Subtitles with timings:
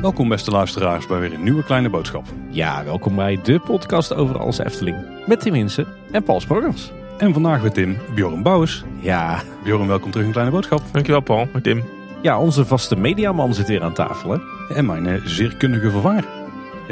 [0.00, 2.24] Welkom beste luisteraars bij weer een nieuwe kleine boodschap.
[2.48, 4.96] Ja, welkom bij de podcast over alles Efteling.
[5.26, 6.92] Met Tim Hinsen en Paul Sproggens.
[7.18, 8.84] En vandaag met Tim Bjorn Bouwers.
[8.98, 9.42] Ja.
[9.64, 10.82] Bjorn, welkom terug in Kleine Boodschap.
[10.92, 11.84] Dankjewel Paul, met Tim.
[12.22, 14.38] Ja, onze vaste mediaman zit weer aan tafel hè.
[14.74, 16.39] En mijn eh, zeer kundige vervanger.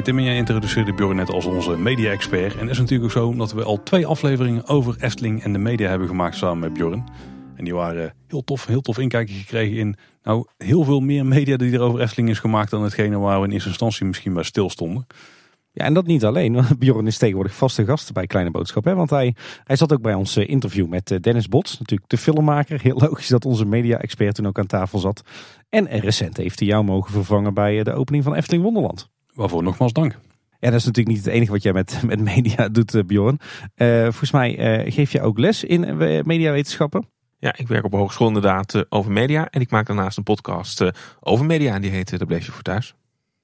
[0.02, 2.52] Tim en jij introduceerde Bjorn net als onze media-expert.
[2.52, 5.58] En het is natuurlijk ook zo dat we al twee afleveringen over Efteling en de
[5.58, 7.04] media hebben gemaakt samen met Bjorn.
[7.56, 11.56] En die waren heel tof, heel tof inkijkje gekregen in nou, heel veel meer media
[11.56, 14.42] die er over Efteling is gemaakt dan hetgene waar we in eerste instantie misschien bij
[14.42, 15.06] stilstonden.
[15.72, 16.54] Ja, en dat niet alleen.
[16.54, 18.84] want Bjorn is tegenwoordig vaste gast bij Kleine Boodschap.
[18.84, 18.94] Hè?
[18.94, 22.18] Want hij, hij zat ook bij ons eh, interview met eh, Dennis Bots, natuurlijk de
[22.18, 22.80] filmmaker.
[22.82, 25.22] Heel logisch dat onze media-expert toen ook aan tafel zat.
[25.68, 29.08] En recent heeft hij jou mogen vervangen bij eh, de opening van Efteling Wonderland.
[29.38, 30.18] Waarvoor nogmaals dank.
[30.60, 33.38] Ja, dat is natuurlijk niet het enige wat jij met, met media doet, Bjorn.
[33.76, 37.08] Uh, volgens mij uh, geef je ook les in mediawetenschappen.
[37.38, 39.48] Ja, ik werk op hogeschool inderdaad over media.
[39.50, 40.84] En ik maak daarnaast een podcast
[41.20, 41.74] over media.
[41.74, 42.94] En die heet Daar bleef je voor thuis.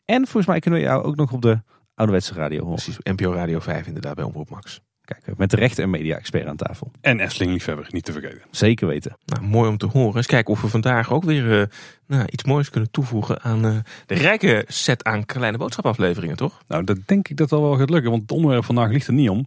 [0.05, 1.61] En volgens mij kunnen we jou ook nog op de
[1.95, 2.75] ouderwetse radio horen.
[2.75, 4.81] Precies, NPO Radio 5 inderdaad bij Omroep Max.
[5.05, 6.91] Kijk, met de recht- en media-expert aan tafel.
[7.01, 8.43] En Efteling-liefhebber, niet te vergeten.
[8.51, 9.17] Zeker weten.
[9.25, 10.17] Nou, mooi om te horen.
[10.17, 11.67] Eens kijken of we vandaag ook weer uh,
[12.07, 16.63] nou, iets moois kunnen toevoegen aan uh, de rijke set aan kleine boodschapafleveringen, toch?
[16.69, 19.13] Nou, dat denk ik dat dat wel gaat lukken, want het onderwerp vandaag ligt er
[19.13, 19.47] niet om.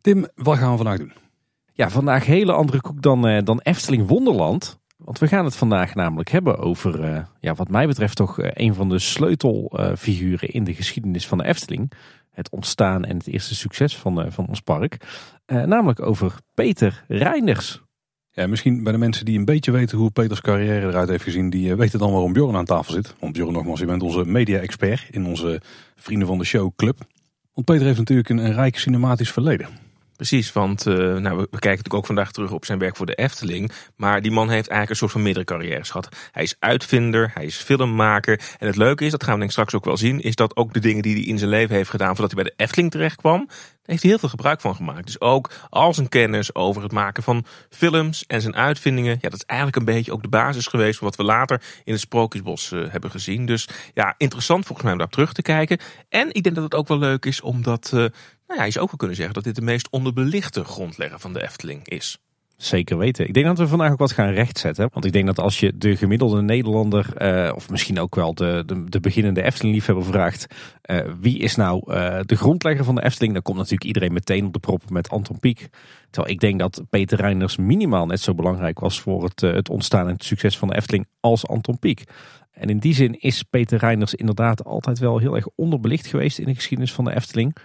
[0.00, 1.12] Tim, wat gaan we vandaag doen?
[1.72, 4.78] Ja, vandaag hele andere koek dan, uh, dan Efteling Wonderland.
[4.96, 8.48] Want we gaan het vandaag namelijk hebben over, uh, ja, wat mij betreft toch uh,
[8.52, 11.92] een van de sleutelfiguren in de geschiedenis van de Efteling.
[12.36, 14.96] Het ontstaan en het eerste succes van, uh, van ons park.
[15.46, 17.82] namelijk over Peter Reinders.
[18.30, 21.50] Ja, misschien bij de mensen die een beetje weten hoe Peters carrière eruit heeft gezien,
[21.50, 23.14] die weten dan waarom Bjorn aan tafel zit.
[23.20, 25.60] Want Bjorn, nogmaals, je bent onze media-expert in onze
[25.94, 26.98] Vrienden van de Show club.
[27.52, 29.85] Want Peter heeft natuurlijk een rijk cinematisch verleden.
[30.16, 33.14] Precies, want uh, nou, we, kijken natuurlijk ook vandaag terug op zijn werk voor de
[33.14, 33.72] Efteling.
[33.96, 36.08] Maar die man heeft eigenlijk een soort van meerdere carrières gehad.
[36.32, 38.40] Hij is uitvinder, hij is filmmaker.
[38.58, 40.72] En het leuke is, dat gaan we denk straks ook wel zien, is dat ook
[40.72, 43.16] de dingen die hij in zijn leven heeft gedaan voordat hij bij de Efteling terecht
[43.16, 43.48] kwam,
[43.86, 45.06] heeft hij heel veel gebruik van gemaakt.
[45.06, 49.38] Dus ook al zijn kennis over het maken van films en zijn uitvindingen, ja, dat
[49.38, 52.70] is eigenlijk een beetje ook de basis geweest voor wat we later in het Sprookjesbos
[52.70, 53.46] uh, hebben gezien.
[53.46, 55.78] Dus ja, interessant volgens mij om daar terug te kijken.
[56.08, 58.00] En ik denk dat het ook wel leuk is omdat uh,
[58.46, 61.32] nou ja, je zou ook wel kunnen zeggen dat dit de meest onderbelichte grondlegger van
[61.32, 62.18] de Efteling is.
[62.56, 63.28] Zeker weten.
[63.28, 64.88] Ik denk dat we vandaag ook wat gaan rechtzetten.
[64.92, 68.62] Want ik denk dat als je de gemiddelde Nederlander, uh, of misschien ook wel de,
[68.66, 70.46] de, de beginnende Efteling-liefhebber vraagt.
[70.90, 73.32] Uh, wie is nou uh, de grondlegger van de Efteling?
[73.32, 75.68] Dan komt natuurlijk iedereen meteen op de proppen met Anton Pieck.
[76.10, 80.06] Terwijl ik denk dat Peter Reinders minimaal net zo belangrijk was voor het, het ontstaan
[80.06, 82.04] en het succes van de Efteling als Anton Pieck.
[82.52, 86.46] En in die zin is Peter Reinders inderdaad altijd wel heel erg onderbelicht geweest in
[86.46, 87.56] de geschiedenis van de Efteling.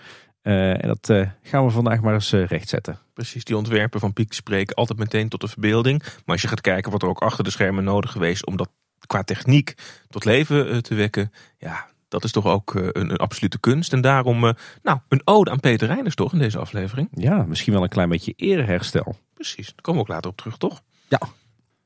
[0.44, 3.00] Uh, en dat uh, gaan we vandaag maar eens uh, rechtzetten.
[3.14, 6.00] Precies, die ontwerpen van Piek spreken altijd meteen tot de verbeelding.
[6.00, 8.70] Maar als je gaat kijken wat er ook achter de schermen nodig geweest om dat
[9.08, 9.74] qua techniek
[10.10, 11.32] tot leven te wekken.
[11.58, 13.94] Ja, dat is toch ook een, een, absolute kunst.
[13.94, 14.40] En daarom,
[14.84, 17.10] nou, een ode aan Peter Reiners toch in deze aflevering.
[17.12, 19.16] Ja, misschien wel een klein beetje ereherstel.
[19.34, 20.82] Precies, daar komen we ook later op terug, toch?
[21.08, 21.20] Ja.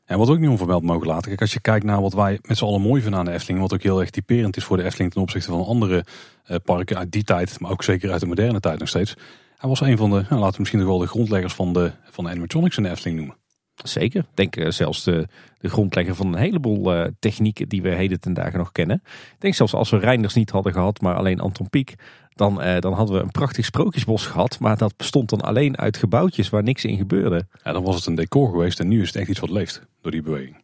[0.05, 1.27] En wat ook niet onvermeld mogen laten.
[1.27, 3.59] Kijk, als je kijkt naar wat wij met z'n allen mooi vinden aan de Efteling.
[3.59, 6.05] Wat ook heel erg typerend is voor de Efteling ten opzichte van andere
[6.47, 7.59] uh, parken uit die tijd.
[7.59, 9.15] Maar ook zeker uit de moderne tijd nog steeds.
[9.57, 11.91] Hij was een van de, nou, laten we misschien nog wel de grondleggers van de,
[12.03, 13.37] van de animatronics in de Efteling noemen.
[13.83, 14.19] Zeker.
[14.19, 15.27] Ik denk uh, zelfs de,
[15.59, 19.01] de grondlegger van een heleboel uh, technieken die we heden ten dagen nog kennen.
[19.05, 21.95] Ik denk zelfs als we Reinders niet hadden gehad, maar alleen Anton Pieck.
[22.35, 24.59] Dan, uh, dan hadden we een prachtig sprookjesbos gehad.
[24.59, 27.47] Maar dat bestond dan alleen uit gebouwtjes waar niks in gebeurde.
[27.63, 29.81] Ja, dan was het een decor geweest en nu is het echt iets wat leeft
[30.01, 30.63] door die beweging.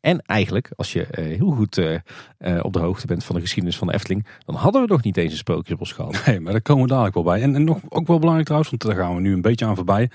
[0.00, 1.98] En eigenlijk, als je uh, heel goed uh,
[2.62, 5.16] op de hoogte bent van de geschiedenis van de Efteling, dan hadden we nog niet
[5.16, 6.22] eens een sprookjesbos gehad.
[6.26, 7.42] Nee, maar daar komen we dadelijk wel bij.
[7.42, 9.76] En, en nog ook wel belangrijk trouwens, want daar gaan we nu een beetje aan
[9.76, 10.10] voorbij.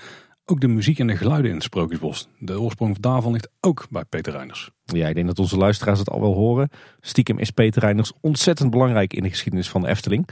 [0.46, 2.28] Ook de muziek en de geluiden in het Sprookjesbos.
[2.38, 4.70] De oorsprong daarvan ligt ook bij Peter Reiners.
[4.84, 6.68] Ja, ik denk dat onze luisteraars het al wel horen.
[7.00, 10.28] Stiekem is Peter Reiners ontzettend belangrijk in de geschiedenis van de Efteling.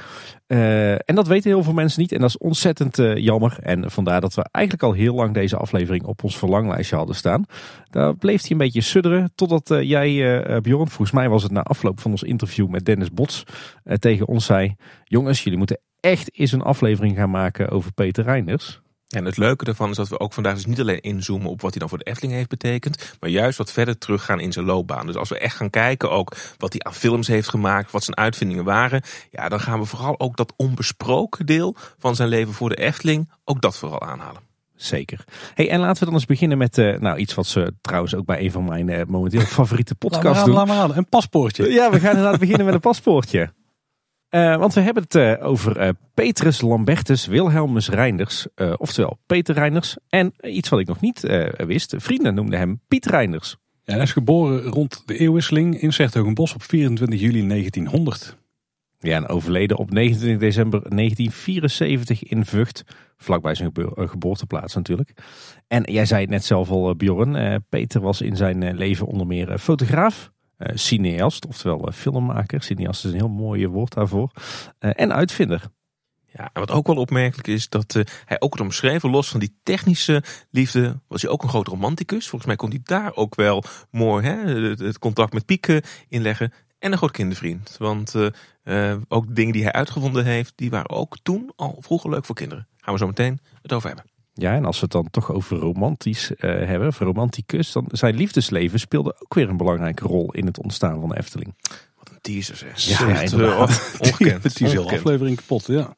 [0.47, 2.13] Uh, en dat weten heel veel mensen niet.
[2.13, 3.59] En dat is ontzettend uh, jammer.
[3.63, 7.45] En vandaar dat we eigenlijk al heel lang deze aflevering op ons verlanglijstje hadden staan.
[7.91, 9.33] Daar bleef hij een beetje sudderen.
[9.35, 13.13] Totdat uh, jij, Bjorn, volgens mij was het na afloop van ons interview met Dennis
[13.13, 13.45] Bots,
[13.85, 14.75] tegen ons zei:
[15.05, 18.82] Jongens, jullie moeten echt eens een aflevering gaan maken over Peter Reiners.
[19.13, 21.71] En het leuke daarvan is dat we ook vandaag dus niet alleen inzoomen op wat
[21.71, 25.07] hij dan voor de Efteling heeft betekend, maar juist wat verder teruggaan in zijn loopbaan.
[25.07, 28.17] Dus als we echt gaan kijken ook wat hij aan films heeft gemaakt, wat zijn
[28.17, 32.69] uitvindingen waren, ja, dan gaan we vooral ook dat onbesproken deel van zijn leven voor
[32.69, 34.51] de Efteling, ook dat vooral aanhalen.
[34.77, 35.25] Zeker.
[35.55, 38.25] Hey, en laten we dan eens beginnen met uh, nou, iets wat ze trouwens ook
[38.25, 40.55] bij een van mijn uh, momenteel favoriete podcasts doen.
[40.55, 41.73] Laat maar aan, een paspoortje.
[41.73, 43.53] Ja, we gaan inderdaad beginnen met een paspoortje.
[44.33, 48.47] Want we hebben het over Petrus Lambertus Wilhelmus Reinders,
[48.77, 49.97] oftewel Peter Reinders.
[50.09, 51.21] En iets wat ik nog niet
[51.57, 53.57] wist, vrienden noemden hem Piet Reinders.
[53.85, 58.37] Ja, hij is geboren rond de eeuwwisseling in Zertogenbos op 24 juli 1900.
[58.99, 62.85] Ja, en overleden op 29 december 1974 in Vught.
[63.17, 65.13] Vlakbij zijn geboorteplaats natuurlijk.
[65.69, 67.63] En jij zei het net zelf al, Bjorn.
[67.69, 70.31] Peter was in zijn leven onder meer fotograaf,
[70.75, 72.63] cineast, oftewel filmmaker.
[72.63, 74.31] Cineast is een heel mooi woord daarvoor.
[74.79, 75.63] En uitvinder.
[76.27, 77.93] Ja, en wat ook wel opmerkelijk is, dat
[78.25, 82.29] hij ook het omschreven, los van die technische liefde, was hij ook een groot romanticus.
[82.29, 84.37] Volgens mij kon hij daar ook wel mooi hè,
[84.85, 86.53] het, contact met Pieke inleggen.
[86.79, 87.77] En een groot kindervriend.
[87.79, 88.15] Want
[89.09, 92.69] ook dingen die hij uitgevonden heeft, die waren ook toen al vroeger leuk voor kinderen.
[92.77, 94.12] Gaan we zo meteen het over hebben.
[94.35, 98.15] Ja, en als we het dan toch over romantisch uh, hebben, of romanticus, dan zijn
[98.15, 101.55] liefdesleven speelde ook weer een belangrijke rol in het ontstaan van de Efteling
[102.23, 102.81] teaser zeg.
[102.81, 103.91] Ja, ja inderdaad.
[104.01, 104.43] ongekend.
[104.43, 105.97] Het is aflevering kapot, ja.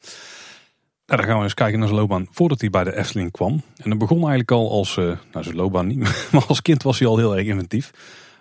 [1.07, 3.63] Nou, dan gaan we eens kijken naar zijn loopbaan voordat hij bij de Efteling kwam.
[3.77, 5.99] En dat begon eigenlijk al als, uh, nou zijn loopbaan niet,
[6.33, 7.91] maar als kind was hij al heel erg inventief.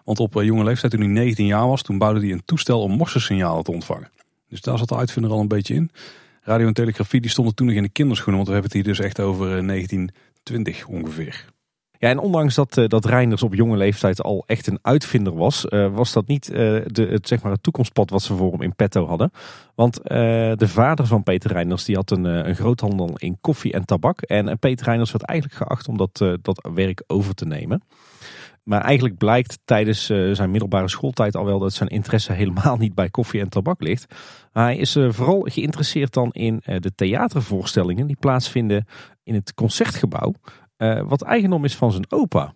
[0.04, 2.82] Want op uh, jonge leeftijd, toen hij 19 jaar was, toen bouwde hij een toestel
[2.82, 4.12] om morsensignalen te ontvangen.
[4.50, 5.92] Dus daar zat de uitvinder al een beetje in.
[6.46, 8.94] Radio en telegrafie die stonden toen nog in de kinderschoenen, want we hebben het hier
[8.96, 11.46] dus echt over 1920 eh, ongeveer.
[12.00, 15.66] Ja, en ondanks dat, uh, dat Reinders op jonge leeftijd al echt een uitvinder was,
[15.70, 18.76] uh, was dat niet de, het, zeg maar het toekomstpad wat ze voor hem in
[18.76, 19.32] petto hadden.
[19.76, 24.22] Want de vader van Peter Reinders die had een, een groothandel in koffie en tabak.
[24.22, 27.84] En Peter Reinders werd eigenlijk geacht om dat, dat werk over te nemen.
[28.64, 33.10] Maar eigenlijk blijkt tijdens zijn middelbare schooltijd al wel dat zijn interesse helemaal niet bij
[33.10, 34.16] koffie en tabak ligt.
[34.52, 38.86] Hij is vooral geïnteresseerd dan in de theatervoorstellingen die plaatsvinden
[39.24, 40.34] in het concertgebouw.
[41.08, 42.54] Wat eigendom is van zijn opa.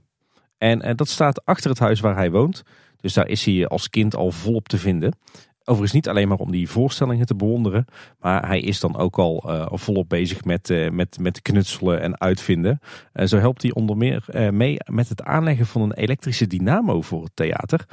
[0.57, 2.63] En dat staat achter het huis waar hij woont.
[2.97, 5.13] Dus daar is hij als kind al volop te vinden.
[5.69, 7.85] Overigens niet alleen maar om die voorstellingen te bewonderen.
[8.19, 12.79] Maar hij is dan ook al uh, volop bezig met, met, met knutselen en uitvinden.
[13.25, 17.35] zo helpt hij onder meer mee met het aanleggen van een elektrische dynamo voor het
[17.35, 17.85] theater.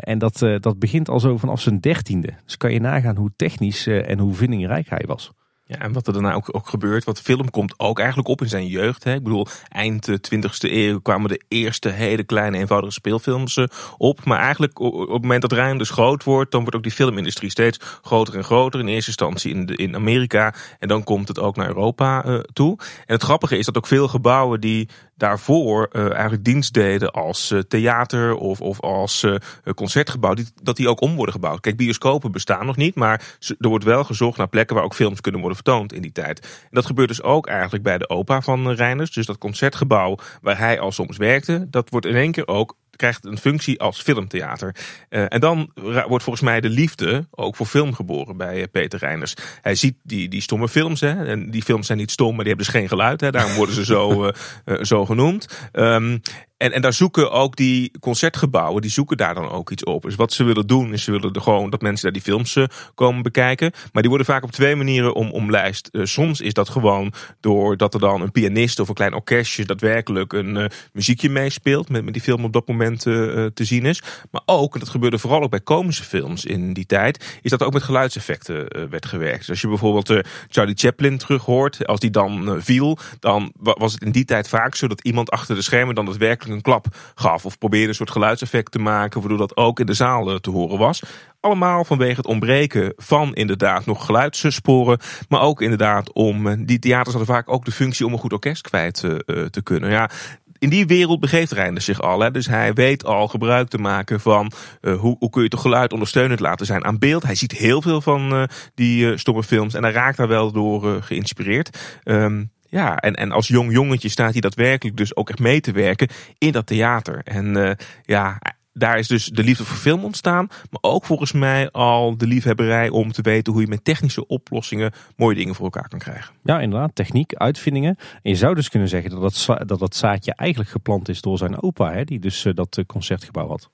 [0.00, 2.32] en dat, dat begint al zo vanaf zijn dertiende.
[2.44, 5.32] Dus kan je nagaan hoe technisch en hoe vindingrijk hij was.
[5.68, 8.48] Ja, en wat er daarna ook, ook gebeurt, wat film komt ook eigenlijk op in
[8.48, 9.04] zijn jeugd.
[9.04, 9.14] Hè.
[9.14, 13.64] Ik bedoel, eind 20e eeuw kwamen de eerste hele kleine eenvoudige speelfilms eh,
[13.96, 14.24] op.
[14.24, 17.50] Maar eigenlijk op het moment dat Rijn dus groot wordt, dan wordt ook die filmindustrie
[17.50, 18.80] steeds groter en groter.
[18.80, 22.78] In eerste instantie in, in Amerika en dan komt het ook naar Europa uh, toe.
[22.78, 27.50] En het grappige is dat ook veel gebouwen die daarvoor uh, eigenlijk dienst deden als
[27.50, 29.34] uh, theater of, of als uh,
[29.74, 31.60] concertgebouw, die, dat die ook om worden gebouwd.
[31.60, 35.20] Kijk, bioscopen bestaan nog niet, maar er wordt wel gezocht naar plekken waar ook films
[35.20, 36.40] kunnen worden vertoond in die tijd.
[36.40, 39.12] En dat gebeurt dus ook eigenlijk bij de opa van Reiners.
[39.12, 43.24] Dus dat concertgebouw waar hij al soms werkte, dat wordt in één keer ook krijgt
[43.24, 44.74] een functie als filmtheater.
[45.10, 48.98] Uh, en dan wordt volgens mij de liefde ook voor film geboren bij eh, Peter
[48.98, 49.34] Reiners.
[49.62, 51.00] Hij ziet die, die stomme films.
[51.00, 53.20] Hè, en die films zijn niet stom, maar die hebben dus geen geluid.
[53.20, 54.32] Hè, daarom worden ze zo, uh,
[54.82, 55.68] zo genoemd.
[55.72, 56.20] Um,
[56.56, 60.02] en, en daar zoeken ook die concertgebouwen, die zoeken daar dan ook iets op.
[60.02, 62.58] Dus wat ze willen doen, is ze willen gewoon dat mensen daar die films
[62.94, 63.70] komen bekijken.
[63.92, 65.88] Maar die worden vaak op twee manieren om, omlijst.
[65.92, 70.32] Uh, soms is dat gewoon doordat er dan een pianist of een klein orkestje daadwerkelijk
[70.32, 71.88] een uh, muziekje meespeelt.
[71.88, 74.02] Met, met die film op dat moment te zien is.
[74.30, 77.62] Maar ook, en dat gebeurde vooral ook bij komische films in die tijd, is dat
[77.62, 79.38] ook met geluidseffecten werd gewerkt.
[79.38, 84.02] Dus als je bijvoorbeeld Charlie Chaplin terug hoort, als die dan viel, dan was het
[84.02, 86.16] in die tijd vaak zo dat iemand achter de schermen dan het
[86.54, 87.44] een klap gaf.
[87.44, 90.50] Of probeerde een soort geluidseffect te maken, waardoor dat ook in de zaal eh, te
[90.50, 91.02] horen was.
[91.40, 94.98] Allemaal vanwege het ontbreken van inderdaad nog geluidssporen.
[95.28, 98.32] Maar ook inderdaad om, eh, die theaters hadden vaak ook de functie om een goed
[98.32, 99.90] orkest kwijt te, eh, te kunnen.
[99.90, 100.10] Ja,
[100.58, 102.20] in die wereld begeeft Reinders zich al.
[102.20, 102.30] Hè?
[102.30, 106.40] Dus hij weet al gebruik te maken van hoe, hoe kun je toch geluid ondersteunend
[106.40, 107.22] laten zijn aan beeld.
[107.22, 111.02] Hij ziet heel veel van die uh, stomme films en hij raakt daar wel door
[111.02, 111.78] geïnspireerd.
[112.04, 115.72] Um, ja, en, en als jong jongetje staat hij daadwerkelijk dus ook echt mee te
[115.72, 116.08] werken
[116.38, 117.20] in dat theater.
[117.24, 117.70] En uh,
[118.04, 118.38] ja,
[118.72, 120.46] daar is dus de liefde voor film ontstaan.
[120.46, 124.92] Maar ook volgens mij al de liefhebberij om te weten hoe je met technische oplossingen
[125.16, 126.34] mooie dingen voor elkaar kan krijgen.
[126.42, 126.94] Ja, inderdaad.
[126.94, 127.96] Techniek, uitvindingen.
[128.22, 131.38] En je zou dus kunnen zeggen dat dat, dat, dat zaadje eigenlijk geplant is door
[131.38, 133.70] zijn opa, hè, die dus uh, dat concertgebouw had.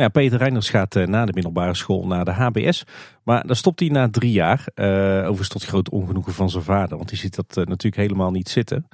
[0.00, 2.84] Ja, Peter Reinders gaat uh, na de middelbare school naar de HBS.
[3.22, 4.64] Maar daar stopt hij na drie jaar.
[4.74, 4.86] Uh,
[5.18, 6.96] overigens tot groot ongenoegen van zijn vader.
[6.96, 8.86] Want die ziet dat uh, natuurlijk helemaal niet zitten.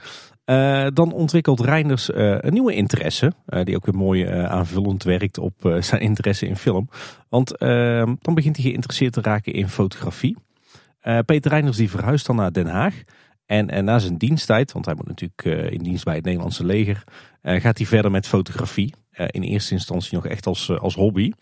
[0.94, 3.32] dan ontwikkelt Reinders een nieuwe interesse.
[3.64, 6.88] die ook weer mooi aanvullend werkt op zijn interesse in film.
[7.28, 10.36] Want ehm, dan begint hij geïnteresseerd te raken in fotografie.
[11.26, 12.94] Peter Reinders die verhuist dan naar Den Haag.
[13.46, 17.04] En, na zijn diensttijd, want hij moet natuurlijk in dienst bij het Nederlandse leger,
[17.42, 18.94] gaat hij verder met fotografie.
[19.16, 21.32] Eh, in eerste instantie nog echt als, eh, als hobby.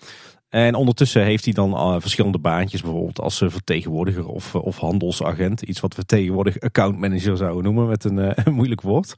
[0.48, 5.62] En ondertussen heeft hij dan uh, verschillende baantjes, bijvoorbeeld als vertegenwoordiger of, of handelsagent.
[5.62, 9.14] Iets wat we tegenwoordig accountmanager zouden noemen met een, een moeilijk woord.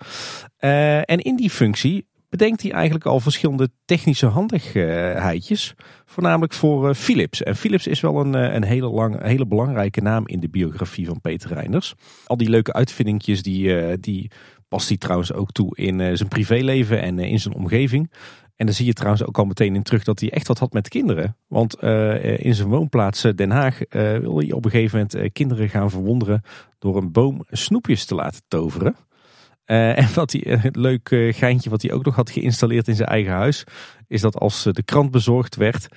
[0.56, 5.74] en in die functie bedenkt hij eigenlijk al verschillende technische handigheidjes.
[6.04, 7.42] Voornamelijk voor Philips.
[7.42, 11.20] En Philips is wel een, een hele, lang, hele belangrijke naam in de biografie van
[11.20, 11.94] Peter Reinders.
[12.26, 14.30] Al die leuke uitvindingjes die, die
[14.68, 18.10] past hij trouwens ook toe in zijn privéleven en in zijn omgeving.
[18.56, 20.72] En dan zie je trouwens ook al meteen in terug dat hij echt wat had
[20.72, 21.36] met kinderen.
[21.46, 25.68] Want uh, in zijn woonplaats Den Haag uh, wil hij op een gegeven moment kinderen
[25.68, 26.42] gaan verwonderen
[26.78, 28.96] door een boom snoepjes te laten toveren.
[29.64, 33.32] en wat hij, het leuk geintje wat hij ook nog had geïnstalleerd in zijn eigen
[33.32, 33.64] huis,
[34.08, 35.88] is dat als de krant bezorgd werd,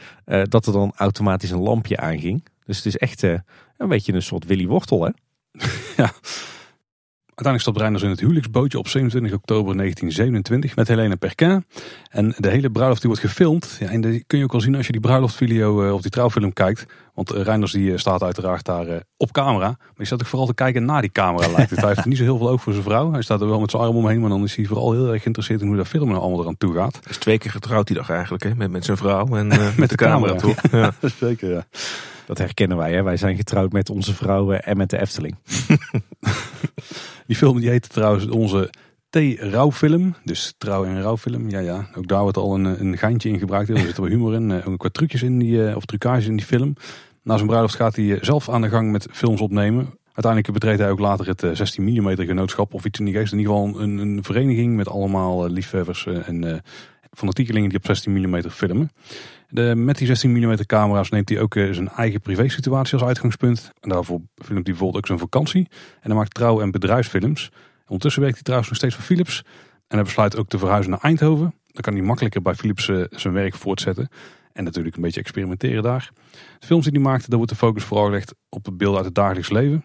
[0.44, 2.46] dat er dan automatisch een lampje aanging.
[2.66, 3.44] Dus het is echt een
[3.88, 5.12] beetje een soort Willy Wortel, hè?
[6.04, 6.12] ja.
[7.40, 11.66] Uiteindelijk stapt Reinders in het huwelijksbootje op 27 oktober 1927 met Helene Perquin.
[12.10, 13.78] En de hele bruiloft die wordt gefilmd.
[13.80, 16.12] Ja, en dat kun je ook wel zien als je die bruiloftvideo uh, of die
[16.12, 16.86] trouwfilm kijkt.
[17.14, 19.68] Want uh, Reinders die staat uiteraard daar op camera.
[19.68, 21.80] Maar die staat ook vooral te kijken naar die camera lijkt het.
[21.86, 23.12] Hij heeft niet zo heel veel oog voor zijn vrouw.
[23.12, 24.20] Hij staat er wel met zijn arm omheen.
[24.20, 26.58] Maar dan is hij vooral heel erg geïnteresseerd in hoe dat film nou allemaal eraan
[26.58, 27.00] toe gaat.
[27.10, 28.44] Is twee keer getrouwd die dag eigenlijk.
[28.44, 28.56] Hè?
[28.56, 30.72] Met, met zijn vrouw en met, met, de, de camera, camera toch?
[30.72, 30.94] Ja.
[31.28, 31.66] Zeker ja.
[32.30, 32.94] Dat herkennen wij.
[32.94, 33.04] Hè?
[33.04, 35.36] Wij zijn getrouwd met onze vrouwen en met de Efteling.
[37.28, 38.70] Die film die heet trouwens onze
[39.10, 40.16] T-rouwfilm.
[40.24, 41.50] Dus trouw- en rouwfilm.
[41.50, 41.90] Ja, ja.
[41.96, 43.70] Ook daar wordt al een, een geintje in gebruikt.
[43.70, 44.52] Er zit wel humor in.
[44.52, 46.74] Eh, ook wat trucjes in die, of trucages in die film.
[47.24, 49.98] Na zijn bruiloft gaat hij zelf aan de gang met films opnemen.
[50.06, 53.32] Uiteindelijk betreedt hij ook later het 16 mm genootschap of iets in die geest.
[53.32, 56.64] In ieder geval een, een vereniging met allemaal liefhebbers en
[57.14, 58.92] uh, fanatiekelingen die op 16 mm filmen.
[59.50, 63.08] De, met die 16 mm camera's neemt hij ook uh, zijn eigen privé situatie als
[63.08, 63.72] uitgangspunt.
[63.80, 65.68] En daarvoor filmt hij bijvoorbeeld ook zijn vakantie.
[65.72, 67.52] En hij maakt trouw- en bedrijfsfilms.
[67.86, 69.44] Ondertussen werkt hij trouwens nog steeds voor Philips.
[69.88, 71.54] En hij besluit ook te verhuizen naar Eindhoven.
[71.68, 74.10] Dan kan hij makkelijker bij Philips uh, zijn werk voortzetten.
[74.54, 76.12] En natuurlijk een beetje experimenteren daar.
[76.60, 79.06] De films die hij maakt, daar wordt de focus vooral gelegd op het beeld uit
[79.06, 79.84] het dagelijks leven.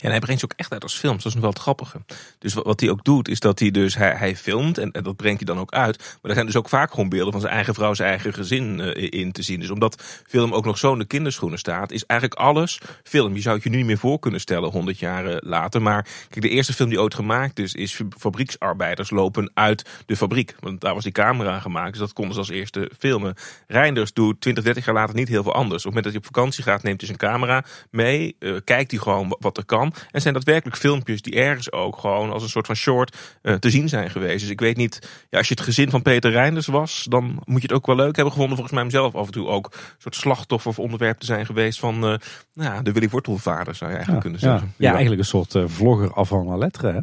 [0.00, 1.16] En hij brengt ze ook echt uit als films.
[1.16, 2.00] Dat is nog wel het grappige.
[2.38, 5.54] Dus wat, hij ook doet, is dat hij dus hij, filmt en, dat brengt hij
[5.54, 5.98] dan ook uit.
[5.98, 8.78] Maar er zijn dus ook vaak gewoon beelden van zijn eigen vrouw, zijn eigen gezin
[8.78, 9.60] uh, in te zien.
[9.60, 13.34] Dus omdat film ook nog zo in de kinderschoenen staat, is eigenlijk alles film.
[13.34, 15.82] Je zou het je nu niet meer voor kunnen stellen, honderd jaar later.
[15.82, 20.54] Maar kijk, de eerste film die ooit gemaakt is, is fabrieksarbeiders lopen uit de fabriek.
[20.60, 23.34] Want daar was die camera gemaakt, dus dat konden ze als eerste filmen.
[23.66, 25.86] Reinders doet 20, 30 jaar later niet heel veel anders.
[25.86, 28.90] Op het moment dat hij op vakantie gaat, neemt hij zijn camera mee, uh, kijkt
[28.90, 29.73] hij gewoon wat er kan.
[29.82, 33.70] En zijn daadwerkelijk filmpjes die ergens ook gewoon als een soort van short uh, te
[33.70, 34.40] zien zijn geweest.
[34.40, 37.60] Dus ik weet niet, ja, als je het gezin van Peter Reinders was, dan moet
[37.62, 38.56] je het ook wel leuk hebben gevonden.
[38.56, 41.46] Volgens mij hem zelf af en toe ook een soort slachtoffer of onderwerp te zijn
[41.46, 42.18] geweest van uh, nou
[42.54, 44.74] ja, de Willy Wortelvader, zou je eigenlijk ja, kunnen zeggen.
[44.76, 46.92] Ja, ja, eigenlijk een soort uh, vlogger af van la lettre.
[46.92, 47.00] Hè?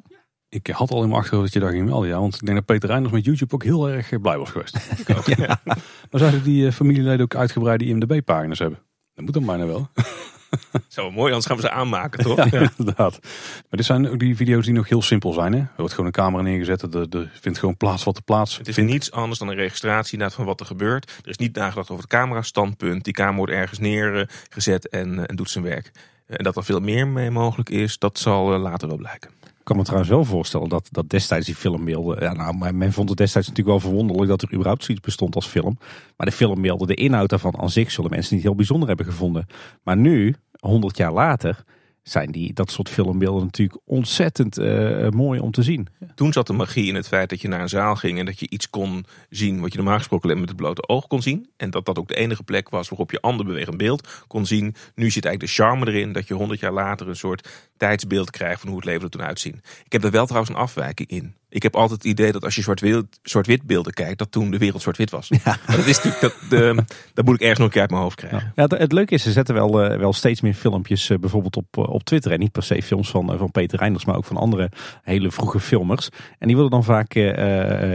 [0.50, 2.10] Ik had al in mijn achterhoofd dat je daar ging melden.
[2.10, 4.78] Ja, want ik denk dat Peter Reinders met YouTube ook heel erg blij was geweest.
[5.38, 5.62] ja.
[5.64, 8.80] Maar zouden die familieleden ook uitgebreide IMDb-pagina's hebben?
[9.14, 9.90] Dat moet dan bijna wel.
[10.88, 12.50] Zo mooi, anders gaan we ze aanmaken, toch?
[12.52, 13.20] Ja, inderdaad.
[13.22, 15.54] Maar dit zijn ook die video's die nog heel simpel zijn.
[15.54, 15.60] Hè?
[15.60, 16.82] Er wordt gewoon een camera neergezet.
[16.82, 20.30] Er, er vindt gewoon plaats wat er plaats Het is niets anders dan een registratie
[20.30, 21.12] van wat er gebeurt.
[21.24, 23.04] Er is niet nagedacht over het camerastandpunt.
[23.04, 25.92] Die camera wordt ergens neergezet en, en doet zijn werk.
[26.28, 29.30] En dat er veel meer mee mogelijk is, dat zal later wel blijken.
[29.62, 32.24] Ik kan me trouwens wel voorstellen dat, dat destijds die filmbeelden.
[32.24, 35.48] Ja, nou, men vond het destijds natuurlijk wel verwonderlijk dat er überhaupt zoiets bestond als
[35.48, 35.78] film.
[36.18, 39.48] Maar de filmbeelden, de inhoud daarvan aan zich, zullen mensen niet heel bijzonder hebben gevonden.
[39.84, 41.64] Maar nu, 100 jaar later,
[42.04, 45.88] zijn die, dat soort filmbeelden natuurlijk ontzettend uh, mooi om te zien.
[46.16, 48.40] Toen zat de magie in het feit dat je naar een zaal ging en dat
[48.40, 51.50] je iets kon zien wat je normaal gesproken alleen met het blote oog kon zien.
[51.58, 54.76] En dat dat ook de enige plek was waarop je ander bewegend beeld kon zien.
[54.96, 58.60] Nu zit eigenlijk de charme erin dat je 100 jaar later een soort tijdsbeeld krijgt
[58.60, 59.62] van hoe het leven er toen uitzien.
[59.84, 61.36] Ik heb er wel trouwens een afwijking in.
[61.50, 64.58] Ik heb altijd het idee dat als je zwart-wit zwart beelden kijkt, dat toen de
[64.58, 65.28] wereld zwart-wit was.
[65.28, 65.58] Ja.
[65.68, 66.84] Maar dat is natuurlijk, dat, de,
[67.14, 68.52] dat moet ik ergens nog een keer uit mijn hoofd krijgen.
[68.56, 71.78] Ja, het leuke is, ze zetten wel, uh, wel steeds meer filmpjes uh, bijvoorbeeld op,
[71.78, 72.32] uh, op Twitter.
[72.32, 74.72] En niet per se films van, van Peter Reinders, maar ook van andere
[75.04, 76.10] hele vroege filmers.
[76.40, 77.14] En die worden dan vaak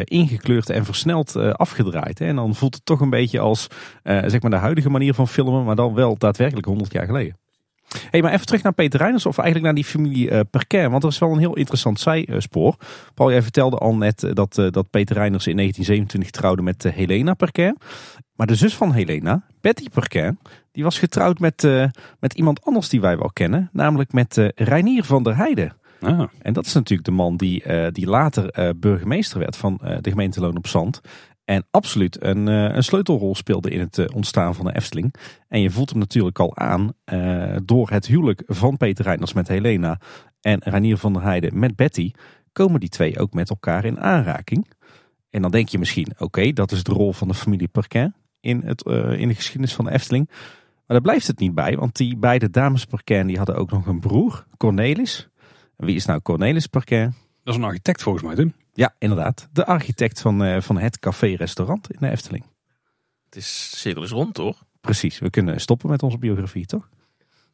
[0.05, 2.19] ingekleurd en versneld afgedraaid.
[2.19, 2.26] Hè?
[2.26, 3.66] En dan voelt het toch een beetje als
[4.02, 7.37] zeg maar de huidige manier van filmen, maar dan wel daadwerkelijk 100 jaar geleden.
[8.11, 10.90] Hey, maar even terug naar Peter Reiners, of eigenlijk naar die familie uh, Perquin.
[10.90, 12.76] Want dat is wel een heel interessant zijspoor.
[13.14, 16.93] Paul, jij vertelde al net dat, uh, dat Peter Reiners in 1927 trouwde met uh,
[16.93, 17.78] Helena Perquin.
[18.35, 20.38] Maar de zus van Helena, Betty Perquin,
[20.73, 21.62] die was getrouwd met,
[22.21, 23.69] met iemand anders die wij wel kennen.
[23.73, 25.76] Namelijk met Reinier van der Heijden.
[26.00, 26.23] Ah.
[26.43, 27.62] En dat is natuurlijk de man die,
[27.93, 31.00] die later burgemeester werd van de gemeente Loon op Zand.
[31.47, 35.15] En absoluut een, een sleutelrol speelde in het ontstaan van de Efteling.
[35.49, 39.49] En je voelt hem natuurlijk al aan uh, door het huwelijk van Peter Reinders met
[39.49, 40.00] Helena
[40.41, 42.11] en Ranier van der Heijden met Betty.
[42.53, 44.73] Komen die twee ook met elkaar in aanraking.
[45.31, 48.15] En dan denk je misschien, oké, dat is de rol van de familie Perquin.
[48.41, 48.83] in, het,
[49.17, 50.29] in de geschiedenis van de Efteling.
[50.87, 53.87] Maar daar blijft het niet bij, want die beide dames Parker die hadden ook nog
[53.87, 55.29] een broer, Cornelis.
[55.76, 57.12] Wie is nou Cornelis Parker?
[57.45, 58.55] Dat is een architect volgens mij, Tim.
[58.76, 59.49] Ja, inderdaad.
[59.52, 62.45] De architect van, uh, van het café-restaurant in de Efteling.
[63.25, 64.64] Het is cirkel is rond, toch?
[64.80, 66.88] Precies, we kunnen stoppen met onze biografie, toch?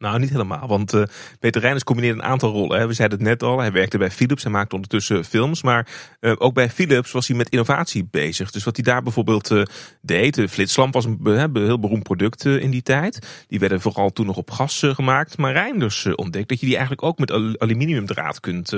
[0.02, 0.68] Nou, niet helemaal.
[0.68, 1.02] Want uh,
[1.38, 2.78] Peter Reiners combineert een aantal rollen.
[2.78, 2.86] Hè.
[2.86, 3.58] We zeiden het net al.
[3.58, 4.42] Hij werkte bij Philips.
[4.42, 5.62] Hij maakte ondertussen films.
[5.62, 5.88] Maar
[6.20, 8.50] uh, ook bij Philips was hij met innovatie bezig.
[8.50, 9.62] Dus wat hij daar bijvoorbeeld uh,
[10.00, 10.34] deed.
[10.34, 13.44] De flitslamp was een heel beroemd product in die tijd.
[13.48, 15.38] Die werden vooral toen nog op gas gemaakt.
[15.38, 18.72] Maar Reiners ontdekt dat je die eigenlijk ook met aluminiumdraad kunt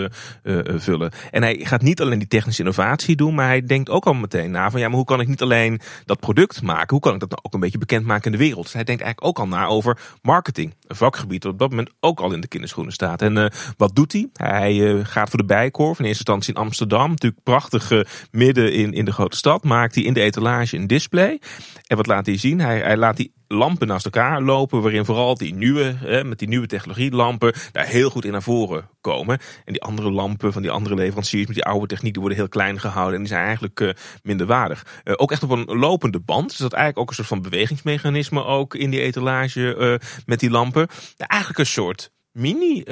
[0.66, 1.12] vullen.
[1.30, 3.34] En hij gaat niet alleen die technische innovatie doen.
[3.34, 5.80] Maar hij denkt ook al meteen na van ja, maar hoe kan ik niet alleen
[6.04, 6.90] dat product maken.
[6.90, 8.64] Hoe kan ik dat nou ook een beetje bekend maken in de wereld.
[8.64, 10.74] Dus hij denkt eigenlijk ook al na over marketing.
[10.94, 13.22] Een vak gebied dat op dat moment ook al in de kinderschoenen staat.
[13.22, 13.46] En uh,
[13.76, 14.28] wat doet hij?
[14.32, 15.98] Hij uh, gaat voor de bijkorf.
[15.98, 17.10] In eerste instantie in Amsterdam.
[17.10, 19.64] Natuurlijk prachtig uh, midden in, in de grote stad.
[19.64, 21.40] Maakt hij in de etalage een display.
[21.86, 22.60] En wat laat hij zien?
[22.60, 24.82] Hij, hij laat die lampen naast elkaar lopen.
[24.82, 28.42] Waarin vooral die nieuwe, hè, met die nieuwe technologie lampen daar heel goed in naar
[28.42, 29.38] voren komen.
[29.64, 32.48] En die andere lampen van die andere leveranciers met die oude techniek die worden heel
[32.48, 33.14] klein gehouden.
[33.14, 33.90] En die zijn eigenlijk uh,
[34.22, 34.86] minder waardig.
[35.04, 36.48] Uh, ook echt op een lopende band.
[36.48, 40.50] Dus dat eigenlijk ook een soort van bewegingsmechanisme ook in die etalage uh, met die
[40.50, 40.88] lampen.
[41.16, 42.82] Eigenlijk een soort mini,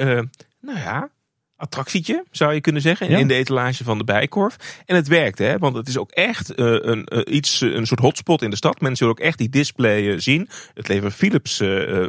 [0.61, 1.09] nou ja,
[1.63, 4.55] attractietje, zou je kunnen zeggen, in de etalage van de Bijkorf.
[4.85, 7.99] En het werkt, hè, want het is ook echt uh, een, uh, iets, een soort
[7.99, 8.81] hotspot in de stad.
[8.81, 10.49] Mensen zullen ook echt die display zien.
[10.73, 11.61] Het levert Philips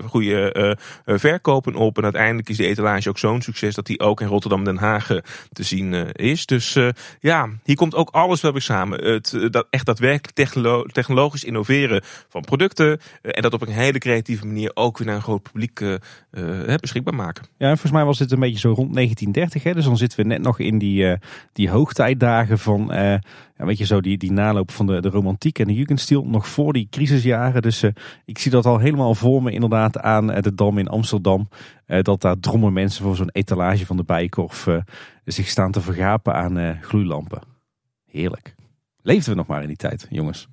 [0.07, 1.97] goede verkopen op.
[1.97, 5.07] En uiteindelijk is die etalage ook zo'n succes dat die ook in Rotterdam Den Haag
[5.53, 6.47] te zien is.
[6.47, 6.79] Dus
[7.21, 9.05] ja, hier komt ook alles wel weer samen.
[9.05, 13.01] Het, dat, echt daadwerkelijk technolo technologisch innoveren van producten.
[13.23, 15.81] en dat op een hele creatieve manier ook weer naar een groot publiek
[16.81, 17.45] beschikbaar maken.
[17.59, 19.75] Ja, volgens mij was dit een beetje zo rond 1930 Hè?
[19.75, 21.15] Dus dan zitten we net nog in die, uh,
[21.53, 23.15] die hoogtijdagen van, uh,
[23.57, 26.25] weet je zo, die, die naloop van de, de romantiek en de Jugendstil.
[26.25, 27.63] Nog voor die crisisjaren.
[27.63, 27.91] Dus uh,
[28.25, 31.49] ik zie dat al helemaal voor me inderdaad aan de Dam in Amsterdam.
[31.87, 34.69] dat daar drommen mensen voor zo'n etalage van de Bijkorf
[35.25, 37.41] zich staan te vergapen aan gloeilampen.
[38.11, 38.55] Heerlijk.
[39.03, 40.49] Leefden we nog maar in die tijd, jongens.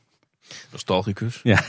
[0.72, 1.40] Nostalgicus.
[1.42, 1.62] Ja.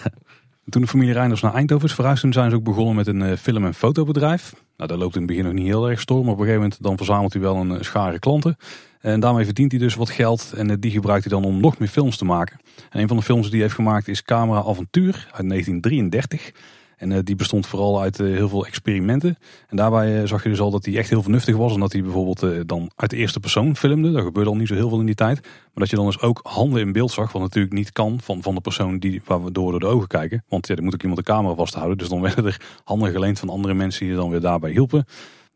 [0.70, 3.66] Toen de familie Reinders naar Eindhoven is verhuisd, zijn ze ook begonnen met een film-
[3.66, 4.54] en fotobedrijf.
[4.78, 6.62] Nou, dat loopt in het begin nog niet heel erg storm, maar op een gegeven
[6.62, 8.58] moment dan verzamelt hij wel een eh, schare klanten.
[9.00, 11.78] En daarmee verdient hij dus wat geld en eh, die gebruikt hij dan om nog
[11.78, 12.60] meer films te maken.
[12.90, 16.52] En een van de films die hij heeft gemaakt is Camera Avontuur uit 1933.
[16.98, 19.38] En uh, die bestond vooral uit uh, heel veel experimenten.
[19.68, 21.74] En daarbij uh, zag je dus al dat hij echt heel vernuftig was.
[21.74, 24.12] En dat hij bijvoorbeeld dan uit de eerste persoon filmde.
[24.12, 25.42] Dat gebeurde al niet zo heel veel in die tijd.
[25.42, 27.32] Maar dat je dan dus ook handen in beeld zag.
[27.32, 30.08] Wat natuurlijk niet kan van, van de persoon die, waar we door, door de ogen
[30.08, 30.44] kijken.
[30.48, 31.98] Want ja, er moet ook iemand de camera vasthouden.
[31.98, 35.06] Dus dan werden er handen geleend van andere mensen die dan weer daarbij hielpen.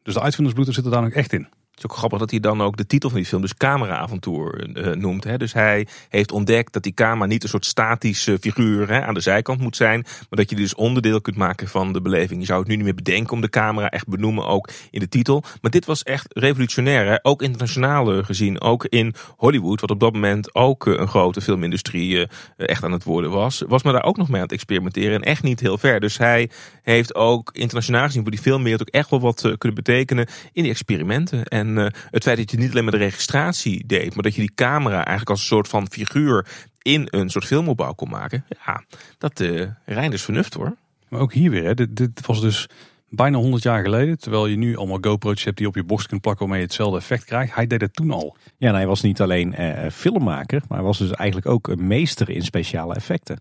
[0.04, 1.48] Dus de uitvindersbloed zit er daar nog echt in.
[1.82, 4.96] Is ook grappig dat hij dan ook de titel van die film dus cameraavontuur uh,
[4.96, 5.24] noemt.
[5.24, 5.38] Hè.
[5.38, 9.20] Dus hij heeft ontdekt dat die camera niet een soort statische figuur hè, aan de
[9.20, 10.02] zijkant moet zijn.
[10.02, 12.40] Maar dat je dus onderdeel kunt maken van de beleving.
[12.40, 15.08] Je zou het nu niet meer bedenken om de camera echt benoemen ook in de
[15.08, 15.44] titel.
[15.62, 17.06] Maar dit was echt revolutionair.
[17.06, 17.18] Hè.
[17.22, 18.62] Ook internationaal gezien.
[18.62, 22.26] Ook in Hollywood, wat op dat moment ook een grote filmindustrie uh,
[22.58, 23.64] echt aan het worden was.
[23.68, 25.16] Was maar daar ook nog mee aan het experimenteren.
[25.16, 26.00] En echt niet heel ver.
[26.00, 26.50] Dus hij
[26.82, 30.72] heeft ook internationaal gezien voor die filmwereld ook echt wel wat kunnen betekenen in die
[30.72, 31.46] experimenten.
[31.46, 34.42] En uh, het feit dat je niet alleen maar de registratie deed, maar dat je
[34.42, 36.48] die camera eigenlijk als een soort van figuur
[36.82, 38.46] in een soort filmopbouw kon maken.
[38.66, 38.84] Ja,
[39.18, 40.76] dat uh, is vernuft hoor.
[41.10, 42.68] Maar ook hier weer, hè, dit, dit was dus
[43.10, 44.20] bijna 100 jaar geleden.
[44.20, 46.98] Terwijl je nu allemaal GoPro's hebt die op je borst kunt plakken waarmee je hetzelfde
[46.98, 47.56] effect krijgt.
[47.56, 48.36] Hij deed het toen al.
[48.58, 51.88] Ja, en hij was niet alleen uh, filmmaker, maar hij was dus eigenlijk ook een
[51.88, 53.40] meester in speciale effecten.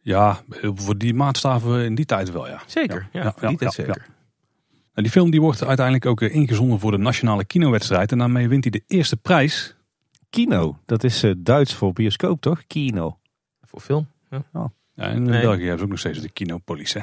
[0.00, 2.60] Ja, voor die maatstaven in die tijd wel, ja.
[2.66, 4.06] Zeker, ja, ja, ja die tijd zeker.
[4.94, 8.12] Nou, die film die wordt uiteindelijk ook eh, ingezonden voor de nationale kinowedstrijd.
[8.12, 9.76] En daarmee wint hij de eerste prijs.
[10.30, 12.66] Kino, dat is uh, Duits voor bioscoop toch?
[12.66, 13.18] Kino.
[13.62, 14.06] Voor film.
[14.30, 14.44] Ja.
[14.52, 14.64] Oh.
[14.94, 15.40] ja in nee.
[15.40, 16.92] België hebben ze ook nog steeds de Kinopolis.
[16.92, 17.00] Hè?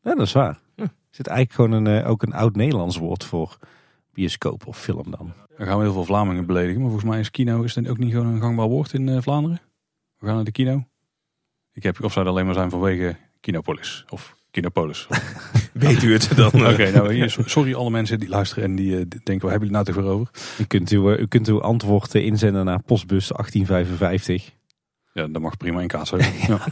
[0.00, 0.58] Ja, dat is waar.
[0.74, 0.82] Hm.
[0.82, 3.58] Er zit eigenlijk gewoon een, uh, ook een oud-Nederlands woord voor
[4.12, 5.32] bioscoop of film dan.
[5.56, 6.80] Dan gaan we heel veel Vlamingen beledigen.
[6.80, 9.60] Maar volgens mij is kino is dan ook niet gewoon een gangbaar woord in Vlaanderen.
[10.18, 10.84] We gaan naar de kino.
[11.72, 15.06] Ik heb, of zou het alleen maar zijn vanwege Kinopolis of Kinopolis.
[15.78, 16.46] Weet u het dan?
[16.46, 19.70] Oké, okay, nou, sorry alle mensen die luisteren en die uh, denken, waar hebben jullie
[19.70, 20.28] nou toch weer over?
[20.58, 24.50] U kunt uw, u kunt uw antwoord inzenden naar postbus 1855.
[25.12, 26.10] Ja, dat mag prima in kaas
[26.48, 26.66] ja.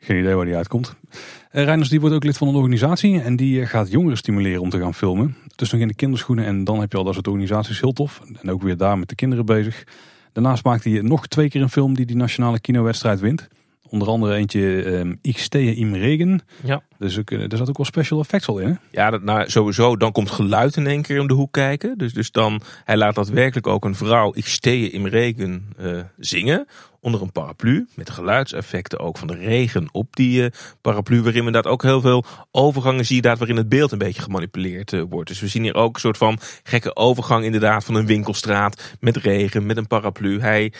[0.00, 0.96] Geen idee waar die uitkomt.
[1.10, 4.70] Uh, Reiners die wordt ook lid van een organisatie en die gaat jongeren stimuleren om
[4.70, 5.36] te gaan filmen.
[5.56, 8.20] Dus nog in de kinderschoenen en dan heb je al dat soort organisaties heel tof.
[8.42, 9.84] En ook weer daar met de kinderen bezig.
[10.32, 13.48] Daarnaast maakt hij nog twee keer een film die die nationale kinowedstrijd wint.
[13.88, 16.40] Onder andere eentje um, Ik stehe im regen.
[16.64, 16.82] Ja.
[16.98, 18.78] Dus er zat ook wel special effects al in.
[18.90, 19.96] Ja, dat, nou, sowieso.
[19.96, 21.98] Dan komt geluid in één keer om de hoek kijken.
[21.98, 26.66] Dus, dus dan, hij laat daadwerkelijk ook een vrouw, ik stehe in regen, uh, zingen
[27.00, 27.88] onder een paraplu.
[27.94, 30.46] Met geluidseffecten ook van de regen op die uh,
[30.80, 31.22] paraplu.
[31.22, 33.22] Waarin we inderdaad ook heel veel overgangen zien.
[33.22, 35.28] Waarin het beeld een beetje gemanipuleerd uh, wordt.
[35.28, 38.96] Dus we zien hier ook een soort van gekke overgang inderdaad van een winkelstraat.
[39.00, 40.40] Met regen, met een paraplu.
[40.40, 40.72] Hij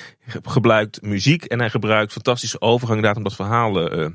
[0.42, 3.72] gebruikt muziek en hij gebruikt fantastische overgang inderdaad om dat verhaal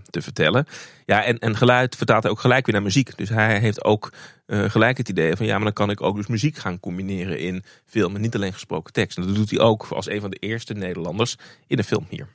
[0.10, 0.66] te vertellen.
[1.12, 3.18] Ja, en, en geluid vertaalt hij ook gelijk weer naar muziek.
[3.18, 4.14] Dus hij heeft ook
[4.48, 7.40] uh, gelijk het idee van ja, maar dan kan ik ook dus muziek gaan combineren
[7.40, 9.18] in film en niet alleen gesproken tekst.
[9.18, 12.28] En dat doet hij ook als een van de eerste Nederlanders in de film hier.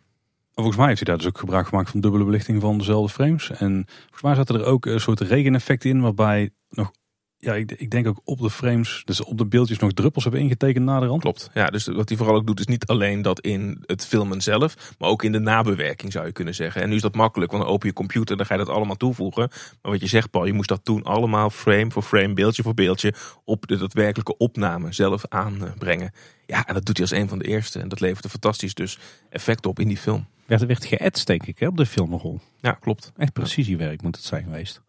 [0.54, 3.50] Volgens mij heeft hij daar dus ook gebruik gemaakt van dubbele belichting van dezelfde frames.
[3.50, 6.90] En volgens mij zaten er ook een soort regeneffecten in waarbij nog
[7.38, 10.42] ja, ik, ik, denk ook op de frames, dus op de beeldjes nog druppels hebben
[10.42, 11.20] ingetekend na de rand.
[11.20, 11.50] Klopt.
[11.54, 14.94] Ja, dus wat hij vooral ook doet is niet alleen dat in het filmen zelf,
[14.98, 16.82] maar ook in de nabewerking zou je kunnen zeggen.
[16.82, 18.74] En nu is dat makkelijk, want dan open je computer en dan ga je dat
[18.74, 19.48] allemaal toevoegen.
[19.82, 22.74] Maar wat je zegt Paul, je moest dat toen allemaal frame voor frame, beeldje voor
[22.74, 26.12] beeldje op de daadwerkelijke opname zelf aanbrengen.
[26.46, 27.80] Ja, en dat doet hij als een van de eerste.
[27.80, 28.98] En dat levert een fantastisch dus
[29.30, 30.26] effect op in die film.
[30.46, 32.40] Ja, er werd geëtst denk ik hè, op de filmrol.
[32.60, 33.12] Ja, klopt.
[33.16, 34.82] Echt precisiewerk moet het zijn geweest.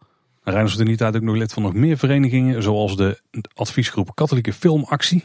[0.50, 3.20] Reiners was in die tijd ook nog lid van nog meer verenigingen, zoals de
[3.54, 5.24] adviesgroep Katholieke Filmactie.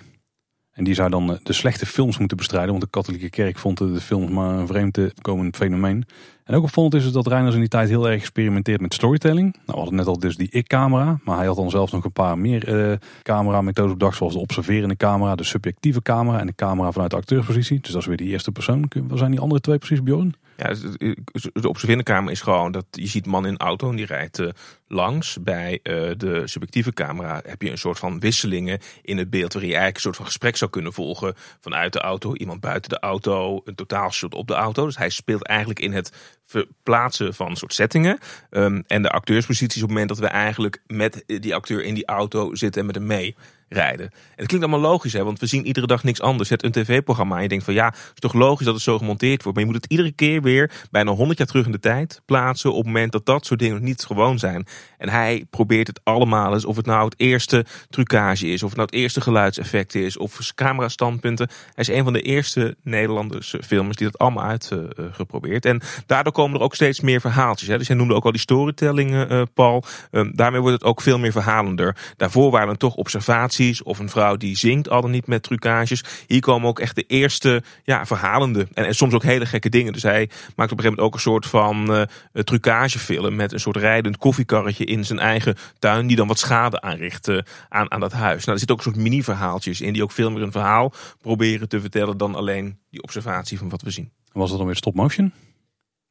[0.73, 3.77] En die zou dan eh, de slechte films moeten bestrijden, want de katholieke kerk vond
[3.77, 6.05] de films maar een vreemd te komend fenomeen.
[6.43, 9.53] En ook opvallend is dat Reiners in die tijd heel erg experimenteert met storytelling.
[9.53, 12.11] Nou, we hadden net al dus die ik-camera, maar hij had dan zelfs nog een
[12.11, 16.55] paar meer uh, camera-methodes op dag, zoals de observerende camera, de subjectieve camera en de
[16.55, 17.79] camera vanuit de acteurspositie.
[17.79, 18.91] Dus dat is weer die eerste persoon.
[19.07, 20.35] Wat zijn die andere twee precies, Bjorn?
[20.67, 21.11] Dus, eh,
[21.53, 24.49] de observerende is gewoon dat je ziet man in auto en die rijdt uh,
[24.87, 25.37] langs.
[25.41, 29.71] Bij uh, de subjectieve camera heb je een soort van wisselingen in het beeld waarin
[29.71, 32.35] je eigenlijk een soort van gesprek zou kunnen volgen vanuit de auto.
[32.35, 34.85] Iemand buiten de auto, een totaalshot op de auto.
[34.85, 36.11] Dus hij speelt eigenlijk in het
[36.45, 38.19] verplaatsen van soort settingen.
[38.49, 42.05] Um, en de acteursposities op het moment dat we eigenlijk met die acteur in die
[42.05, 43.35] auto zitten en met hem mee
[43.73, 44.05] rijden.
[44.05, 46.49] En het klinkt allemaal logisch, hè, want we zien iedere dag niks anders.
[46.49, 48.97] Zet een tv-programma en je denkt van ja, het is toch logisch dat het zo
[48.97, 49.57] gemonteerd wordt.
[49.57, 52.69] Maar je moet het iedere keer weer bijna 100 jaar terug in de tijd plaatsen
[52.69, 54.67] op het moment dat dat soort dingen nog niet gewoon zijn.
[54.97, 58.77] En hij probeert het allemaal eens, of het nou het eerste trucage is, of het
[58.77, 61.47] nou het eerste geluidseffect is, of camera standpunten.
[61.47, 65.65] Hij is een van de eerste Nederlandse filmers die dat allemaal uitgeprobeerd.
[65.65, 67.69] Uh, en daardoor komen er ook steeds meer verhaaltjes.
[67.69, 67.77] Hè.
[67.77, 69.83] Dus jij noemde ook al die storytelling, uh, Paul.
[70.11, 71.97] Um, daarmee wordt het ook veel meer verhalender.
[72.17, 76.03] Daarvoor waren toch observaties of een vrouw die zingt, al dan niet met trucages.
[76.27, 79.93] Hier komen ook echt de eerste ja, verhalende en, soms ook hele gekke dingen.
[79.93, 82.03] Dus hij maakt op een gegeven moment ook een soort van uh,
[82.43, 87.27] trucagefilm met een soort rijdend koffiekarretje in zijn eigen tuin die dan wat schade aanricht
[87.27, 88.45] uh, aan, aan dat huis.
[88.45, 91.69] Nou, er zitten ook een soort mini-verhaaltjes in die ook veel meer een verhaal proberen
[91.69, 94.11] te vertellen dan alleen die observatie van wat we zien.
[94.31, 95.31] Was dat dan weer stop motion?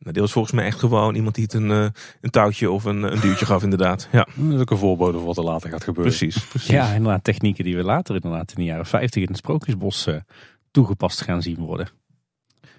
[0.02, 1.86] Nou, dit was volgens mij echt gewoon iemand die het een, uh,
[2.20, 4.08] een touwtje of een, een duwtje gaf, inderdaad.
[4.12, 4.26] Ja.
[4.34, 6.16] Dat is ook een voorbode van wat er later gaat gebeuren.
[6.16, 6.70] Precies, precies.
[6.70, 10.16] Ja, inderdaad, technieken die we later inderdaad in de jaren 50 in het Sprookjesbos uh,
[10.70, 11.88] toegepast gaan zien worden.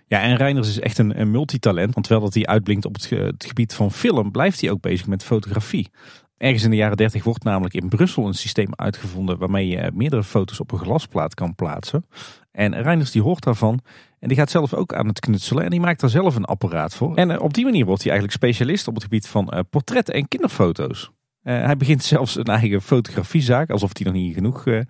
[0.07, 1.93] Ja, en Reiners is echt een, een multitalent.
[1.93, 5.07] Want terwijl dat hij uitblinkt op het, het gebied van film, blijft hij ook bezig
[5.07, 5.89] met fotografie.
[6.37, 10.23] Ergens in de jaren 30 wordt namelijk in Brussel een systeem uitgevonden waarmee je meerdere
[10.23, 12.05] foto's op een glasplaat kan plaatsen.
[12.51, 13.79] En Reiners die hoort daarvan
[14.23, 16.95] en die gaat zelf ook aan het knutselen en die maakt daar zelf een apparaat
[16.95, 17.15] voor.
[17.15, 20.27] En op die manier wordt hij eigenlijk specialist op het gebied van uh, portretten en
[20.27, 21.11] kinderfoto's.
[21.43, 24.85] Uh, hij begint zelfs een eigen fotografiezaak, alsof hij nog niet genoeg te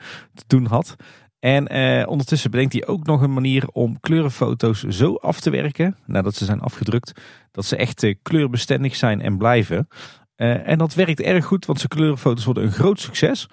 [0.47, 0.95] doen had.
[1.39, 1.67] En
[2.07, 6.45] ondertussen bedenkt hij ook nog een manier om kleurenfoto's zo af te werken, nadat ze
[6.45, 9.87] zijn afgedrukt, dat ze echt kleurbestendig zijn en blijven.
[10.35, 13.47] en dat werkt erg goed, want zijn kleurenfoto's worden een groot succes.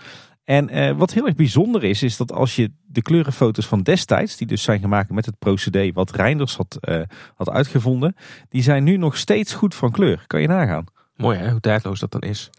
[0.51, 4.37] En uh, wat heel erg bijzonder is, is dat als je de kleurenfoto's van destijds,
[4.37, 7.01] die dus zijn gemaakt met het procedé wat Reinders had, uh,
[7.35, 8.17] had uitgevonden,
[8.49, 10.25] die zijn nu nog steeds goed van kleur.
[10.27, 10.85] Kan je nagaan.
[11.17, 12.51] Mooi hè, hoe tijdloos dat dan is.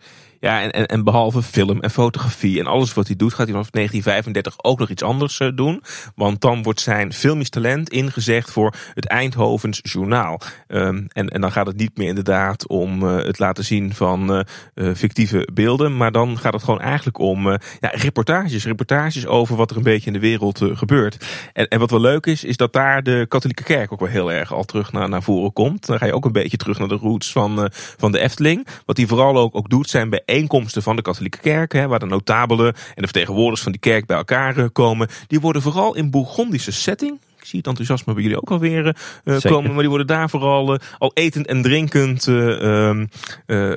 [0.41, 3.55] Ja, en, en, en behalve film en fotografie en alles wat hij doet, gaat hij
[3.55, 5.83] vanaf 1935 ook nog iets anders uh, doen.
[6.15, 10.41] Want dan wordt zijn filmisch talent ingezegd voor het Eindhovens Journaal.
[10.67, 14.45] Um, en, en dan gaat het niet meer inderdaad om uh, het laten zien van
[14.75, 15.97] uh, fictieve beelden.
[15.97, 17.59] Maar dan gaat het gewoon eigenlijk om ja,
[17.91, 18.65] reportages.
[18.65, 21.25] Reportages over wat er een beetje in de wereld gebeurt.
[21.53, 24.31] En, en wat wel leuk is, is dat daar de katholieke kerk ook wel heel
[24.31, 25.85] erg al terug naar, naar voren komt.
[25.85, 28.67] Dan ga je ook een beetje terug naar de roots van, van de Efteling.
[28.85, 31.99] Wat hij vooral ook, ook doet, zijn bij bijeenkomsten van de katholieke kerk, hè, waar
[31.99, 35.95] de notabelen en de vertegenwoordigers van die kerk bij elkaar eh, komen, die worden vooral
[35.95, 39.69] in Bourgondische setting, ik zie het enthousiasme bij jullie ook alweer uh, komen.
[39.71, 43.01] Maar die worden daar vooral uh, al etend en drinkend uh,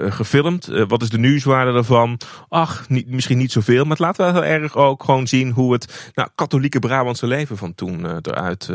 [0.08, 0.66] gefilmd.
[0.88, 2.20] wat is de nieuwswaarde daarvan?
[2.48, 3.84] Ach, niet, misschien niet zoveel.
[3.84, 7.74] Maar laten we heel erg ook gewoon zien hoe het nou, katholieke Brabantse leven van
[7.74, 8.70] toen eruit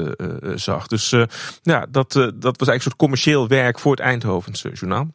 [0.56, 0.88] zag.
[0.88, 1.10] Dus
[1.62, 5.08] ja, dat, dat was eigenlijk een soort commercieel werk voor het Eindhovense journaal.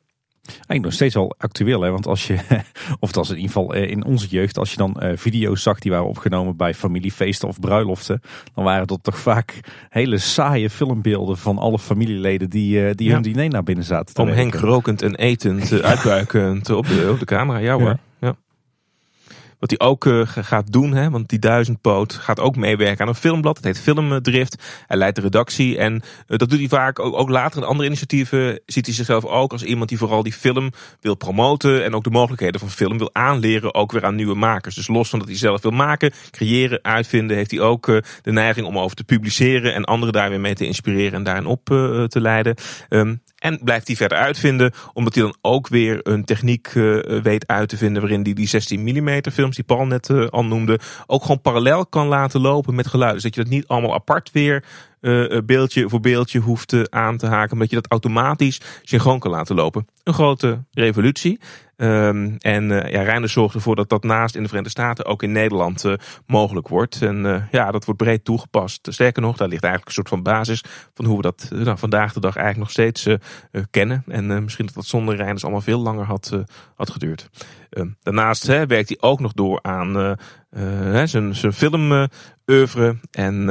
[0.47, 1.91] Eigenlijk nog steeds wel actueel, hè?
[1.91, 2.39] want als je,
[3.01, 5.63] of dat is in ieder geval eh, in onze jeugd, als je dan uh, video's
[5.63, 8.21] zag die waren opgenomen bij familiefeesten of bruiloften,
[8.55, 13.15] dan waren dat toch vaak hele saaie filmbeelden van alle familieleden die, uh, die ja.
[13.15, 14.23] hun diner naar binnen zaten.
[14.23, 17.89] Om Henk rokend en etend, uitbuikend op de, op de camera, ja hoor.
[17.89, 17.99] Ja.
[19.65, 23.15] Wat hij ook uh, gaat doen, hè, want die duizendpoot gaat ook meewerken aan een
[23.15, 23.57] filmblad.
[23.57, 24.83] Het heet Filmdrift.
[24.87, 27.89] Hij leidt de redactie en uh, dat doet hij vaak ook, ook, later in andere
[27.89, 28.61] initiatieven.
[28.67, 31.85] Ziet hij zichzelf ook als iemand die vooral die film wil promoten.
[31.85, 34.75] En ook de mogelijkheden van film wil aanleren, ook weer aan nieuwe makers.
[34.75, 38.33] Dus los van dat hij zelf wil maken, creëren, uitvinden, heeft hij ook uh, de
[38.33, 39.75] neiging om over te publiceren.
[39.75, 42.55] En anderen daar weer mee te inspireren en daarin op te leiden.
[42.89, 47.47] Um, en blijft hij verder uitvinden, omdat hij dan ook weer een techniek uh, weet
[47.47, 50.79] uit te vinden waarin hij die 16 mm films die Paul net uh, al noemde,
[51.07, 53.13] ook gewoon parallel kan laten lopen met geluid.
[53.13, 54.65] Dus dat je dat niet allemaal apart weer
[55.01, 59.31] uh, beeldje voor beeldje hoeft aan te haken, maar dat je dat automatisch synchroon kan
[59.31, 59.87] laten lopen.
[60.03, 61.41] Een grote revolutie.
[61.77, 65.23] Um, en uh, ja, Reiner zorgt ervoor dat dat naast in de Verenigde Staten ook
[65.23, 65.95] in Nederland uh,
[66.27, 67.03] mogelijk wordt.
[67.03, 68.89] En uh, ja, dat wordt breed toegepast.
[68.91, 72.13] Sterker nog, daar ligt eigenlijk een soort van basis van hoe we dat nou, vandaag
[72.13, 73.09] de dag eigenlijk nog steeds
[73.71, 74.05] kennen.
[74.09, 77.31] En misschien dat dat zonder Reiners allemaal veel langer had, had geduurd.
[77.71, 80.17] Ehm, daarnaast hè, werkt hij ook nog door aan
[81.05, 82.09] zijn, zijn film.
[83.11, 83.47] En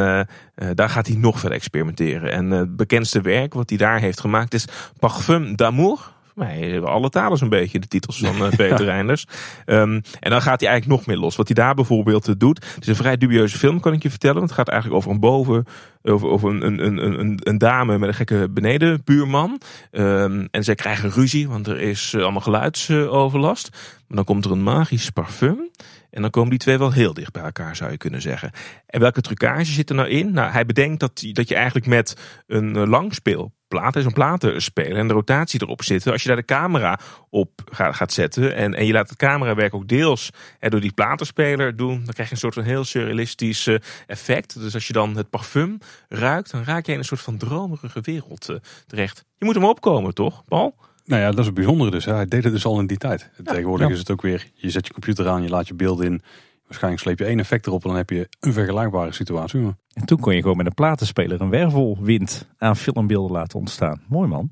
[0.73, 2.31] daar gaat hij nog verder experimenteren.
[2.31, 4.67] En het bekendste werk wat hij daar heeft gemaakt is
[4.99, 9.25] Parfum d'amour mij alle talen zo'n beetje, de titels van uh, Peter Reinders.
[9.65, 11.35] Um, en dan gaat hij eigenlijk nog meer los.
[11.35, 12.65] Wat hij daar bijvoorbeeld uh, doet.
[12.73, 14.37] Het is een vrij dubieuze film, kan ik je vertellen.
[14.37, 15.65] Want het gaat eigenlijk over een boven,
[16.01, 19.61] over, over een, een, een, een, dame met een gekke benedenbuurman.
[19.91, 23.69] Um, en zij krijgen ruzie, want er is allemaal geluidsoverlast.
[24.07, 25.71] maar dan komt er een magisch parfum.
[26.09, 28.51] En dan komen die twee wel heel dicht bij elkaar, zou je kunnen zeggen.
[28.85, 30.33] En welke trucage zit er nou in?
[30.33, 32.17] Nou, hij bedenkt dat, dat je eigenlijk met
[32.47, 36.11] een langspeel platen, zo'n platen spelen en de rotatie erop zitten.
[36.11, 39.73] Als je daar de camera op gaat, gaat zetten en, en je laat het camerawerk
[39.73, 43.67] ook deels hè, door die platenspeler doen, dan krijg je een soort van heel surrealistisch
[43.67, 44.59] uh, effect.
[44.59, 45.77] Dus als je dan het parfum
[46.09, 48.57] ruikt, dan raak je in een soort van dromerige wereld uh,
[48.87, 49.25] terecht.
[49.37, 50.75] Je moet hem opkomen, toch, Paul?
[51.05, 52.05] Nou ja, dat is het bijzondere dus.
[52.05, 53.29] Hij deed het dus al in die tijd.
[53.43, 56.21] Tegenwoordig is het ook weer, je zet je computer aan, je laat je beeld in.
[56.63, 59.75] Waarschijnlijk sleep je één effect erop en dan heb je een vergelijkbare situatie.
[59.93, 64.01] En toen kon je gewoon met een platenspeler een wervelwind aan filmbeelden laten ontstaan.
[64.07, 64.51] Mooi man.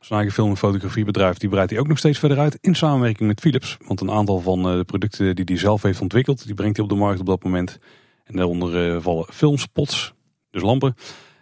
[0.00, 3.28] Zijn eigen film- en fotografiebedrijf die breidt hij ook nog steeds verder uit in samenwerking
[3.28, 3.76] met Philips.
[3.86, 6.84] Want een aantal van eh, de producten die hij zelf heeft ontwikkeld, die brengt hij
[6.84, 7.78] op de markt op dat moment.
[8.24, 10.14] En daaronder eh, vallen filmspots,
[10.50, 10.94] dus lampen,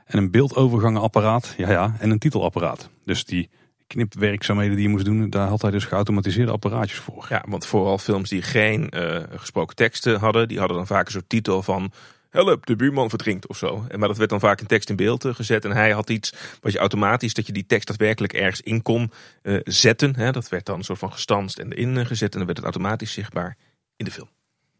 [0.05, 2.91] en een beeldovergangenapparaat, ja ja, en een titelapparaat.
[3.05, 3.51] Dus die
[3.93, 7.27] knipwerkzaamheden die je moest doen, daar had hij dus geautomatiseerde apparaatjes voor.
[7.29, 11.13] Ja, want vooral films die geen uh, gesproken teksten hadden, die hadden dan vaak een
[11.13, 11.93] soort titel van
[12.31, 13.87] help, de buurman verdrinkt of zo.
[13.97, 15.65] Maar dat werd dan vaak in tekst in beeld uh, gezet.
[15.65, 19.11] En hij had iets wat je automatisch, dat je die tekst daadwerkelijk ergens in kon
[19.43, 20.17] uh, zetten.
[20.17, 20.31] Hè.
[20.31, 22.33] Dat werd dan een soort van gestanst en erin gezet.
[22.33, 23.57] En dan werd het automatisch zichtbaar
[23.97, 24.29] in de film.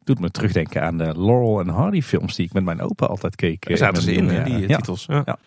[0.05, 3.37] Doet me terugdenken aan de Laurel en Hardy films die ik met mijn opa altijd
[3.37, 3.69] keek.
[3.69, 5.05] Daar zaten ze in, die titels.
[5.07, 5.23] Ja.
[5.25, 5.39] ja.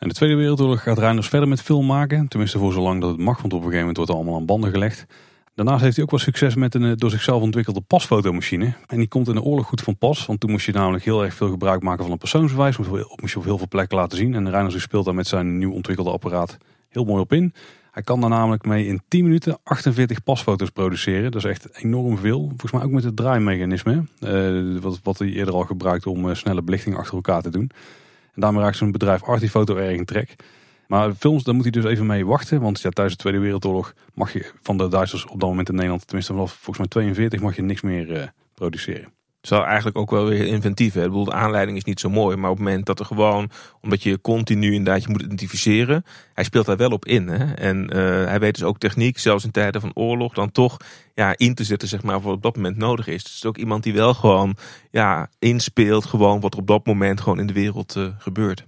[0.00, 2.28] En de Tweede Wereldoorlog gaat Reiners verder met film maken.
[2.28, 4.46] Tenminste voor zolang dat het mag, want op een gegeven moment wordt het allemaal aan
[4.46, 5.06] banden gelegd.
[5.54, 8.74] Daarnaast heeft hij ook wel succes met een eh, door zichzelf ontwikkelde pasfotomachine.
[8.86, 10.26] En die komt in de oorlog goed van pas.
[10.26, 12.76] Want toen moest je namelijk heel erg veel gebruik maken van een persoonsbewijs.
[12.76, 14.34] Moest je op heel veel plekken laten zien.
[14.34, 16.56] En Reiners speelt daar met zijn nieuw ontwikkelde apparaat
[16.88, 17.54] heel mooi op in.
[17.90, 21.30] Hij kan daar namelijk mee in 10 minuten 48 pasfoto's produceren.
[21.30, 22.46] Dat is echt enorm veel.
[22.48, 24.04] Volgens mij ook met het draaimechanisme.
[24.20, 27.70] Uh, wat, wat hij eerder al gebruikte om uh, snelle belichting achter elkaar te doen.
[28.34, 30.36] En daarmee raakt zo'n bedrijf Artifoto erg in trek.
[30.86, 32.60] Maar films, daar moet hij dus even mee wachten.
[32.60, 35.74] Want ja, tijdens de Tweede Wereldoorlog mag je van de Duitsers op dat moment in
[35.74, 38.22] Nederland, tenminste vanaf volgens mij 42, mag je niks meer uh,
[38.54, 39.19] produceren.
[39.42, 40.94] Is eigenlijk ook wel weer inventief.
[40.94, 41.00] Hè?
[41.00, 42.36] Ik bedoel, de aanleiding is niet zo mooi.
[42.36, 43.50] Maar op het moment dat er gewoon,
[43.80, 46.04] omdat je continu inderdaad je moet identificeren.
[46.34, 47.28] Hij speelt daar wel op in.
[47.28, 47.54] Hè?
[47.54, 50.76] En uh, hij weet dus ook techniek, zelfs in tijden van oorlog, dan toch
[51.14, 53.22] ja, in te zetten, zeg maar, wat op dat moment nodig is.
[53.22, 54.56] Dus het is ook iemand die wel gewoon
[54.90, 58.66] ja, inspeelt, gewoon wat er op dat moment gewoon in de wereld uh, gebeurt.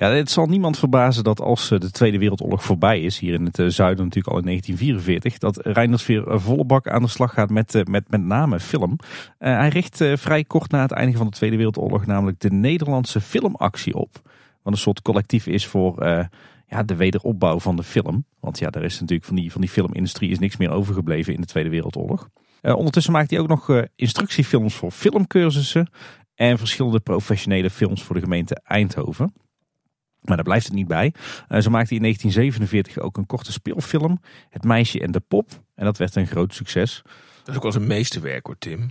[0.00, 3.44] Ja, het zal niemand verbazen dat als eh, de Tweede Wereldoorlog voorbij is, hier in
[3.44, 7.08] het eh, zuiden natuurlijk al in 1944, dat Reinders weer eh, volle bak aan de
[7.08, 8.96] slag gaat met met, met name film.
[9.38, 13.94] hij richt vrij kort na het einde van de Tweede Wereldoorlog namelijk de Nederlandse filmactie
[13.94, 14.10] op.
[14.62, 16.04] Wat een soort collectief is voor
[16.66, 18.24] ja, de wederopbouw van de film.
[18.38, 21.40] Want ja, er is natuurlijk van die, van die filmindustrie is niks meer overgebleven in
[21.40, 22.28] de Tweede Wereldoorlog.
[22.62, 25.90] ondertussen maakt hij ook nog instructiefilms voor filmcursussen
[26.34, 29.32] en verschillende professionele films voor de gemeente Eindhoven.
[30.20, 31.14] Maar daar blijft het niet bij.
[31.48, 35.50] Uh, zo maakte hij in 1947 ook een korte speelfilm, Het meisje en de pop.
[35.74, 37.02] En dat werd een groot succes.
[37.38, 38.90] Dat is ook wel zijn meeste werk hoor, Tim.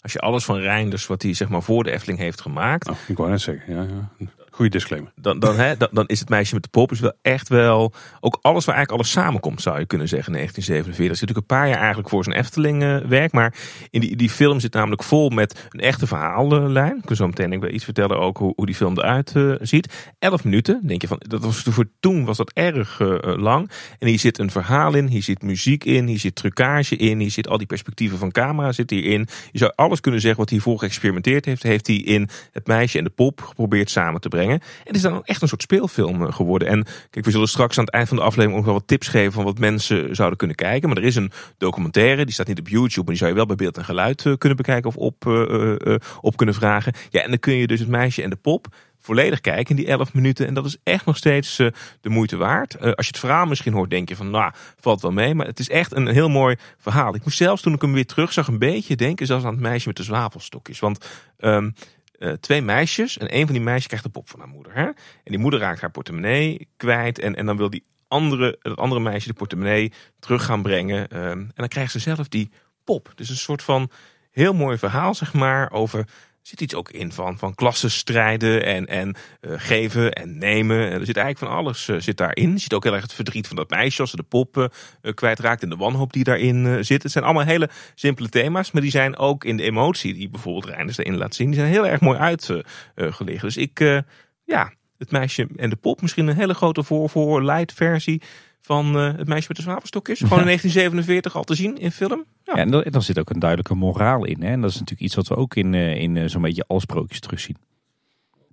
[0.00, 2.88] Als je alles van Reinders, wat hij zeg maar voor de Efteling heeft gemaakt.
[2.88, 4.26] Oh, ik wou net zeggen, ja, ja.
[4.54, 5.12] Goeie disclaimer.
[5.16, 7.92] Dan, dan, hè, dan, is het meisje met de pop wel echt wel.
[8.20, 10.32] Ook alles waar eigenlijk alles samenkomt, zou je kunnen zeggen.
[10.32, 11.08] In 1947.
[11.08, 13.32] Dat zit natuurlijk een paar jaar eigenlijk voor zijn Efteling werk.
[13.32, 13.54] Maar
[13.90, 16.96] in die, die film zit namelijk vol met een echte verhaallijn.
[16.96, 19.54] Ik kan zo meteen ik wil iets vertellen ook hoe, hoe die film eruit uh,
[19.60, 20.12] ziet.
[20.18, 20.80] Elf minuten.
[20.86, 23.70] Denk je van, dat was voor toen was dat erg uh, lang.
[23.98, 25.06] En hier zit een verhaal in.
[25.06, 26.06] Hier zit muziek in.
[26.06, 27.18] Hier zit trucage in.
[27.18, 29.28] Hier zit al die perspectieven van camera zit hierin.
[29.52, 31.62] Je zou alles kunnen zeggen wat hij voor geëxperimenteerd heeft.
[31.62, 34.41] Heeft hij in het meisje en de pop geprobeerd samen te brengen.
[34.50, 36.68] En het is dan echt een soort speelfilm eh, geworden.
[36.68, 39.08] En kijk, we zullen straks aan het eind van de aflevering ook wel wat tips
[39.08, 40.88] geven van wat mensen zouden kunnen kijken.
[40.88, 43.46] Maar er is een documentaire, die staat niet op YouTube, maar die zou je wel
[43.46, 46.92] bij beeld en geluid eh, kunnen bekijken of op, uh, op kunnen vragen.
[47.10, 48.66] Ja, en dan kun je dus het meisje en de pop
[48.98, 50.46] volledig kijken in die 11 minuten.
[50.46, 51.56] En dat is echt nog steeds
[52.00, 52.80] de moeite waard.
[52.80, 55.34] Als je het verhaal misschien hoort, denk je van, nou, valt wel mee.
[55.34, 57.14] Maar het is echt een heel mooi verhaal.
[57.14, 59.60] Ik moest zelfs toen ik hem weer terug zag, een beetje denken, zelfs aan het
[59.60, 60.78] meisje met de zwavelstokjes.
[60.78, 61.06] Want
[61.40, 61.74] um,
[62.22, 63.18] uh, twee meisjes.
[63.18, 64.74] En een van die meisjes krijgt de pop van haar moeder.
[64.74, 64.84] Hè?
[64.84, 67.18] En die moeder raakt haar portemonnee kwijt.
[67.18, 71.16] En, en dan wil die andere, het andere meisje de portemonnee terug gaan brengen.
[71.16, 72.50] Um, en dan krijgt ze zelf die
[72.84, 73.12] pop.
[73.14, 73.90] Dus een soort van
[74.30, 76.06] heel mooi verhaal, zeg maar, over
[76.42, 80.76] zit iets ook in van, van klassenstrijden en, en uh, geven en nemen.
[80.76, 82.52] Er zit eigenlijk van alles uh, zit daarin.
[82.52, 84.70] Je ziet ook heel erg het verdriet van dat meisje als ze de poppen
[85.02, 87.02] uh, kwijtraakt en de wanhoop die daarin zit.
[87.02, 90.74] Het zijn allemaal hele simpele thema's, maar die zijn ook in de emotie die bijvoorbeeld
[90.74, 91.46] Reinders erin laat zien.
[91.46, 93.40] Die zijn heel erg mooi uitgelegd.
[93.40, 94.02] dus ik,
[94.44, 98.22] ja, het meisje en de pop, misschien een hele grote voor, voor light versie
[98.62, 100.18] van uh, het meisje met de zwavelstokjes.
[100.18, 102.24] Gewoon in 1947 al te zien in film.
[102.44, 104.42] Ja, ja en dan zit ook een duidelijke moraal in.
[104.42, 104.48] Hè?
[104.48, 106.80] En dat is natuurlijk iets wat we ook in, uh, in uh, zo'n beetje alle
[106.80, 107.56] sprookjes terugzien.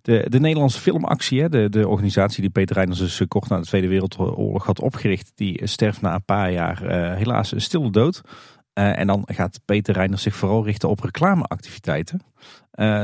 [0.02, 3.66] De, de Nederlandse filmactie, hè, de, de organisatie die Peter Reiners dus kort na de
[3.66, 6.82] Tweede Wereldoorlog had opgericht, die sterft na een paar jaar
[7.16, 8.22] helaas een stille dood.
[8.74, 12.22] en dan gaat Peter Reiners zich vooral richten op reclameactiviteiten.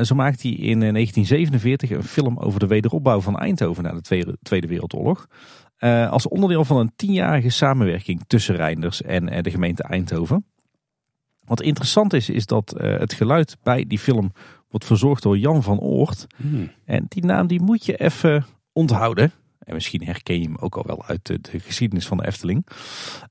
[0.01, 4.37] zo maakt hij in 1947 een film over de wederopbouw van Eindhoven na de Tweede,
[4.41, 5.27] Tweede Wereldoorlog.
[5.79, 10.45] Uh, als onderdeel van een tienjarige samenwerking tussen Reinders en uh, de gemeente Eindhoven.
[11.45, 14.31] Wat interessant is, is dat uh, het geluid bij die film
[14.69, 16.27] wordt verzorgd door Jan van Oort.
[16.35, 16.71] Hmm.
[16.85, 19.31] En die naam die moet je even onthouden.
[19.65, 22.65] En misschien herken je hem ook al wel uit de, de geschiedenis van de Efteling.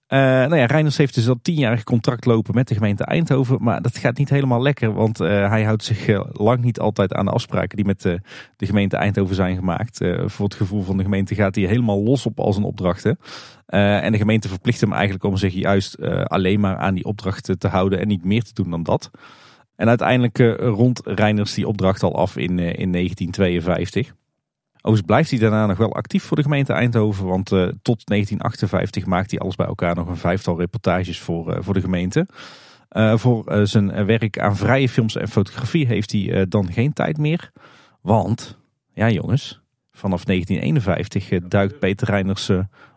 [0.09, 3.63] Uh, nou ja, Reiners heeft dus al tienjarig contract lopen met de gemeente Eindhoven.
[3.63, 4.93] Maar dat gaat niet helemaal lekker.
[4.93, 8.21] Want uh, hij houdt zich uh, lang niet altijd aan de afspraken die met de
[8.67, 9.99] gemeente Eindhoven zijn gemaakt.
[10.25, 13.19] voor het gevoel van de gemeente gaat hij helemaal los op als een opdrachten.
[13.67, 17.69] en de gemeente verplicht hem eigenlijk om zich juist alleen maar aan die opdrachten te
[17.69, 18.01] houden.
[18.01, 19.11] En niet meer te doen dan dat.
[19.77, 24.15] En uiteindelijk rond Reiners die opdracht al af in, in 1952.
[24.87, 27.27] Overigens blijft hij daarna nog wel actief voor de gemeente Eindhoven.
[27.27, 31.57] Want uh, tot 1958 maakt hij alles bij elkaar nog een vijftal reportages voor, uh,
[31.61, 32.27] voor de gemeente.
[32.93, 37.51] Uh, voor zijn werk aan vrije films en fotografie heeft hij dan geen tijd meer.
[38.01, 38.59] Want,
[38.93, 39.61] ja jongens,
[39.93, 42.51] vanaf 1951 duikt Peter Reiners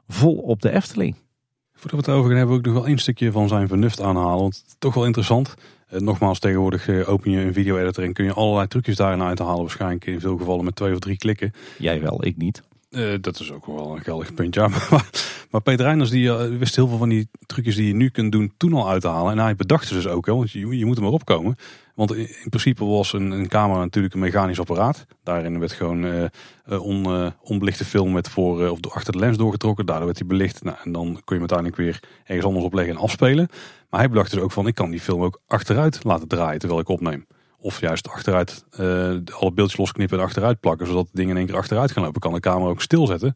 [0.07, 1.15] vol op de Efteling.
[1.73, 4.01] Voordat we het over gaan hebben, we ook nog wel één stukje van zijn vernuft
[4.01, 4.39] aanhalen.
[4.39, 5.55] Want toch wel interessant.
[5.91, 9.61] Uh, nogmaals, tegenwoordig uh, open je een video-editor en kun je allerlei trucjes daarin uithalen.
[9.61, 11.53] Waarschijnlijk in veel gevallen met twee of drie klikken.
[11.77, 12.63] Jij wel, ik niet.
[12.97, 14.61] Uh, dat is ook wel een geldig puntje.
[14.91, 15.09] maar,
[15.51, 18.53] maar Peter Reiners die, wist heel veel van die trucjes die je nu kunt doen
[18.57, 19.31] toen al uit te halen.
[19.31, 21.55] En hij bedacht ze dus ook, hè, want je, je moet er maar opkomen.
[21.95, 25.05] Want in, in principe was een, een, camera natuurlijk een mechanisch apparaat.
[25.23, 26.29] Daarin werd gewoon
[26.65, 29.85] on, onbelichte film met voor of achter de lens doorgetrokken.
[29.85, 30.63] Daardoor werd hij belicht.
[30.63, 33.47] Nou, en dan kon je hem uiteindelijk weer ergens anders opleggen en afspelen.
[33.89, 36.81] Maar hij bedacht dus ook van, ik kan die film ook achteruit laten draaien terwijl
[36.81, 37.25] ik opneem.
[37.67, 38.87] Of juist achteruit, uh,
[39.29, 42.21] alle beeldjes losknippen en achteruit plakken, zodat dingen in één keer achteruit gaan lopen.
[42.21, 43.33] Kan de camera ook stilzetten,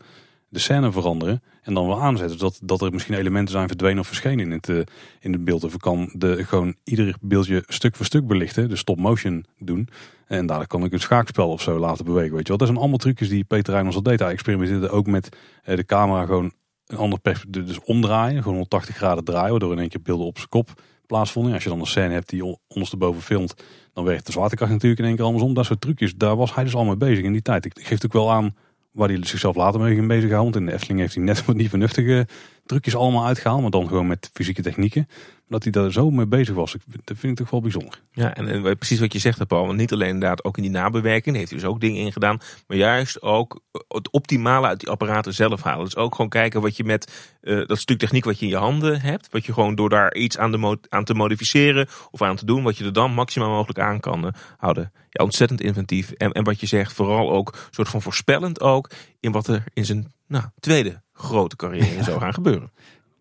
[0.49, 2.39] de scène veranderen en dan weer aanzetten.
[2.39, 4.81] Zodat dat er misschien elementen zijn verdwenen of verschenen in het, uh,
[5.19, 5.63] in het beeld.
[5.63, 9.87] Of kan de, gewoon ieder beeldje stuk voor stuk belichten, de stop motion doen.
[10.27, 12.33] En daar kan ik een schaakspel of zo laten bewegen.
[12.33, 12.57] Weet je wel.
[12.57, 14.19] Dat zijn allemaal trucjes die Peter Reynolds al deed.
[14.19, 16.51] Hij experimenteerde ook met uh, de camera gewoon
[16.87, 20.37] een ander perspectief, dus omdraaien, gewoon 180 graden draaien, waardoor in één keer beelden op
[20.37, 21.53] zijn kop plaatsvonden.
[21.53, 23.53] Als je dan een scène hebt die ondersteboven filmt,
[23.93, 25.53] dan werkt de zwaartekracht natuurlijk in één keer andersom.
[25.53, 27.65] Dat soort trucjes, daar was hij dus al mee bezig in die tijd.
[27.65, 28.55] Ik geef ook wel aan
[28.91, 30.59] waar hij zichzelf later mee ging bezighouden.
[30.59, 32.27] In de Efteling heeft hij net wat niet vernuftige
[32.65, 35.07] trucjes allemaal uitgehaald, maar dan gewoon met fysieke technieken
[35.51, 36.75] dat hij daar zo mee bezig was.
[37.03, 38.01] Dat vind ik toch wel bijzonder.
[38.11, 39.65] Ja, en, en precies wat je zegt, Paul.
[39.65, 42.39] Want niet alleen inderdaad ook in die nabewerking heeft hij dus ook dingen ingedaan.
[42.67, 45.85] Maar juist ook het optimale uit die apparaten zelf halen.
[45.85, 48.57] Dus ook gewoon kijken wat je met uh, dat stuk techniek wat je in je
[48.57, 49.27] handen hebt.
[49.31, 52.63] Wat je gewoon door daar iets aan, de aan te modificeren of aan te doen.
[52.63, 54.91] Wat je er dan maximaal mogelijk aan kan uh, houden.
[55.09, 56.11] Ja, ontzettend inventief.
[56.11, 58.89] En, en wat je zegt, vooral ook soort van voorspellend ook.
[59.19, 62.71] In wat er in zijn nou, tweede grote carrière zou gaan gebeuren.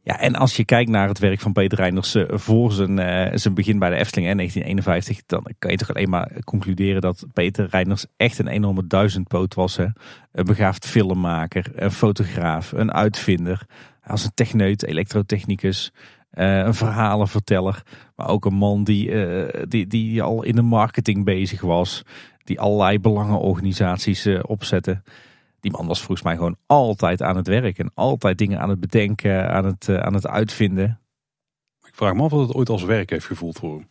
[0.03, 3.37] Ja, en als je kijkt naar het werk van Peter Reinders eh, voor zijn, eh,
[3.37, 7.27] zijn begin bij de Efteling in 1951, dan kan je toch alleen maar concluderen dat
[7.33, 9.77] Peter Reinders echt een enorme duizendpoot was.
[9.77, 9.87] Hè?
[10.33, 13.67] Een begaafd filmmaker, een fotograaf, een uitvinder,
[14.05, 15.93] als een techneut, elektrotechnicus,
[16.31, 17.83] eh, een verhalenverteller,
[18.17, 19.13] maar ook een man die,
[19.69, 22.03] die, die al in de marketing bezig was,
[22.45, 25.03] die allerlei belangenorganisaties opzette
[25.61, 28.81] die man was volgens mij gewoon altijd aan het werk en altijd dingen aan het
[28.81, 31.01] bedenken, aan het, aan het uitvinden.
[31.87, 33.89] Ik vraag me af of het ooit als werk heeft gevoeld voor hem.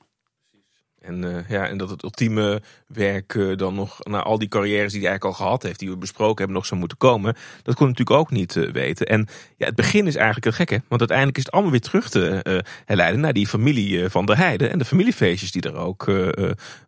[1.02, 4.92] En, uh, ja, en dat het ultieme werk uh, dan nog na al die carrières
[4.92, 7.36] die hij eigenlijk al gehad heeft, die we besproken hebben, nog zou moeten komen.
[7.64, 9.08] Dat kon natuurlijk ook niet uh, weten.
[9.08, 9.28] En
[9.58, 12.64] ja, het begin is eigenlijk het gekke, want uiteindelijk is het allemaal weer terug te
[12.86, 16.12] herleiden naar die familie van der Heijden en de familiefeestjes die er ook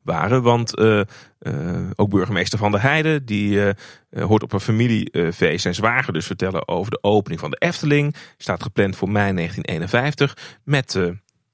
[0.01, 0.41] waren.
[0.41, 0.80] Want
[1.95, 3.74] ook burgemeester van der Heijden, die
[4.09, 8.16] hoort op een familiefeest zijn zwager dus vertellen over de opening van de Efteling.
[8.38, 10.99] Staat gepland voor mei 1951 met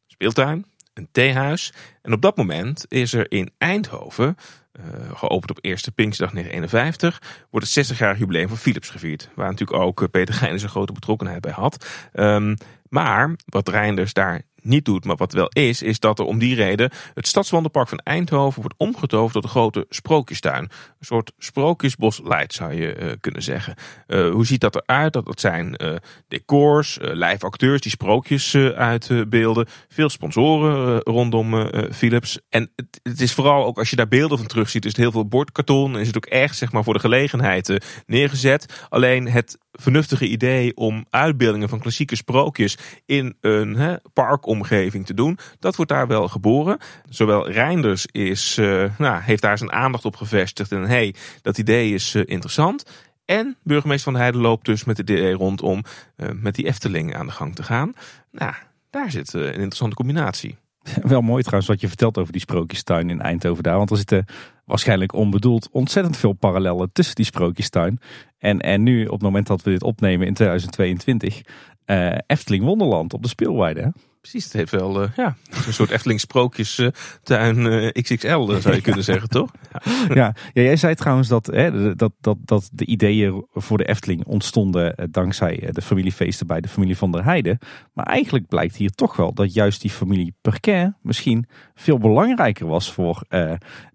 [0.07, 0.65] speeltuin
[0.97, 1.73] een theehuis.
[2.01, 4.37] En op dat moment is er in Eindhoven,
[4.79, 4.83] uh,
[5.13, 9.29] geopend op eerste Pinksterdag 1951, wordt het 60-jarig jubileum van Philips gevierd.
[9.35, 11.87] Waar natuurlijk ook eh, Peter Geijnen zijn grote betrokkenheid bij had.
[12.13, 12.57] Um,
[12.89, 16.55] maar wat Reinders daar niet doet, maar wat wel is, is dat er om die
[16.55, 20.63] reden het Stadswandelpark van Eindhoven wordt omgetoverd tot een grote sprookjestuin.
[20.63, 23.75] Een soort sprookjesbos light zou je uh, kunnen zeggen.
[24.07, 25.13] Uh, hoe ziet dat eruit?
[25.13, 25.95] Dat, dat zijn uh,
[26.27, 29.67] decors, live acteurs die sprookjes uitbeelden.
[29.87, 32.39] Veel sponsoren rondom Philips.
[32.49, 34.99] En het, het, is vooral ook als je daar beelden van terug ziet, is het
[34.99, 35.93] heel veel bordkarton.
[35.93, 38.85] En is het ook echt zeg maar, voor de gelegenheid neergezet.
[38.89, 45.37] Alleen het vernuftige idee om uitbeeldingen van klassieke sprookjes in een parkomgeving te doen.
[45.59, 46.77] Dat wordt daar wel geboren.
[47.09, 50.71] Zowel Reinders is, uh, nou, heeft daar zijn aandacht op gevestigd.
[50.71, 52.83] En hey, dat idee is uh, interessant.
[53.25, 55.83] En burgemeester van de Heide loopt dus met het idee rond om
[56.17, 57.93] uh, met die Efteling aan de gang te gaan.
[58.31, 58.53] Nou,
[58.89, 60.57] daar zit een interessante combinatie.
[61.03, 63.77] Wel mooi trouwens wat je vertelt over die sprookjestuin in Eindhoven daar.
[63.77, 64.25] Want er zitten
[64.65, 67.99] waarschijnlijk onbedoeld ontzettend veel parallellen tussen die sprookjestuin.
[68.37, 71.41] En, en nu op het moment dat we dit opnemen in 2022,
[71.85, 73.93] uh, eh, Efteling Wonderland op de speelweide.
[74.29, 79.03] Precies, het heeft wel uh, ja, een soort Efteling sprookjestuin uh, XXL zou je kunnen
[79.03, 79.51] zeggen, toch?
[79.73, 79.81] Ja.
[80.13, 80.35] ja.
[80.53, 84.95] Ja, jij zei trouwens dat, hè, dat, dat, dat de ideeën voor de Efteling ontstonden
[84.97, 87.57] uh, dankzij de familiefeesten bij de familie van der Heijden.
[87.93, 92.91] Maar eigenlijk blijkt hier toch wel dat juist die familie Perquin misschien veel belangrijker was
[92.91, 93.23] voor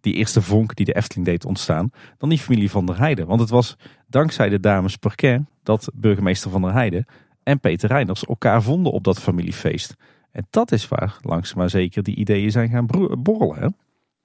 [0.00, 3.26] die eerste vonk die de Efteling deed ontstaan dan die familie van der Heijden.
[3.26, 3.76] Want het was
[4.08, 7.06] dankzij de dames Perquin dat burgemeester van der Heijden
[7.42, 9.96] en Peter Reiners elkaar vonden op dat familiefeest.
[10.32, 12.86] En dat is waar langzaam maar zeker die ideeën zijn gaan
[13.18, 13.58] borrelen.
[13.58, 13.68] Hè?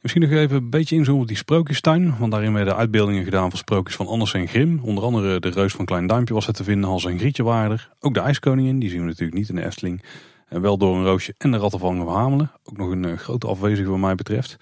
[0.02, 2.18] Misschien nog even een beetje inzoomen op die sprookjestuin.
[2.18, 4.80] Want daarin werden uitbeeldingen gedaan van sprookjes van Anders en Grim.
[4.84, 6.90] Onder andere de reus van Klein Duimpje was er te vinden.
[6.90, 7.90] Hans en Grietje waren er.
[8.00, 10.04] Ook de ijskoningin, die zien we natuurlijk niet in de Efteling.
[10.48, 12.52] En wel door een roosje en de ratten van Hamelen.
[12.64, 14.58] Ook nog een uh, grote afwezige wat mij betreft.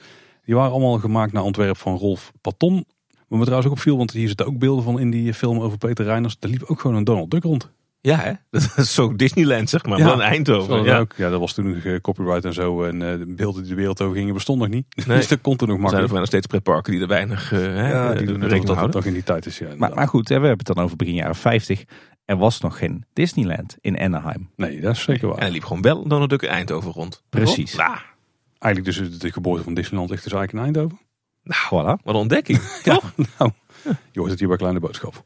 [0.46, 2.86] Die waren allemaal gemaakt naar ontwerp van Rolf Paton.
[3.28, 5.78] Wat me trouwens ook opviel, want hier zitten ook beelden van in die film over
[5.78, 6.38] Peter Reiners.
[6.40, 7.72] Er liep ook gewoon een Donald Duck rond.
[8.06, 8.32] Ja, hè?
[8.50, 9.98] dat is zo Disneyland, zeg maar.
[9.98, 10.84] Ja, dan Eindhoven.
[10.84, 11.00] Ja.
[11.00, 11.14] Ook.
[11.18, 12.84] ja, dat was toen nog copyright en zo.
[12.84, 15.08] En uh, de beelden die de wereld over gingen bestonden nog niet.
[15.08, 15.18] Nee.
[15.18, 16.04] dus dat kon toen nog makkelijk.
[16.04, 18.94] Er zijn nog steeds pretparken die er weinig uh, ja, die doen het dat het
[18.94, 19.58] nog in die tijd is.
[19.58, 21.84] Ja, maar, maar goed, hè, we hebben het dan over begin jaren 50.
[22.26, 24.50] Er was nog geen Disneyland in Anaheim.
[24.56, 25.38] Nee, dat is zeker waar.
[25.38, 27.24] En er liep gewoon wel Donald Duck in Eindhoven rond.
[27.30, 27.72] Precies.
[27.72, 28.02] Ja.
[28.60, 31.06] Eigenlijk dus de geboorte van Disneyland ligt dus eigenlijk in Eindhoven.
[31.44, 32.04] Nou, voilà.
[32.04, 32.60] Wat een ontdekking.
[32.84, 33.14] Toch?
[33.38, 33.52] nou,
[34.12, 35.26] je hoort het hier bij Kleine Boodschap.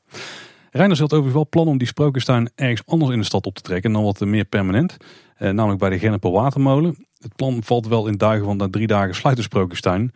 [0.72, 3.62] Reiners had overigens wel plan om die sprookjestuin ergens anders in de stad op te
[3.62, 3.92] trekken.
[3.92, 4.98] Dan wat meer permanent.
[5.36, 7.08] Eh, namelijk bij de Genneper Watermolen.
[7.18, 10.12] Het plan valt wel in duigen van na drie dagen sluiten sprookjestuin.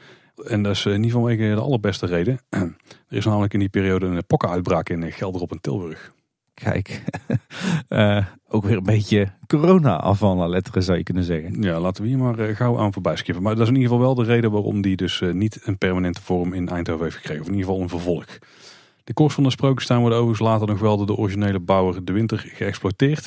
[0.48, 2.40] En dat is uh, niet vanwege de allerbeste reden.
[2.50, 6.12] er is namelijk in die periode een pokkenuitbraak in Gelderop en Tilburg.
[6.54, 7.04] Kijk,
[7.90, 11.62] uh, ook weer een beetje corona af van letteren zou je kunnen zeggen.
[11.62, 13.44] Ja, laten we hier maar uh, gauw aan voorbij skippen.
[13.44, 15.78] Maar dat is in ieder geval wel de reden waarom die dus uh, niet een
[15.78, 17.42] permanente vorm in Eindhoven heeft gekregen.
[17.42, 18.26] Of in ieder geval een vervolg.
[19.04, 22.12] De koers van de sprookjestuin worden overigens later nog wel door de originele bouwer De
[22.12, 23.24] Winter geëxploiteerd.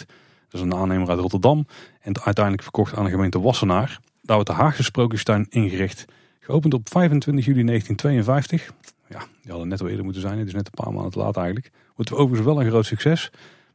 [0.48, 1.66] Dat is een aannemer uit Rotterdam.
[2.00, 4.00] En uiteindelijk verkocht aan de gemeente Wassenaar.
[4.22, 6.04] Daar wordt de Haagse sprookjestuin ingericht.
[6.40, 8.72] Geopend op 25 juli 1952.
[9.08, 10.46] Ja, die hadden net wel eerder moeten zijn.
[10.46, 11.70] Is net een paar maanden te laat eigenlijk.
[11.94, 13.30] Wordt overigens wel een groot succes.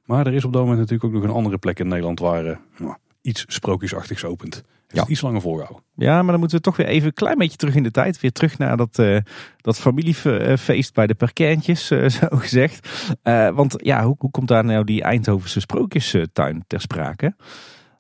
[0.06, 2.45] Maar er is op dat moment natuurlijk ook nog een andere plek in Nederland waar
[2.45, 4.64] uh, nou, iets sprookjesachtigs opent.
[4.91, 5.07] Ja.
[5.07, 5.83] iets langer voorhouden.
[5.95, 8.19] Ja, maar dan moeten we toch weer even een klein beetje terug in de tijd.
[8.19, 9.17] Weer terug naar dat, uh,
[9.57, 12.89] dat familiefeest bij de perkentjes, uh, zo gezegd.
[13.23, 17.35] Uh, want ja, hoe, hoe komt daar nou die Eindhovense sprookjestuin ter sprake?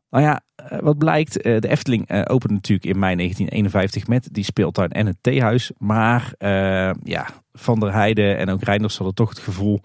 [0.09, 0.41] Nou ja,
[0.81, 5.71] wat blijkt, de Efteling opent natuurlijk in mei 1951 met die speeltuin en het theehuis.
[5.77, 6.33] Maar
[7.03, 9.81] ja, Van der Heijden en ook Reinders hadden toch het gevoel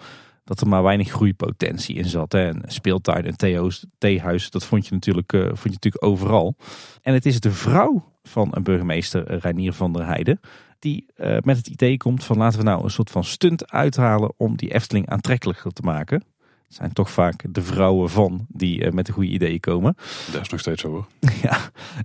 [0.47, 2.33] dat er maar weinig groeipotentie in zat.
[2.33, 2.47] Hè.
[2.47, 6.57] En speeltuin en theo's, theehuis, dat vond je, natuurlijk, uh, vond je natuurlijk overal.
[7.03, 10.41] En het is de vrouw van een burgemeester, uh, Reinier van der Heijden,
[10.79, 14.33] die uh, met het idee komt van laten we nou een soort van stunt uithalen
[14.37, 16.25] om die Efteling aantrekkelijker te maken.
[16.67, 19.97] Het zijn toch vaak de vrouwen van die met de goede ideeën komen.
[20.33, 21.07] Dat is nog steeds zo hoor.
[21.43, 21.59] ja,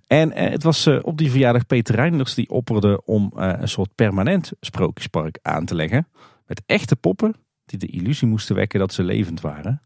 [0.08, 5.40] en het was op die verjaardag Peter Reinders die opperde om een soort permanent sprookjespark
[5.42, 6.08] aan te leggen.
[6.46, 7.36] Met echte poppen
[7.72, 9.82] die de illusie moesten wekken dat ze levend waren.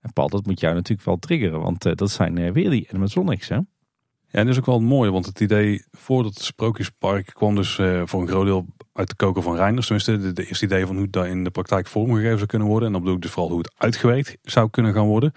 [0.00, 2.88] En Paul, dat moet jou natuurlijk wel triggeren, want uh, dat zijn uh, weer die
[2.90, 3.54] animatronics, hè?
[3.54, 7.78] Ja, en dat is ook wel mooi, want het idee voor het Sprookjespark kwam dus
[7.78, 9.86] uh, voor een groot deel uit de koker van Reinders.
[9.86, 12.86] Tenminste, de, eerste idee van hoe dat in de praktijk vormgegeven zou kunnen worden.
[12.86, 15.32] En dan bedoel ik dus vooral hoe het uitgewerkt zou kunnen gaan worden.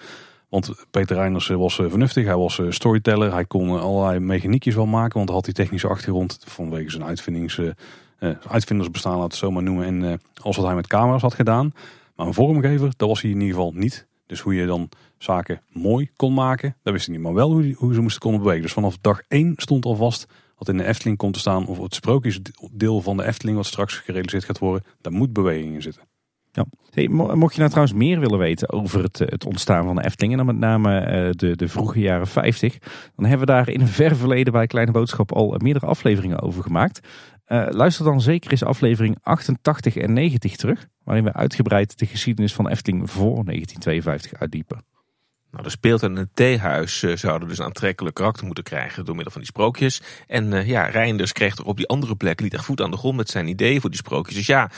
[0.50, 5.28] Want Peter Reinders was vernuftig, hij was storyteller, hij kon allerlei mechaniekjes wel maken, want
[5.28, 7.60] hij had die technische achtergrond vanwege zijn uitvindings
[8.48, 9.86] uitvinders bestaan, laten we het zo maar noemen.
[9.86, 11.74] En uh, als wat hij met camera's had gedaan.
[12.16, 14.08] Maar een vormgever, dat was hij in ieder geval niet.
[14.26, 17.24] Dus hoe je dan zaken mooi kon maken, dat wist hij niet.
[17.24, 18.64] Maar wel hoe, hoe ze moesten konden bewegen.
[18.64, 21.68] Dus vanaf dag 1 stond al vast wat in de Efteling komt te staan.
[21.68, 24.84] Of het sprookjesdeel van de Efteling wat straks gerealiseerd gaat worden.
[25.02, 26.04] Daar moet beweging in zitten.
[26.58, 27.08] Ja.
[27.36, 30.56] Mocht je nou trouwens meer willen weten over het, het ontstaan van Efteling, en dan
[30.56, 32.78] met name uh, de, de vroege jaren 50,
[33.16, 36.64] dan hebben we daar in een ver verleden bij Kleine Boodschap al meerdere afleveringen over
[36.64, 37.08] gemaakt.
[37.70, 42.68] Luister dan zeker eens aflevering 88 en 90 terug, waarin we uitgebreid de geschiedenis van
[42.68, 44.86] Efteling voor 1952 uitdiepen.
[45.52, 49.32] Nou, de speeltuin en het theehuis zouden dus een aantrekkelijk karakter moeten krijgen door middel
[49.32, 50.02] van die sprookjes.
[50.28, 53.16] En ja, Reinders kreeg er op die andere plekken niet echt voet aan de grond
[53.16, 54.36] met zijn ideeën voor die sprookjes.
[54.36, 54.70] Dus ja,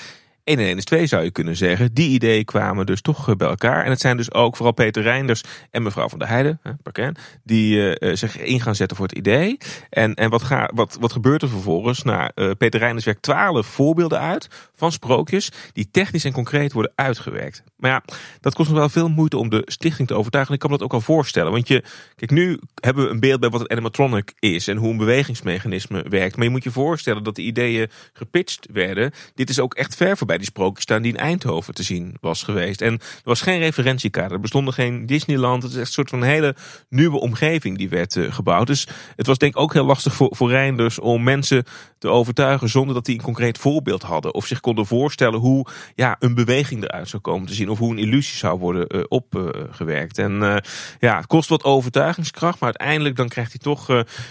[0.49, 1.93] 1 en 1 is 2 zou je kunnen zeggen.
[1.93, 3.83] Die ideeën kwamen dus toch bij elkaar.
[3.83, 7.99] En het zijn dus ook vooral Peter Reinders en mevrouw van der Heijden, Parken, die
[7.99, 9.57] uh, zich in gaan zetten voor het idee.
[9.89, 12.03] En, en wat, ga, wat, wat gebeurt er vervolgens?
[12.03, 17.63] Nou, Peter Reinders werkt twaalf voorbeelden uit van sprookjes die technisch en concreet worden uitgewerkt.
[17.77, 18.03] Maar ja,
[18.41, 20.51] dat kost nog wel veel moeite om de stichting te overtuigen.
[20.53, 21.51] En ik kan me dat ook wel voorstellen.
[21.51, 21.83] Want je,
[22.15, 26.05] kijk, nu hebben we een beeld bij wat het animatronic is en hoe een bewegingsmechanisme
[26.09, 26.35] werkt.
[26.35, 29.11] Maar je moet je voorstellen dat de ideeën gepitcht werden.
[29.35, 32.43] Dit is ook echt ver voorbij die sprookjes staan die in Eindhoven te zien was
[32.43, 32.81] geweest.
[32.81, 34.31] En er was geen referentiekader.
[34.31, 35.63] Er bestond geen Disneyland.
[35.63, 36.55] Het is echt een soort van hele
[36.89, 38.67] nieuwe omgeving die werd uh, gebouwd.
[38.67, 41.63] Dus het was denk ik ook heel lastig voor, voor Reinders om mensen
[41.97, 44.33] te overtuigen zonder dat die een concreet voorbeeld hadden.
[44.33, 45.65] Of zich konden voorstellen hoe
[45.95, 49.03] ja, een beweging eruit zou komen te zien of hoe een illusie zou worden uh,
[49.07, 50.17] opgewerkt.
[50.17, 50.55] en uh,
[50.99, 53.85] ja, het kost wat overtuigingskracht, maar uiteindelijk dan krijgt hij toch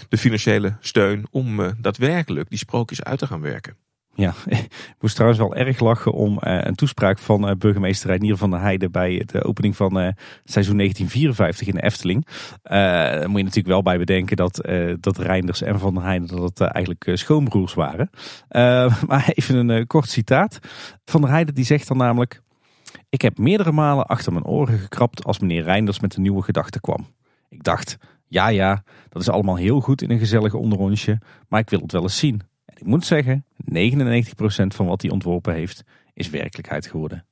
[0.09, 3.88] de financiële steun om daadwerkelijk die sprookjes uit te gaan werken.
[4.19, 8.37] Ja, ik moest trouwens wel erg lachen om uh, een toespraak van uh, burgemeester Reinier
[8.37, 10.07] van der Heijden bij de opening van uh,
[10.43, 12.27] seizoen 1954 in de Efteling.
[12.61, 16.61] daar moet je natuurlijk wel bij bedenken dat, dat Reinders en van der Heijden dat
[16.61, 18.09] eigenlijk schoonbroers waren.
[19.07, 20.59] maar even een kort citaat.
[21.05, 22.41] Van der Heijden die zegt dan namelijk...
[23.09, 26.81] Ik heb meerdere malen achter mijn oren gekrapt als meneer Reinders met een nieuwe gedachte
[26.81, 27.07] kwam.
[27.49, 27.97] Ik dacht,
[28.27, 31.91] ja ja, dat is allemaal heel goed in een gezellig onderrondje, maar ik wil het
[31.91, 32.41] wel eens zien.
[32.79, 33.75] Ik moet zeggen, 99%
[34.67, 37.25] van wat hij ontworpen heeft, is werkelijkheid geworden.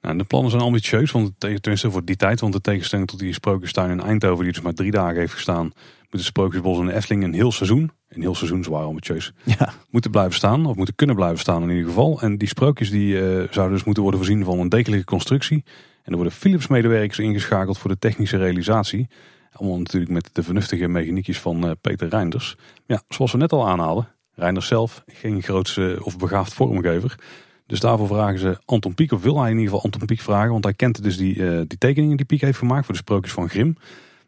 [0.00, 3.32] Nou, de plannen zijn ambitieus, want tenminste voor die tijd, want de tegenstelling tot die
[3.32, 6.92] sprookjestuin in Eindhoven, die dus maar drie dagen heeft gestaan, moet de sprookjesbos in de
[6.92, 9.72] Efteling een heel seizoen, een heel seizoen zwaar ambitieus, ja.
[9.90, 12.20] moeten blijven staan, of moeten kunnen blijven staan in ieder geval.
[12.20, 13.20] En die sprookjes die uh,
[13.50, 15.64] zouden dus moeten worden voorzien van een degelijke constructie.
[16.02, 19.08] En er worden Philips medewerkers ingeschakeld voor de technische realisatie.
[19.52, 22.56] Allemaal natuurlijk met de vernuftige mechaniekjes van uh, Peter Reinders.
[22.86, 27.18] Ja, zoals we net al aanhaalden, Reinders zelf geen grootste of begaafd vormgever.
[27.66, 30.50] Dus daarvoor vragen ze Anton Pieck, of wil hij in ieder geval Anton Pieck vragen,
[30.50, 33.32] want hij kent dus die, uh, die tekeningen die Pieck heeft gemaakt voor de sprookjes
[33.32, 33.76] van Grim.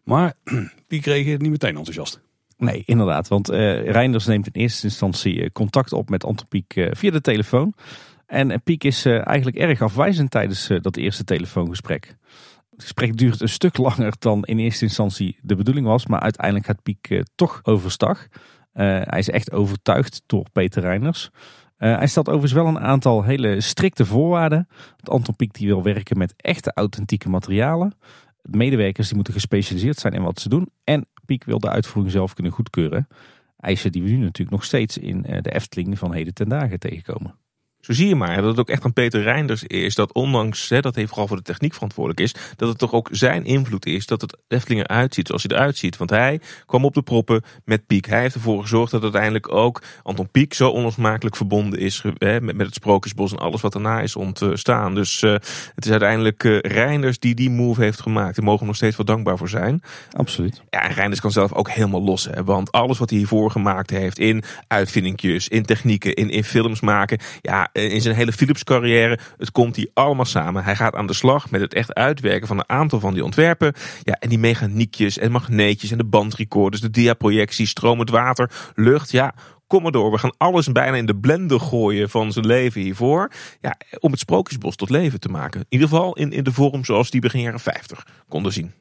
[0.03, 0.35] Maar
[0.89, 2.21] Pieck reageert niet meteen enthousiast.
[2.57, 3.29] Nee, inderdaad.
[3.29, 7.75] Want uh, Reinders neemt in eerste instantie contact op met Anton Pieck via de telefoon.
[8.27, 12.17] En Pieck is eigenlijk erg afwijzend tijdens dat eerste telefoongesprek.
[12.71, 16.07] Het gesprek duurt een stuk langer dan in eerste instantie de bedoeling was.
[16.07, 18.29] Maar uiteindelijk gaat Pieck toch overstag.
[18.79, 21.31] Uh, hij is echt overtuigd door Peter Reiners.
[21.79, 24.69] Uh, hij stelt overigens wel een aantal hele strikte voorwaarden.
[24.69, 27.95] Want Anton Pieck die wil werken met echte authentieke materialen.
[28.43, 30.69] Medewerkers die moeten gespecialiseerd zijn in wat ze doen.
[30.85, 33.09] En Pieck wil de uitvoering zelf kunnen goedkeuren.
[33.57, 37.35] Eisen die we nu natuurlijk nog steeds in de Efteling van heden ten dagen tegenkomen.
[37.89, 39.95] Zo zie je maar dat het ook echt van Peter Reinders is.
[39.95, 42.35] Dat ondanks hè, dat hij vooral voor de techniek verantwoordelijk is.
[42.57, 45.77] Dat het toch ook zijn invloed is dat het Efteling eruit ziet zoals hij eruit
[45.77, 45.97] ziet.
[45.97, 48.07] Want hij kwam op de proppen met Piek.
[48.07, 52.57] Hij heeft ervoor gezorgd dat uiteindelijk ook Anton Piek zo onlosmakelijk verbonden is hè, met,
[52.57, 54.95] met het Sprookjesbos en alles wat daarna is ontstaan.
[54.95, 55.33] Dus uh,
[55.75, 58.37] het is uiteindelijk uh, Reinders die die move heeft gemaakt.
[58.37, 59.83] Daar mogen we nog steeds wel dankbaar voor zijn.
[60.13, 60.63] Absoluut.
[60.71, 62.25] Ja, en Reinders kan zelf ook helemaal los.
[62.25, 66.81] Hè, want alles wat hij hiervoor gemaakt heeft in uitvindingjes, in technieken, in, in films
[66.81, 67.19] maken.
[67.41, 69.19] Ja, in zijn hele Philips carrière.
[69.37, 70.65] Het komt hier allemaal samen.
[70.65, 73.73] Hij gaat aan de slag met het echt uitwerken van een aantal van die ontwerpen.
[74.03, 79.11] Ja, en die mechaniekjes en magneetjes en de bandrecorders, de diaprojecties, stromend water, lucht.
[79.11, 79.35] Ja,
[79.67, 80.11] kom maar door.
[80.11, 83.31] We gaan alles bijna in de blender gooien van zijn leven hiervoor.
[83.61, 85.61] Ja, om het Sprookjesbos tot leven te maken.
[85.61, 88.73] In ieder geval in, in de vorm zoals die begin jaren 50 konden zien.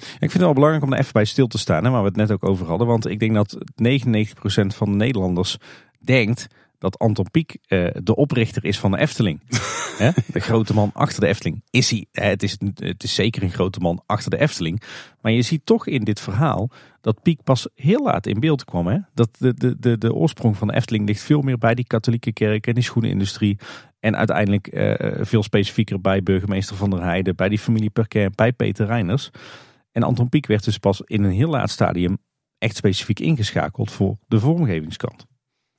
[0.00, 2.08] Ik vind het wel belangrijk om er even bij stil te staan, hè, waar we
[2.08, 2.86] het net ook over hadden.
[2.86, 5.56] Want ik denk dat 99% van de Nederlanders
[5.98, 6.46] denkt
[6.80, 9.40] dat Anton Pieck uh, de oprichter is van de Efteling.
[10.32, 11.62] de grote man achter de Efteling.
[11.70, 12.06] Is hij?
[12.12, 14.82] Het is, het is zeker een grote man achter de Efteling.
[15.20, 16.70] Maar je ziet toch in dit verhaal
[17.00, 18.86] dat Pieck pas heel laat in beeld kwam.
[18.86, 18.98] Hè?
[19.14, 22.32] Dat de, de, de, de oorsprong van de Efteling ligt veel meer bij die katholieke
[22.32, 23.58] kerk en die schoenenindustrie.
[23.98, 28.52] En uiteindelijk uh, veel specifieker bij burgemeester Van der Heijden, bij die familie Perquin, bij
[28.52, 29.30] Peter Reiners.
[29.92, 32.18] En Anton Pieck werd dus pas in een heel laat stadium
[32.58, 35.29] echt specifiek ingeschakeld voor de vormgevingskant.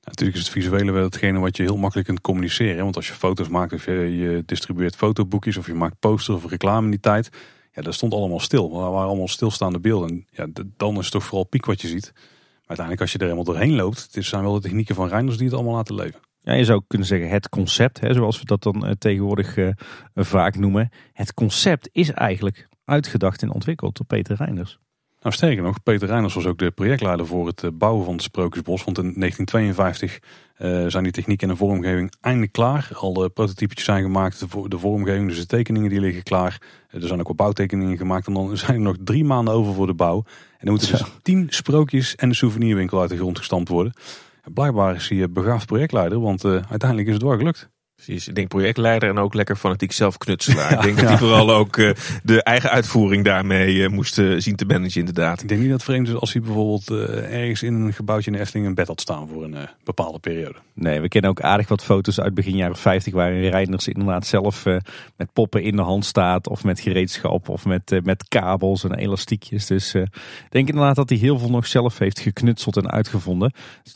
[0.04, 2.82] Natuurlijk is het visuele wel hetgene wat je heel makkelijk kunt communiceren.
[2.82, 6.84] Want als je foto's maakt of je, distribueert fotoboekjes of je maakt posters of reclame
[6.84, 7.28] in die tijd.
[7.72, 8.64] Ja, dat stond allemaal stil.
[8.64, 10.26] Er waren allemaal stilstaande beelden.
[10.30, 10.46] Ja,
[10.76, 12.12] dan is het toch vooral piek wat je ziet.
[12.14, 12.22] Maar
[12.66, 14.08] uiteindelijk als je er helemaal doorheen loopt.
[14.12, 16.20] Het zijn wel de technieken van Reinders die het allemaal laten leven.
[16.40, 19.68] Ja, je zou kunnen zeggen het concept, hè, zoals we dat dan uh, tegenwoordig uh,
[20.14, 20.90] vaak noemen.
[21.12, 24.78] Het concept is eigenlijk uitgedacht en ontwikkeld door Peter Reiners.
[25.22, 28.22] Nou, sterker nog, Peter Reiners was ook de projectleider voor het eh, bouwen van het
[28.22, 28.84] Sprookjesbos.
[28.84, 30.20] Want in 1952
[30.58, 32.90] uh, zijn die techniek en de vormgeving eindelijk klaar.
[32.94, 36.60] Al de prototypetjes zijn gemaakt, de vormgeving, dus de tekeningen die liggen klaar.
[36.90, 39.86] er zijn ook wat bouwtekeningen gemaakt en dan zijn er nog drie maanden over voor
[39.86, 40.24] de bouw.
[40.58, 43.92] En dan moeten dus tien sprookjes en een souvenirwinkel uit de grond gestampt worden.
[44.54, 47.70] Blijkbaar is hij begaafd projectleider, want uh, uiteindelijk is het wel gelukt.
[48.04, 50.70] Precies, ik denk projectleider en ook lekker fanatiek zelfknutselaar.
[50.70, 51.90] Ja, ik denk dat hij vooral ook uh,
[52.22, 55.42] de eigen uitvoering daarmee uh, moest uh, zien te managen inderdaad.
[55.42, 58.38] Ik denk niet dat het vreemd is als hij bijvoorbeeld ergens in een gebouwtje in
[58.38, 60.54] Efteling een bed had staan voor een bepaalde periode.
[60.74, 64.64] Nee, we kennen ook aardig wat foto's uit begin jaren 50 waarin Reinders inderdaad zelf
[65.16, 66.48] met poppen in de hand staat.
[66.48, 69.66] Of met gereedschap of met, met kabels en elastiekjes.
[69.66, 70.10] Dus ik
[70.48, 73.52] denk inderdaad dat hij heel veel nog zelf heeft geknutseld en uitgevonden.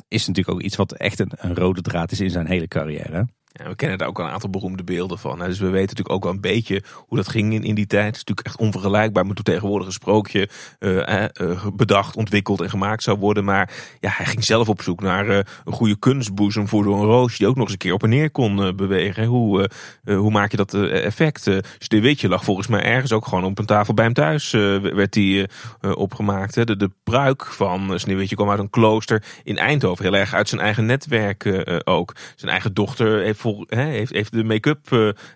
[0.08, 3.26] Is natuurlijk ook iets wat echt een, een rode draad is in zijn hele carrière.
[3.64, 5.38] We kennen daar ook een aantal beroemde beelden van.
[5.38, 8.06] Dus we weten natuurlijk ook wel een beetje hoe dat ging in, in die tijd.
[8.06, 10.48] Het is natuurlijk echt onvergelijkbaar met hoe tegenwoordig een sprookje
[10.78, 13.44] uh, uh, bedacht, ontwikkeld en gemaakt zou worden.
[13.44, 17.38] Maar ja, hij ging zelf op zoek naar uh, een goede kunstboezem voor zo'n roosje
[17.38, 19.24] die ook nog eens een keer op en neer kon bewegen.
[19.24, 19.70] Hoe,
[20.04, 21.50] hoe maak je dat effect?
[21.78, 24.50] Sneeuwwitje lag volgens mij ergens ook gewoon op een tafel bij hem thuis.
[24.80, 25.46] werd die
[25.80, 26.54] opgemaakt.
[26.54, 30.04] De, de pruik van Sneeuwwitje kwam uit een klooster in Eindhoven.
[30.04, 32.14] Heel erg uit zijn eigen netwerk ook.
[32.36, 34.90] Zijn eigen dochter heeft heeft, heeft de make-up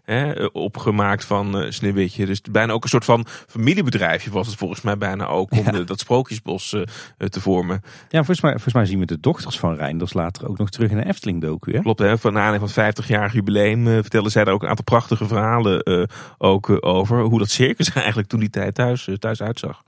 [0.04, 2.26] uh, opgemaakt van uh, Sneeuwwitje.
[2.26, 5.52] Dus bijna ook een soort van familiebedrijfje was het volgens mij bijna ook.
[5.52, 6.82] Om de, dat sprookjesbos uh,
[7.28, 7.80] te vormen.
[8.08, 10.90] Ja, volgens mij, volgens mij zien we de dochters van Reinders later ook nog terug
[10.90, 11.72] in de Efteling docu.
[11.72, 11.80] Hè?
[11.80, 12.18] Klopt, hè?
[12.18, 16.08] van aanleiding van het 50-jarig jubileum vertellen zij daar ook een aantal prachtige verhalen
[16.38, 17.20] ook over.
[17.22, 19.82] Hoe dat circus eigenlijk toen die tijd thuis, thuis uitzag.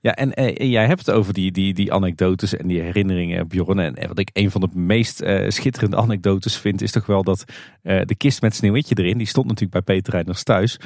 [0.00, 3.78] Ja, en eh, jij hebt het over die, die, die anekdotes en die herinneringen, Bjorn.
[3.78, 7.44] En wat ik een van de meest uh, schitterende anekdotes vind, is toch wel dat
[7.82, 10.78] de kist met Sneeuwwitje erin, die stond natuurlijk bij Peter Reiners thuis.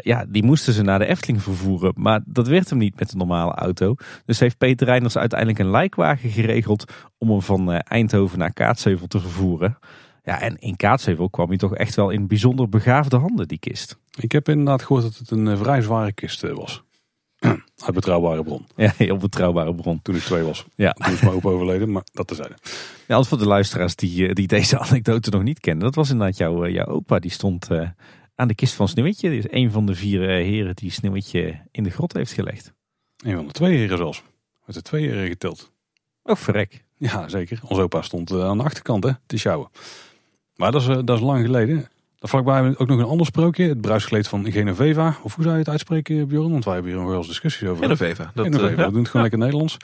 [0.00, 3.18] ja, die moesten ze naar de Efteling vervoeren, maar dat werd hem niet met een
[3.18, 3.94] normale auto.
[4.24, 9.20] Dus heeft Peter Reiners uiteindelijk een lijkwagen geregeld om hem van Eindhoven naar Kaatsheuvel te
[9.20, 9.78] vervoeren.
[10.28, 13.98] Ja, en in Kaatsheuvel kwam hij toch echt wel in bijzonder begaafde handen, die kist.
[14.20, 16.82] Ik heb inderdaad gehoord dat het een vrij zware kist was.
[17.84, 18.66] Uit betrouwbare bron.
[18.76, 20.02] Ja, heel betrouwbare bron.
[20.02, 20.64] Toen ik twee was.
[20.74, 20.92] Ja.
[20.92, 22.54] Toen is mijn opa overleden, maar dat tezijde.
[23.06, 25.84] Ja, want voor de luisteraars die, eh, die deze anekdote nog niet kennen.
[25.84, 27.18] Dat was inderdaad jouw, eh, jouw opa.
[27.18, 27.88] Die stond uh,
[28.34, 29.30] aan de kist van Sneeuwwitje.
[29.30, 32.72] Die is een van de vier heren die Sneeuwwitje in de grot heeft gelegd.
[33.24, 34.22] Een van de twee heren zelfs.
[34.64, 35.72] Met de twee heren geteld.
[36.22, 36.84] Oh, verrek.
[36.96, 37.60] Ja, zeker.
[37.64, 39.68] Onze opa stond aan de achterkant hè, te sjouwen.
[40.56, 41.88] Maar dat is, dat is lang geleden.
[42.18, 43.68] Dan vlakbij ook nog een ander sprookje.
[43.68, 45.16] Het bruiskleed van Genoveva.
[45.22, 46.50] Of hoe zou je het uitspreken, Bjorn?
[46.50, 47.82] Want wij hebben hier nog wel eens discussies over.
[47.82, 48.30] Genoveva.
[48.34, 48.80] Dat, Genoveva.
[48.80, 49.76] Uh, we doen het gewoon lekker Nederlands.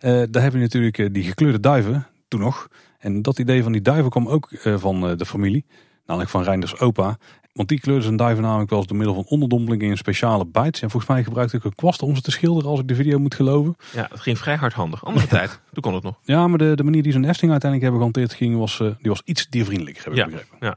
[0.00, 2.06] Uh, daar heb je natuurlijk uh, die gekleurde duiven.
[2.28, 2.68] Toen nog.
[2.98, 5.64] En dat idee van die duiven kwam ook van de familie.
[6.06, 7.18] Namelijk van Reinders opa.
[7.52, 10.82] Want die kleurde zijn duiven namelijk wel eens door middel van onderdompeling in speciale bites.
[10.82, 13.18] En volgens mij gebruikte ik een kwast om ze te schilderen als ik de video
[13.18, 13.76] moet geloven.
[13.94, 15.04] Ja, het ging vrij hardhandig.
[15.04, 15.60] Andere tijd.
[15.72, 16.18] Toen kon het nog.
[16.22, 19.22] Ja, maar de, de manier die zijn Efting uiteindelijk hebben gehanteerd ging, was, die was
[19.24, 20.56] iets diervriendelijker, heb ik ja, begrepen.
[20.60, 20.76] Ja.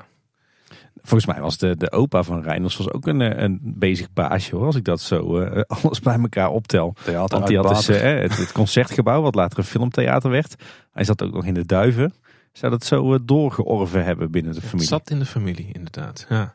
[1.06, 4.56] Volgens mij was de, de opa van Reiners was ook een, eh, een bezig baasje
[4.56, 4.66] hoor.
[4.66, 6.96] Als ik dat zo uh, alles bij elkaar optel.
[7.04, 10.56] Theater Want die had dus, uh, het, het, concertgebouw, wat later een filmtheater werd.
[10.92, 12.14] Hij zat ook nog in de duiven.
[12.52, 14.80] Zou dat zo doorgeorven hebben binnen de familie?
[14.80, 16.26] Het zat in de familie, inderdaad.
[16.30, 16.54] Ja.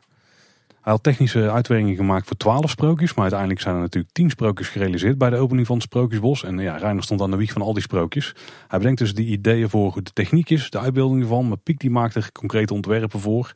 [0.81, 3.13] Hij had technische uitwerkingen gemaakt voor twaalf sprookjes.
[3.13, 6.43] Maar uiteindelijk zijn er natuurlijk tien sprookjes gerealiseerd bij de opening van het Sprookjesbos.
[6.43, 8.35] En ja, Reiner stond aan de wieg van al die sprookjes.
[8.67, 11.47] Hij bedenkt dus die ideeën voor de techniekjes, de uitbeeldingen van.
[11.47, 13.53] Maar Piek die maakte er concrete ontwerpen voor.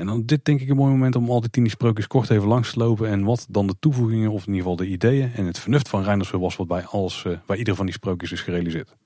[0.00, 2.48] En dan dit denk ik een mooi moment om al die tien sprookjes kort even
[2.48, 3.08] langs te lopen.
[3.08, 6.02] En wat dan de toevoegingen of in ieder geval de ideeën en het vernuft van
[6.02, 8.96] Reinders was wat bij, alles, uh, bij ieder van die sprookjes is gerealiseerd.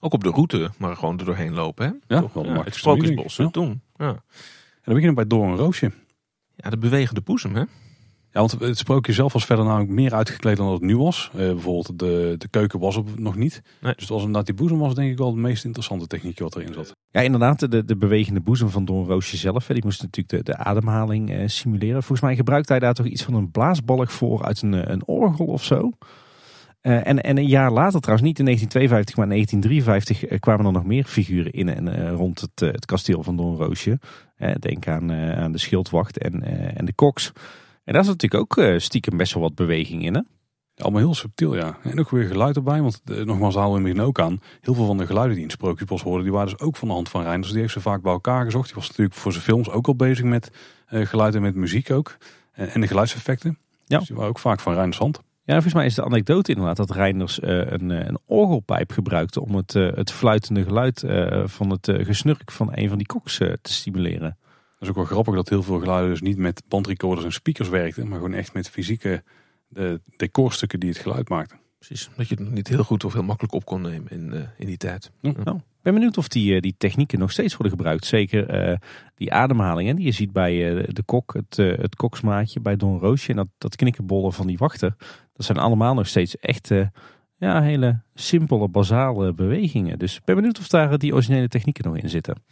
[0.00, 1.86] Ook op de route, maar gewoon er doorheen lopen.
[1.86, 2.14] Hè?
[2.14, 3.48] Ja, wel ja, het sprookjesbos ja.
[3.50, 3.82] doen.
[3.96, 4.08] Ja.
[4.08, 4.22] En
[4.82, 5.92] dan beginnen we bij Door een Roosje.
[6.56, 7.64] Ja, de bewegende boezem hè?
[8.32, 11.30] Ja, want het sprookje zelf was verder namelijk meer uitgekleed dan dat het nu was.
[11.32, 13.62] Uh, bijvoorbeeld de, de keuken was er nog niet.
[13.80, 13.92] Nee.
[13.92, 16.56] Dus het was inderdaad die boezem was denk ik wel de meest interessante techniek wat
[16.56, 16.96] erin zat.
[17.10, 17.70] Ja, inderdaad.
[17.70, 19.66] De, de bewegende boezem van Don Roosje zelf.
[19.66, 22.02] Die moest natuurlijk de, de ademhaling uh, simuleren.
[22.02, 25.46] Volgens mij gebruikte hij daar toch iets van een blaasbalk voor uit een, een orgel
[25.46, 25.90] of zo.
[26.82, 30.72] Uh, en, en een jaar later trouwens, niet in 1952, maar in 1953 kwamen er
[30.72, 33.98] nog meer figuren in en rond het, het kasteel van Don Roosje.
[34.58, 36.42] denk aan, aan de schildwacht en,
[36.76, 37.32] en de koks.
[37.90, 40.20] En daar is natuurlijk ook uh, stiekem best wel wat beweging in, hè?
[40.76, 41.78] Allemaal heel subtiel, ja.
[41.82, 44.40] En ook weer geluid erbij, want uh, nogmaals halen we in het begin ook aan.
[44.60, 46.94] Heel veel van de geluiden die in Sprookjesbos hoorden, die waren dus ook van de
[46.94, 47.42] hand van Reinders.
[47.42, 48.66] Dus die heeft ze vaak bij elkaar gezocht.
[48.66, 50.50] Die was natuurlijk voor zijn films ook al bezig met
[50.90, 52.16] uh, geluid en met muziek ook.
[52.52, 53.58] en de geluidseffecten.
[53.84, 53.98] Ja.
[53.98, 55.20] Dus die waren ook vaak van Reinders hand.
[55.44, 59.72] Ja, volgens mij is de anekdote inderdaad dat Reinders een, een orgelpijp gebruikte om het,
[59.72, 61.04] het fluitende geluid
[61.44, 64.36] van het gesnurk van een van die koks te stimuleren.
[64.80, 67.68] Dat is ook wel grappig dat heel veel geluiden dus niet met bandrecorders en speakers
[67.68, 69.22] werkten, maar gewoon echt met fysieke
[69.68, 71.58] de decorstukken die het geluid maakten.
[71.78, 74.40] Precies, dat je het niet heel goed of heel makkelijk op kon nemen in, uh,
[74.58, 75.10] in die tijd.
[75.20, 75.32] Ja.
[75.44, 78.04] Nou, ik ben benieuwd of die, uh, die technieken nog steeds worden gebruikt.
[78.04, 78.76] Zeker uh,
[79.14, 80.56] die ademhalingen die je ziet bij
[80.88, 84.94] de kok, het, het koksmaatje, bij Don Roosje en dat, dat knikkenbollen van die wachter.
[85.32, 86.70] Dat zijn allemaal nog steeds echt
[87.36, 89.98] ja, hele simpele, basale bewegingen.
[89.98, 92.42] Dus ik ben benieuwd of daar die originele technieken nog in zitten.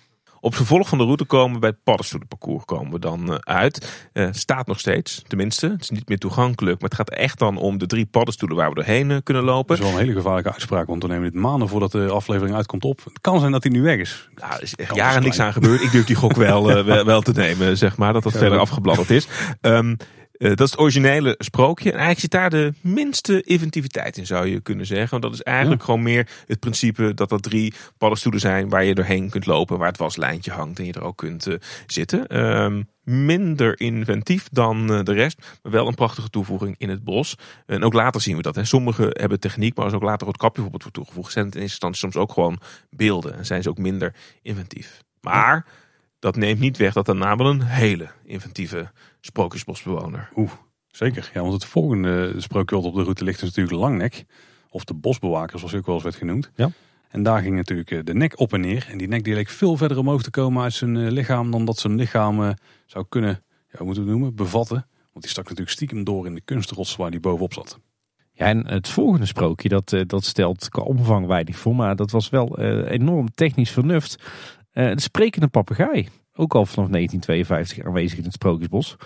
[0.41, 4.09] Op vervolg van de route komen we bij het paddenstoelenparcours komen we dan eh, uit.
[4.13, 5.69] Uh, staat nog steeds, tenminste.
[5.69, 6.81] Het is niet meer toegankelijk.
[6.81, 9.77] Maar het gaat echt dan om de drie paddenstoelen waar we doorheen uh, kunnen lopen.
[9.77, 10.87] Dat is wel een hele gevaarlijke uitspraak.
[10.87, 13.01] Want we nemen dit maanden voordat de aflevering uitkomt op.
[13.05, 14.29] Het kan zijn dat hij nu weg is.
[14.37, 15.83] Ja, er is echt jaren niks aan gebeurd.
[15.83, 18.13] Ik durf die gok wel, wel, wel, te nemen, zeg maar.
[18.13, 19.29] Dat dat verder afgebladderd is.
[19.61, 19.97] Um,
[20.39, 21.93] uh, dat is het originele sprookje.
[21.93, 25.11] En eigenlijk zit daar de minste inventiviteit in, zou je kunnen zeggen.
[25.11, 28.95] Want dat is eigenlijk gewoon meer het principe dat er drie paddenstoelen zijn waar je
[28.95, 31.55] doorheen kunt lopen, waar het waslijntje hangt en je er ook kunt uh,
[31.87, 32.47] zitten.
[32.47, 37.35] Um, minder inventief dan uh, de rest, maar wel een prachtige toevoeging in het bos.
[37.67, 38.55] En ook later zien we dat.
[38.55, 38.65] Hè.
[38.65, 41.61] Sommigen hebben techniek, maar als ook later het kapje bijvoorbeeld wordt toegevoegd, zijn het in
[41.61, 42.61] eerste instantie soms ook gewoon
[42.91, 45.03] beelden en zijn ze ook minder inventief.
[45.21, 45.67] Maar
[46.19, 50.29] dat neemt niet weg dat de naam een hele inventieve sprookjesbosbewoner.
[50.37, 50.51] Oeh,
[50.87, 51.31] zeker.
[51.35, 54.25] Ja, want het volgende sprookje wat op de route ligt is natuurlijk Langnek.
[54.71, 56.51] Of de bosbewaker, zoals ook wel eens werd genoemd.
[56.55, 56.71] Ja.
[57.09, 58.87] En daar ging natuurlijk eh, de nek op en neer.
[58.91, 61.65] En die nek die leek veel verder omhoog te komen uit zijn eh, lichaam dan
[61.65, 62.51] dat zijn lichaam eh,
[62.87, 64.87] zou kunnen, ja, hoe moeten we het noemen, bevatten.
[65.13, 67.79] Want die stak natuurlijk stiekem door in de kunstrots waar die bovenop zat.
[68.33, 72.29] Ja, en het volgende sprookje, dat, dat stelt qua omvang weinig voor, maar dat was
[72.29, 72.59] wel
[72.89, 74.23] enorm technisch vernuft.
[74.73, 76.09] de sprekende papegaai.
[76.41, 78.97] Ook al vanaf 1952 aanwezig in het Sprookjesbos.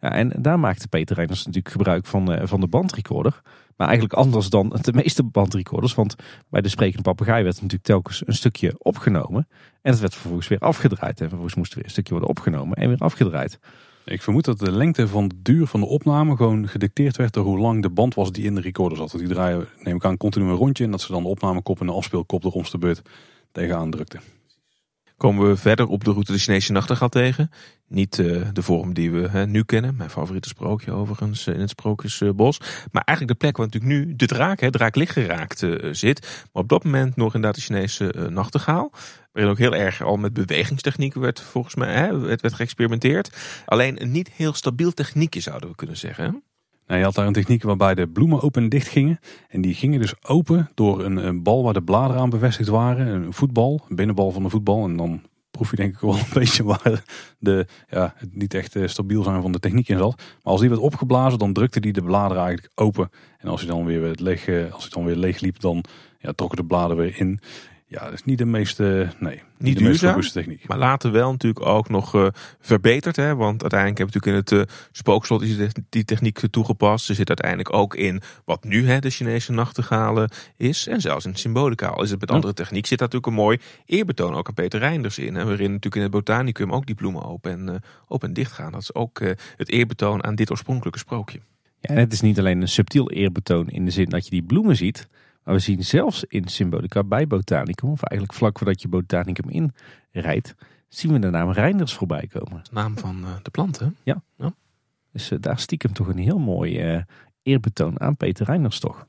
[0.00, 3.40] Ja, en daar maakte Peter Reiners natuurlijk gebruik van, uh, van de bandrecorder.
[3.76, 5.94] Maar eigenlijk anders dan de meeste bandrecorders.
[5.94, 6.14] Want
[6.50, 9.48] bij de sprekende papegaai werd natuurlijk telkens een stukje opgenomen.
[9.82, 11.20] En het werd vervolgens weer afgedraaid.
[11.20, 13.58] En vervolgens moest weer een stukje worden opgenomen en weer afgedraaid.
[14.04, 17.44] Ik vermoed dat de lengte van de duur van de opname gewoon gedicteerd werd door
[17.44, 19.10] hoe lang de band was die in de recorder zat.
[19.10, 20.84] Die draaien, neem ik aan, continu een rondje.
[20.84, 23.02] En dat ze dan de opnamekop en de afspeelkop de rondste beurt
[23.52, 24.37] tegenaan drukten
[25.18, 27.50] komen we verder op de route de Chinese nachtegaal tegen.
[27.88, 29.96] Niet uh, de vorm die we nu kennen.
[29.96, 32.60] Mijn favoriete sprookje overigens uh, in het Sprookjesbos.
[32.92, 36.20] Maar eigenlijk de plek waar natuurlijk nu de draak, hè, draak licht geraakt uh, zit.
[36.52, 38.92] Maar op dat moment nog inderdaad de Chinese nachtegaal.
[39.32, 43.36] Waarin ook heel erg al met bewegingstechnieken werd volgens mij hè, werd, werd geëxperimenteerd.
[43.66, 46.42] Alleen een niet heel stabiel techniekje zouden we kunnen zeggen.
[46.88, 49.18] Nou, je had daar een techniek waarbij de bloemen open en dicht gingen.
[49.48, 53.06] En die gingen dus open door een, een bal waar de bladeren aan bevestigd waren.
[53.06, 54.84] Een voetbal, een binnenbal van de voetbal.
[54.84, 57.04] En dan proef je denk ik wel een beetje waar
[57.38, 60.16] de, ja, het niet echt eh, stabiel zijn van de techniek in zat.
[60.16, 63.10] Maar als die werd opgeblazen, dan drukte die de bladeren eigenlijk open.
[63.38, 65.84] En als hij dan weer leeg, eh, als hij dan weer leeg liep, dan
[66.18, 67.40] ja, trokken de bladeren weer in.
[67.90, 70.68] Ja, dat is niet de meeste, nee, niet, de meest techniek.
[70.68, 72.26] Maar later wel natuurlijk ook nog uh,
[72.60, 73.16] verbeterd.
[73.16, 73.34] Hè?
[73.34, 77.08] Want uiteindelijk hebben we natuurlijk in het uh, spookslot die, die techniek toegepast.
[77.08, 80.86] Er zit uiteindelijk ook in wat nu hè, de Chinese nachtegalen is.
[80.86, 81.86] En zelfs in symbolica.
[81.86, 84.80] Al is het met andere techniek zit daar natuurlijk een mooi eerbetoon ook aan Peter
[84.80, 85.34] Reinders in.
[85.34, 85.44] Hè?
[85.44, 87.74] Waarin natuurlijk in het botanicum ook die bloemen open en, uh,
[88.08, 88.72] open en dicht gaan.
[88.72, 89.20] Dat is ook
[89.56, 91.40] het eerbetoon aan dit oorspronkelijke sprookje.
[91.80, 94.42] Ja, en het is niet alleen een subtiel eerbetoon in de zin dat je die
[94.42, 95.08] bloemen ziet.
[95.48, 99.72] Maar we zien zelfs in Symbolica bij Botanicum, of eigenlijk vlak voordat je Botanicum
[100.10, 100.54] inrijdt,
[100.88, 102.60] zien we de naam Reinders voorbij komen.
[102.62, 103.96] De naam van uh, de planten?
[104.02, 104.22] Ja.
[104.36, 104.54] ja.
[105.12, 107.02] Dus uh, daar stiekem toch een heel mooi uh,
[107.42, 109.06] eerbetoon aan Peter Reinders toch.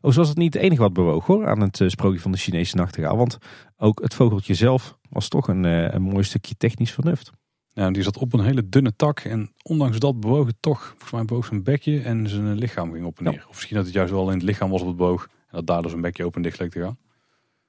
[0.00, 2.76] Oh, zoals het niet het enige wat bewoog hoor aan het sprookje van de Chinese
[2.76, 3.16] nachtegaal.
[3.16, 3.38] Want
[3.76, 5.64] ook het vogeltje zelf was toch een,
[5.94, 7.30] een mooi stukje technisch vernuft.
[7.74, 11.12] Nou, die zat op een hele dunne tak en ondanks dat bewoog het toch, volgens
[11.12, 13.44] mij boog zijn bekje en zijn lichaam ging op en neer.
[13.48, 15.90] Of misschien dat het juist wel in het lichaam was op het boog dat daardoor
[15.90, 16.98] zijn bekje open en dicht leek te gaan.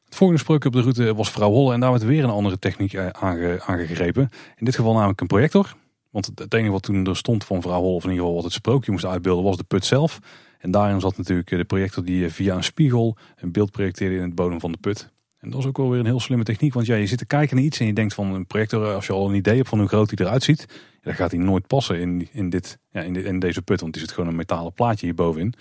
[0.05, 2.59] Het volgende sprookje op de route was Vrouw Holle en daar werd weer een andere
[2.59, 4.29] techniek eh, aange, aangegrepen.
[4.55, 5.75] In dit geval namelijk een projector.
[6.09, 8.43] Want het enige wat toen er stond van Vrouw Holle, of in ieder geval wat
[8.43, 10.19] het sprookje moest uitbeelden, was de put zelf.
[10.59, 14.35] En daarin zat natuurlijk de projector die via een spiegel een beeld projecteerde in het
[14.35, 15.11] bodem van de put.
[15.39, 16.73] En dat is ook wel weer een heel slimme techniek.
[16.73, 19.07] Want ja, je zit te kijken naar iets en je denkt van een projector, als
[19.07, 20.65] je al een idee hebt van hoe groot die eruit ziet,
[21.01, 23.81] dan gaat hij nooit passen in, in, dit, ja, in, in deze put.
[23.81, 25.53] Want die zit gewoon een metalen plaatje hierbovenin.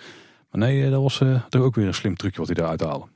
[0.51, 2.80] Maar nee, eh, dat was uh, toch ook weer een slim trucje wat hij eruit
[2.80, 3.07] haalde.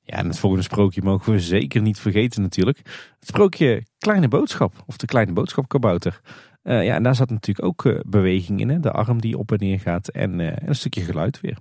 [0.00, 2.78] Ja, en het volgende sprookje mogen we zeker niet vergeten natuurlijk.
[3.18, 6.20] Het sprookje Kleine Boodschap, of de Kleine Boodschap kabouter.
[6.62, 8.68] Uh, ja, en daar zat natuurlijk ook beweging in.
[8.68, 8.80] Hè?
[8.80, 11.58] De arm die op en neer gaat en een stukje geluid weer.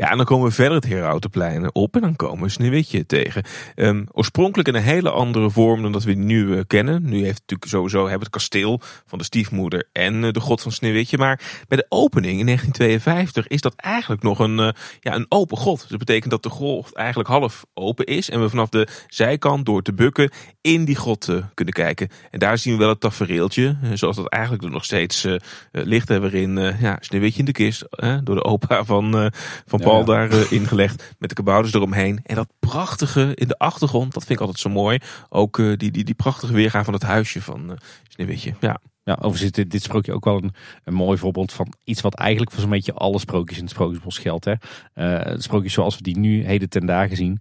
[0.00, 3.42] Ja, en dan komen we verder het Herautenplein op en dan komen we Sneeuwwitje tegen.
[3.76, 7.02] Um, oorspronkelijk in een hele andere vorm dan dat we nu uh, kennen.
[7.02, 10.72] Nu heeft natuurlijk sowieso hebben het kasteel van de stiefmoeder en uh, de god van
[10.72, 11.18] Sneeuwwitje.
[11.18, 14.68] Maar bij de opening in 1952 is dat eigenlijk nog een, uh,
[15.00, 15.80] ja, een open god.
[15.80, 18.30] Dus dat betekent dat de god eigenlijk half open is.
[18.30, 20.30] En we vanaf de zijkant door te bukken
[20.60, 22.08] in die god kunnen kijken.
[22.30, 23.76] En daar zien we wel het tafereeltje.
[23.94, 25.26] zoals dat eigenlijk nog steeds
[25.72, 26.08] ligt.
[26.08, 27.84] Waarin ja, Sneeuwwitje in de kist
[28.24, 29.32] door de opa van,
[29.66, 32.20] van Paul daar uh, ingelegd met de kabouters eromheen.
[32.22, 34.98] En dat prachtige in de achtergrond, dat vind ik altijd zo mooi.
[35.28, 37.76] Ook uh, die, die, die prachtige weergaan van het huisje van uh,
[38.08, 38.54] Sneeuwwitje.
[38.60, 38.80] Ja.
[39.04, 42.50] Ja, overigens dit, dit sprookje ook wel een, een mooi voorbeeld van iets wat eigenlijk
[42.50, 44.44] voor zo'n beetje alle sprookjes in het Sprookjesbos geldt.
[44.44, 44.54] Hè.
[44.94, 47.40] Uh, sprookjes zoals we die nu heden ten dagen zien,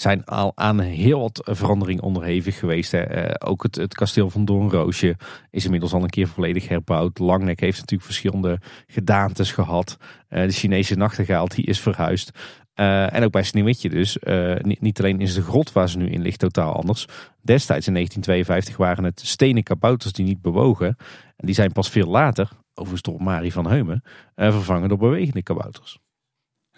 [0.00, 2.92] zijn al aan heel wat verandering onderhevig geweest.
[2.92, 3.28] Hè.
[3.28, 5.16] Uh, ook het, het kasteel van Doornroosje
[5.50, 7.18] is inmiddels al een keer volledig herbouwd.
[7.18, 9.96] Langnek heeft natuurlijk verschillende gedaantes gehad.
[10.30, 12.30] Uh, de Chinese nachtegaal die is verhuisd.
[12.74, 14.18] Uh, en ook bij Sneeuwwitje dus.
[14.58, 17.06] Niet, niet, alleen is de grot waar ze nu in ligt totaal anders.
[17.42, 20.96] Destijds in 1952 waren het stenen kabouters die niet bewogen.
[21.36, 24.02] En die zijn pas veel later, overigens door Marie van Heumen,
[24.34, 25.98] vervangen door bewegende kabouters.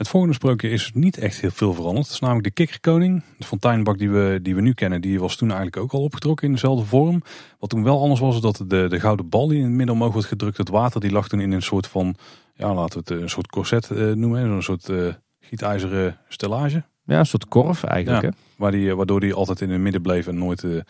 [0.00, 2.04] Het volgende sprookje is niet echt heel veel veranderd.
[2.04, 3.22] Het is namelijk de kikkerkoning.
[3.38, 6.46] De fonteinbak die we, die we nu kennen, die was toen eigenlijk ook al opgetrokken
[6.46, 7.22] in dezelfde vorm.
[7.58, 9.94] Wat toen wel anders was, is dat de, de gouden bal die in het midden
[9.94, 12.14] omhoog wordt gedrukt, het water, die lag toen in een soort van,
[12.54, 14.44] ja laten we het een soort corset uh, noemen.
[14.44, 16.82] Een soort uh, gietijzeren stellage.
[17.04, 18.22] Ja, een soort korf eigenlijk.
[18.22, 20.80] Ja, Waar die, waardoor die altijd in het midden bleef en nooit uh,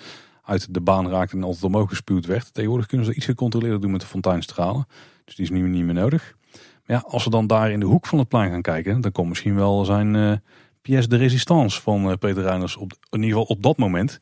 [0.43, 2.55] uit de baan raakte en altijd omhoog gespuwd werd.
[2.55, 4.87] Tegenwoordig kunnen ze iets gecontroleerd doen met de fonteinstralen.
[5.25, 6.39] Dus die is nu niet meer nodig.
[6.91, 9.29] Ja, als we dan daar in de hoek van het plein gaan kijken, dan komt
[9.29, 10.33] misschien wel zijn uh,
[10.83, 14.21] pièce de résistance van uh, Peter Reiners op, in ieder geval op dat moment.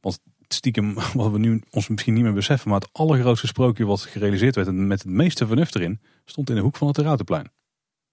[0.00, 4.00] Want stiekem, wat we nu ons misschien niet meer beseffen, maar het allergrootste sprookje wat
[4.00, 7.50] gerealiseerd werd en met het meeste vernuft erin, stond in de hoek van het Ruitenplein.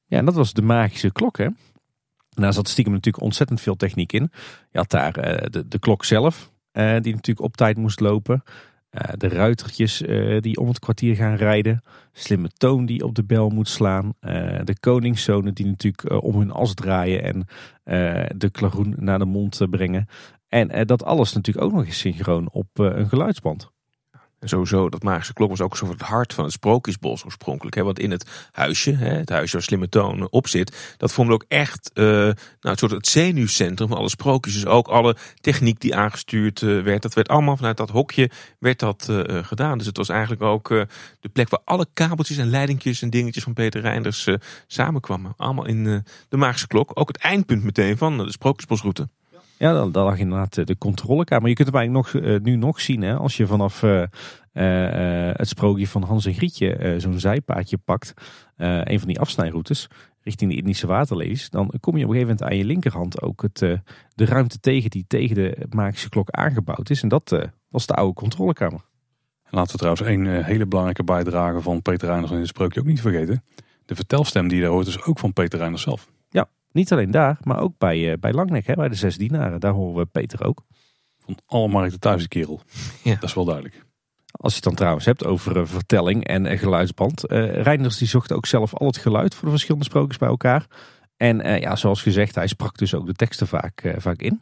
[0.05, 1.47] Ja, en dat was de magische klok, hè?
[2.29, 4.31] Daar zat stiekem natuurlijk ontzettend veel techniek in.
[4.71, 8.43] Je had daar uh, de, klok zelf, die natuurlijk op tijd moest lopen.
[9.17, 10.03] De ruitertjes
[10.39, 11.83] die om het kwartier gaan rijden.
[12.17, 14.13] Slimme toon die op de bel moet slaan.
[14.21, 17.45] Uh, de koningszonen die natuurlijk om hun as draaien en
[18.37, 20.07] de klaroen naar de mond brengen.
[20.47, 23.71] En dat alles natuurlijk ook nog eens synchroon op een geluidsband.
[24.39, 27.75] En sowieso, dat magische klok was ook zo het hart van het sprookjesbos oorspronkelijk.
[27.75, 27.83] Hè?
[27.83, 31.45] Want in het huisje, hè, het huisje waar Slimme Toon op zit, dat vormde ook
[31.47, 34.53] echt uh, nou, het soort het zenuwcentrum van alle sprookjes.
[34.53, 38.79] Dus ook alle techniek die aangestuurd uh, werd, dat werd allemaal vanuit dat hokje werd
[38.79, 39.77] dat uh, gedaan.
[39.77, 40.67] Dus het was eigenlijk ook
[41.19, 44.27] de plek waar alle kabeltjes en leidingjes en dingetjes van Peter Reinders
[44.67, 45.33] samenkwamen.
[45.37, 46.91] Allemaal in de magische klok.
[46.93, 49.07] Ook het eindpunt meteen van de sprookjesbosroute.
[49.57, 51.49] Ja, daar, lag inderdaad de controlekamer.
[51.49, 54.05] Je kunt hem eigenlijk nog, uh, nu nog zien hè, als je vanaf uh, uh,
[55.33, 58.13] het sprookje van Hans en Grietje zo'n zijpaadje pakt.
[58.57, 59.87] een van die afsnijroutes
[60.21, 61.49] richting de Indische waterlelies.
[61.49, 63.59] Dan kom je op een gegeven moment aan je linkerhand ook het,
[64.15, 67.01] de ruimte tegen die tegen de magische klok aangebouwd is.
[67.01, 68.81] En dat was de oude controlekamer.
[69.43, 72.85] En laten we trouwens een hele belangrijke bijdrage van Peter Reiners in het sprookje ook
[72.85, 73.43] niet vergeten.
[73.85, 76.07] De vertelstem die je daar hoort is ook van Peter Reiners zelf.
[76.77, 79.59] Niet alleen daar, maar ook bij, uh, bij Langnek, hè, bij de Zes Dienaren.
[79.59, 80.63] Daar horen we Peter ook.
[81.25, 82.61] Van alle markten thuis de kerel.
[83.03, 83.13] Ja.
[83.13, 83.85] Dat is wel duidelijk.
[84.31, 87.31] Als je het dan trouwens hebt over uh, vertelling en uh, geluidsband.
[87.31, 90.65] Uh, Reinders die zocht ook zelf al het geluid voor de verschillende sprookjes bij elkaar.
[91.17, 94.39] En uh, ja, zoals gezegd, hij sprak dus ook de teksten vaak, uh, vaak in.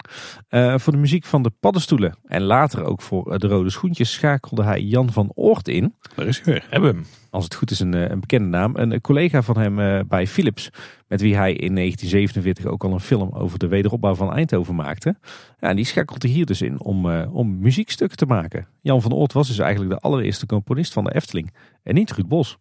[0.49, 4.63] Uh, voor de muziek van de paddenstoelen en later ook voor de rode schoentjes schakelde
[4.63, 5.95] hij Jan van Oort in.
[6.15, 6.65] Daar is hij weer.
[6.69, 7.05] Hebben hem.
[7.29, 8.75] Als het goed is een, een bekende naam.
[8.75, 10.69] Een collega van hem bij Philips,
[11.07, 15.15] met wie hij in 1947 ook al een film over de wederopbouw van Eindhoven maakte.
[15.59, 18.67] Ja, en die schakelde hier dus in om, om muziekstukken te maken.
[18.81, 21.53] Jan van Oort was dus eigenlijk de allereerste componist van de Efteling
[21.83, 22.57] en niet Ruud Bos.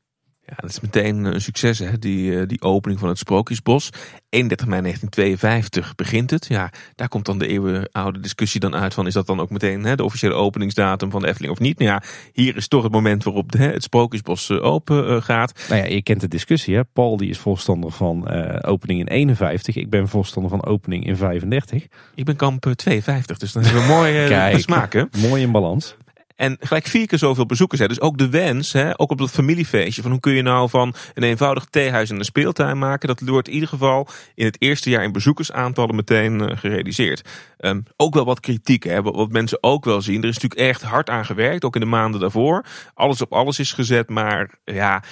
[0.47, 1.99] Ja, dat is meteen een succes, hè?
[1.99, 3.91] Die, eh, die opening van het Sprookjesbos.
[4.29, 6.47] 31 mei 1952 begint het.
[6.47, 9.07] Ja, daar komt dan de eeuwenoude discussie dan uit van...
[9.07, 11.79] is dat dan ook meteen hè, de officiële openingsdatum van de Efteling of niet?
[11.79, 15.67] Nou ja, hier is toch het moment waarop de, het Sprookjesbos eh, open uh, gaat.
[15.69, 16.85] Nou ja, je kent de discussie, hè?
[16.85, 18.29] Paul die is voorstander van
[18.63, 19.77] opening in 51.
[19.77, 21.87] Ik ben voorstander van opening in 35.
[22.15, 25.09] Ik ben kamp 52, dus dan hebben we mooi uh, smaken.
[25.19, 25.97] Mooi in balans.
[26.37, 27.81] En gelijk vier keer zoveel bezoekers.
[27.81, 27.89] Hè.
[27.89, 30.03] Dus ook de wens, hè, ook op dat familiefeestje.
[30.03, 33.09] Van hoe kun je nou van een eenvoudig theehuis en een speeltuin maken.
[33.09, 37.29] Dat wordt in ieder geval in het eerste jaar in bezoekersaantallen meteen uh, gerealiseerd.
[37.59, 38.85] Um, ook wel wat kritiek.
[38.85, 40.23] Hè, wat, wat, mensen ook wel zien.
[40.23, 41.65] Er is natuurlijk echt hard aan gewerkt.
[41.65, 42.65] Ook in de maanden daarvoor.
[42.95, 44.09] Alles op alles is gezet.
[44.09, 45.03] Maar ja,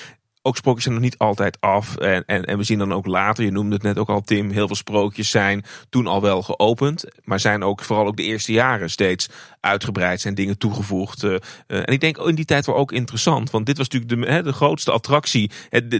[0.42, 1.96] ook sprookjes zijn nog niet altijd af.
[1.96, 4.50] En, en, en we zien dan ook later, je noemde het net ook al Tim,
[4.50, 7.04] heel veel sprookjes zijn toen al wel geopend.
[7.24, 9.28] Maar zijn ook vooral ook de eerste jaren steeds
[9.60, 11.22] uitgebreid, zijn dingen toegevoegd.
[11.22, 11.34] Uh,
[11.66, 13.50] en ik denk in die tijd wel ook interessant.
[13.50, 15.50] Want dit was natuurlijk de, de grootste attractie.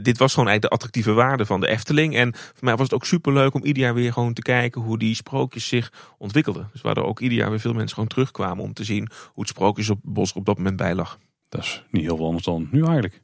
[0.03, 2.17] dit was gewoon eigenlijk de attractieve waarde van de Efteling.
[2.17, 4.99] En voor mij was het ook superleuk om ieder jaar weer gewoon te kijken hoe
[4.99, 6.69] die sprookjes zich ontwikkelden.
[6.73, 9.43] Dus waar er ook ieder jaar weer veel mensen gewoon terugkwamen om te zien hoe
[9.43, 11.19] het sprookjesbos op dat moment bij lag.
[11.49, 13.22] Dat is niet heel veel anders dan nu eigenlijk.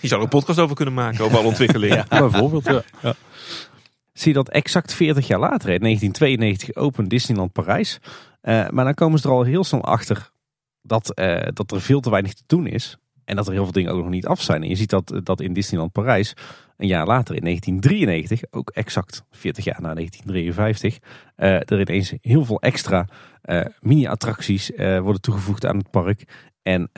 [0.00, 1.96] Je zou er een podcast over kunnen maken, over alle ontwikkelingen.
[2.10, 2.82] ja, bijvoorbeeld, ja.
[3.02, 3.14] ja.
[4.16, 7.98] Zie je dat exact 40 jaar later, in 1992, opent Disneyland Parijs.
[8.42, 10.30] Uh, maar dan komen ze er al heel snel achter
[10.82, 12.96] dat, uh, dat er veel te weinig te doen is.
[13.24, 14.62] En dat er heel veel dingen ook nog niet af zijn.
[14.62, 16.34] En je ziet dat, dat in Disneyland Parijs
[16.76, 20.98] een jaar later, in 1993, ook exact 40 jaar na 1953,
[21.36, 23.08] uh, er ineens heel veel extra
[23.80, 26.24] mini-attracties worden toegevoegd aan het park.
[26.62, 26.90] En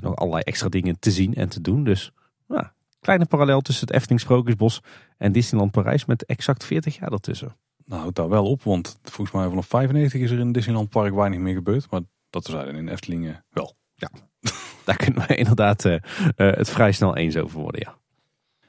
[0.00, 1.84] nog allerlei extra dingen te zien en te doen.
[1.84, 2.12] Dus
[2.46, 2.64] nou,
[3.00, 4.80] kleine parallel tussen het Efteling Sprookjesbos
[5.16, 7.56] en Disneyland Parijs met exact 40 jaar ertussen.
[7.84, 11.14] Nou, houdt daar wel op, want volgens mij vanaf 95 is er in Disneyland Park
[11.14, 11.90] weinig meer gebeurd.
[11.90, 13.76] Maar dat is in Efteling uh, wel.
[13.94, 14.10] Ja,
[14.84, 15.96] daar kunnen we inderdaad uh,
[16.36, 18.02] het vrij snel eens over worden, ja.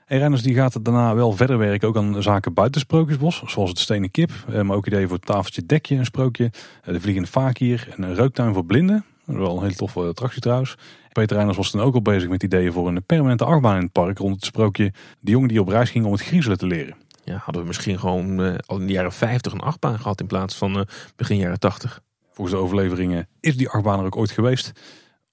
[0.06, 3.44] En Renners die gaat daarna wel verder werken, ook aan zaken buiten Sprookjesbos.
[3.46, 6.52] Zoals het stenen kip, maar ook ideeën voor het tafeltje dekje, een sprookje.
[6.84, 9.06] De vliegende fakir en een reuktuin voor blinden.
[9.26, 10.78] Wel een hele toffe attractie trouwens.
[11.12, 13.92] Peter Reiners was toen ook al bezig met ideeën voor een permanente achtbaan in het
[13.92, 16.96] park rond het sprookje De jongen die op reis ging om het griezelen te leren.
[17.24, 20.28] Ja, hadden we misschien gewoon uh, al in de jaren 50 een achtbaan gehad in
[20.28, 20.82] plaats van uh,
[21.16, 22.02] begin jaren 80.
[22.32, 24.72] Volgens de overleveringen is die achtbaan er ook ooit geweest.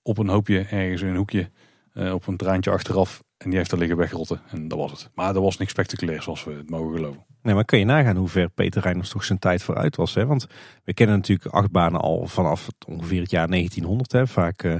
[0.03, 1.51] Op een hoopje ergens in een hoekje
[1.95, 3.23] uh, op een treintje achteraf.
[3.43, 4.41] En die heeft er liggen wegrotten.
[4.51, 5.11] En dat was het.
[5.15, 7.25] Maar dat was niks spectaculairs zoals we het mogen geloven.
[7.43, 10.15] Nee, maar kun je nagaan hoe ver Peter Reiners toch zijn tijd vooruit was.
[10.15, 10.27] Hè?
[10.27, 10.47] Want
[10.85, 14.13] we kennen natuurlijk achtbanen al vanaf ongeveer het jaar 1900.
[14.13, 14.27] Hè?
[14.27, 14.75] Vaak uh,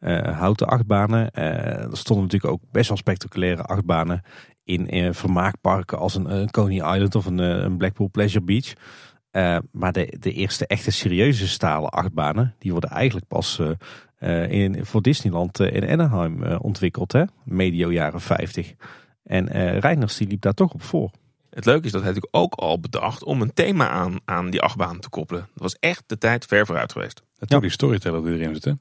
[0.00, 1.30] uh, houten achtbanen.
[1.34, 1.44] Uh,
[1.82, 4.22] er stonden natuurlijk ook best wel spectaculaire achtbanen
[4.64, 8.72] in, in vermaakparken als een, een Coney Island of een, een Blackpool Pleasure Beach.
[9.72, 13.60] maar de, de eerste echte serieuze stalen achtbanen, die worden eigenlijk pas
[14.48, 17.12] in, voor Disneyland in Anaheim ontwikkeld.
[17.12, 17.24] Hè?
[17.44, 18.74] Medio jaren 50.
[19.22, 19.48] En
[19.80, 21.10] Reiners die liep daar toch op voor.
[21.56, 24.60] Het leuke is dat hij natuurlijk ook al bedacht om een thema aan, aan die
[24.60, 25.48] achtbaan te koppelen.
[25.52, 27.22] Dat was echt de tijd ver vooruit geweest.
[27.38, 27.60] Ja.
[27.60, 28.64] die storyteller die erin zit.
[28.64, 28.72] Hè?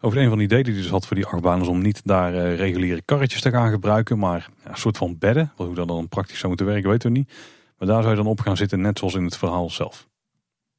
[0.00, 2.00] Over een van de ideeën die hij dus had voor die achtbaan is om niet
[2.04, 5.52] daar uh, reguliere karretjes te gaan gebruiken, maar ja, een soort van bedden.
[5.56, 7.32] Hoe dat dan praktisch zou moeten werken, weten we niet.
[7.78, 10.08] Maar daar zou je dan op gaan zitten, net zoals in het verhaal zelf.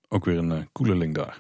[0.07, 1.39] Ook weer een uh, coole link daar.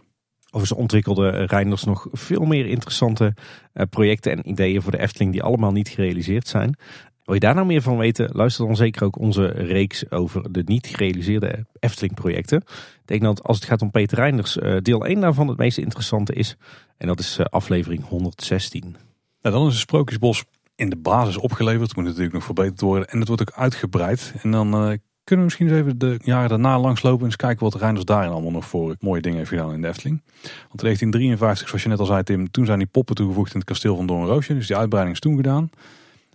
[0.57, 3.33] Overigens ontwikkelde Reinders nog veel meer interessante
[3.73, 6.75] uh, projecten en ideeën voor de Efteling die allemaal niet gerealiseerd zijn.
[7.23, 8.29] Wil je daar nou meer van weten?
[8.33, 12.57] Luister dan zeker ook onze reeks over de niet gerealiseerde Efteling-projecten.
[12.57, 15.77] Ik denk dat als het gaat om Peter Reinders, eh, deel 1 daarvan het meest
[15.77, 16.57] interessante is.
[16.97, 18.95] En dat is eh, aflevering 116.
[19.41, 20.43] Nou, dan is het Sprookjesbos
[20.75, 21.95] in de basis opgeleverd.
[21.95, 23.07] Moet natuurlijk nog verbeterd worden.
[23.07, 24.33] En het wordt ook uitgebreid.
[24.41, 27.19] En dan kunnen we misschien eens even de jaren daarna langslopen.
[27.19, 29.87] En eens kijken wat Reinders daarin allemaal nog voor mooie dingen heeft gedaan in de
[29.87, 30.21] Efteling.
[30.41, 33.59] Want in 1953, zoals je net al zei Tim, toen zijn die poppen toegevoegd in
[33.59, 34.53] het kasteel van Doornroosje.
[34.53, 35.69] Dus die uitbreiding is toen gedaan.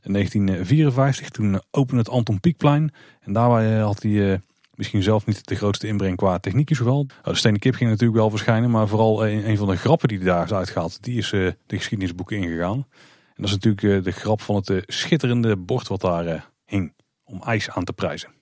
[0.02, 2.92] In 1954, toen opende het Anton Pieckplein.
[3.20, 4.38] En daarbij eh, had hij eh,
[4.74, 6.98] misschien zelf niet de grootste inbreng qua techniek zowel.
[6.98, 10.08] Oh, de stenen kip ging natuurlijk wel verschijnen, maar vooral een, een van de grappen
[10.08, 12.86] die hij daar is uitgehaald, die is de geschiedenisboeken ingegaan.
[13.34, 16.92] En dat is natuurlijk de grap van het schitterende bord wat daar hing
[17.24, 18.41] om ijs aan te prijzen.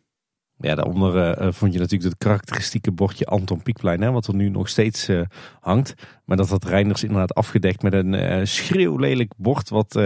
[0.63, 4.49] Ja, daaronder uh, vond je natuurlijk het karakteristieke bordje Anton Pieckplein, hè, wat er nu
[4.49, 5.21] nog steeds uh,
[5.61, 5.95] hangt.
[6.25, 10.01] Maar dat had Reinders inderdaad afgedekt met een uh, schreeuwlelijk bord, wat,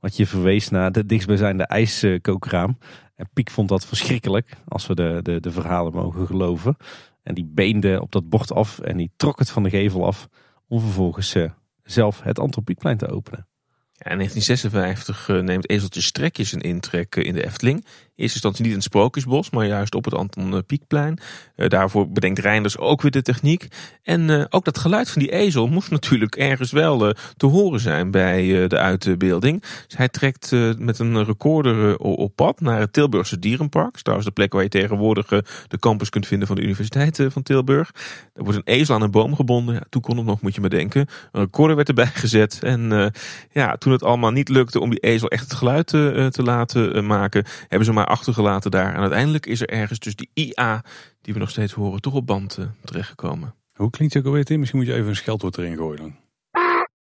[0.00, 2.78] wat je verwees naar de dichtstbijzijnde ijskookraam.
[3.14, 6.76] En Piek vond dat verschrikkelijk, als we de, de, de verhalen mogen geloven.
[7.22, 10.28] En die beende op dat bord af en die trok het van de gevel af,
[10.68, 11.36] om vervolgens
[11.82, 13.46] zelf het Anton Pieckplein te openen.
[13.92, 17.84] Ja, in 1956 neemt Ezeltje Strekjes een intrek in de Efteling.
[18.16, 21.18] Eerste instantie niet in het Sprookjesbos, maar juist op het Anton Pieckplein.
[21.56, 23.68] Uh, daarvoor bedenkt Reinders ook weer de techniek.
[24.02, 28.10] En uh, ook dat geluid van die ezel moest natuurlijk ergens wel te horen zijn
[28.10, 29.60] bij de uitbeelding.
[29.60, 33.96] Dus hij trekt met een recorder op pad naar het Tilburgse Dierenpark.
[33.96, 35.26] Trouwens de plek waar je tegenwoordig
[35.68, 37.90] de campus kunt vinden van de Universiteit van Tilburg.
[38.34, 39.86] Er wordt een ezel aan een boom gebonden.
[39.88, 41.06] Toen kon het nog, moet je maar denken.
[41.32, 42.58] Een recorder werd erbij gezet.
[42.62, 43.12] En
[43.52, 47.44] ja, toen het allemaal niet lukte om die ezel echt het geluid te laten maken,
[47.68, 48.94] hebben ze maar achtergelaten daar.
[48.94, 50.84] En uiteindelijk is er ergens dus die IA,
[51.20, 53.54] die we nog steeds horen, toch op band uh, terechtgekomen.
[53.72, 54.58] Hoe klinkt het ook alweer, Tim?
[54.58, 56.16] Misschien moet je even een scheldwoord erin gooien dan.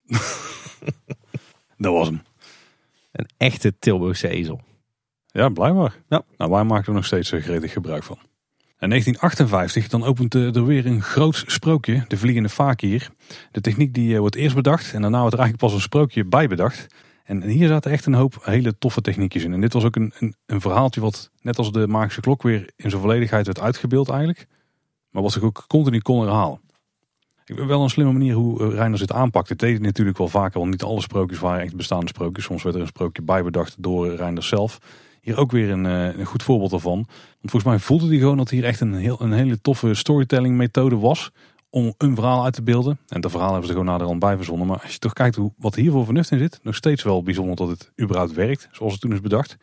[1.77, 2.21] dat was hem.
[3.11, 4.61] Een echte Tilburgse ezel.
[5.27, 5.95] Ja, blijkbaar.
[6.09, 6.23] Ja.
[6.37, 8.17] Nou, wij maken er nog steeds eh, gretig gebruik van.
[8.79, 13.09] In 1958 dan opent er weer een groot sprookje, de vliegende fakir.
[13.51, 16.25] De techniek die eh, wordt eerst bedacht en daarna wordt er eigenlijk pas een sprookje
[16.25, 16.87] bij bedacht.
[17.23, 19.53] En hier zaten echt een hoop hele toffe techniekjes in.
[19.53, 22.69] En dit was ook een, een, een verhaaltje wat net als de magische klok weer
[22.75, 24.47] in zijn volledigheid werd uitgebeeld eigenlijk.
[25.09, 26.61] Maar wat zich ook continu kon herhalen.
[27.45, 29.49] Ik ben wel een slimme manier hoe eh, Reiner dit aanpakt.
[29.49, 32.45] Het deed natuurlijk wel vaker, want niet alle sprookjes waren echt bestaande sprookjes.
[32.45, 34.77] Soms werd er een sprookje bijbedacht door Reiner zelf.
[35.21, 36.95] Hier ook weer een, eh, een goed voorbeeld daarvan.
[36.95, 40.57] Want volgens mij voelde hij gewoon dat hier echt een, heel, een hele toffe storytelling
[40.57, 41.31] methode was
[41.73, 42.99] om een verhaal uit te beelden.
[43.07, 44.67] En dat verhaal hebben ze gewoon naderhand bij verzonnen.
[44.67, 47.23] Maar als je toch kijkt hoe, wat hier voor vernuft in zit, nog steeds wel
[47.23, 49.57] bijzonder dat het überhaupt werkt, zoals het toen is bedacht.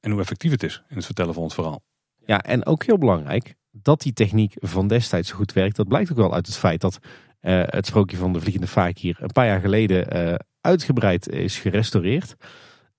[0.00, 1.82] En hoe effectief het is in het vertellen van het verhaal.
[2.26, 6.16] Ja, en ook heel belangrijk, dat die techniek van destijds goed werkt, dat blijkt ook
[6.16, 6.98] wel uit het feit dat
[7.40, 11.58] uh, het sprookje van de Vliegende Vaak hier een paar jaar geleden uh, uitgebreid is
[11.58, 12.34] gerestaureerd.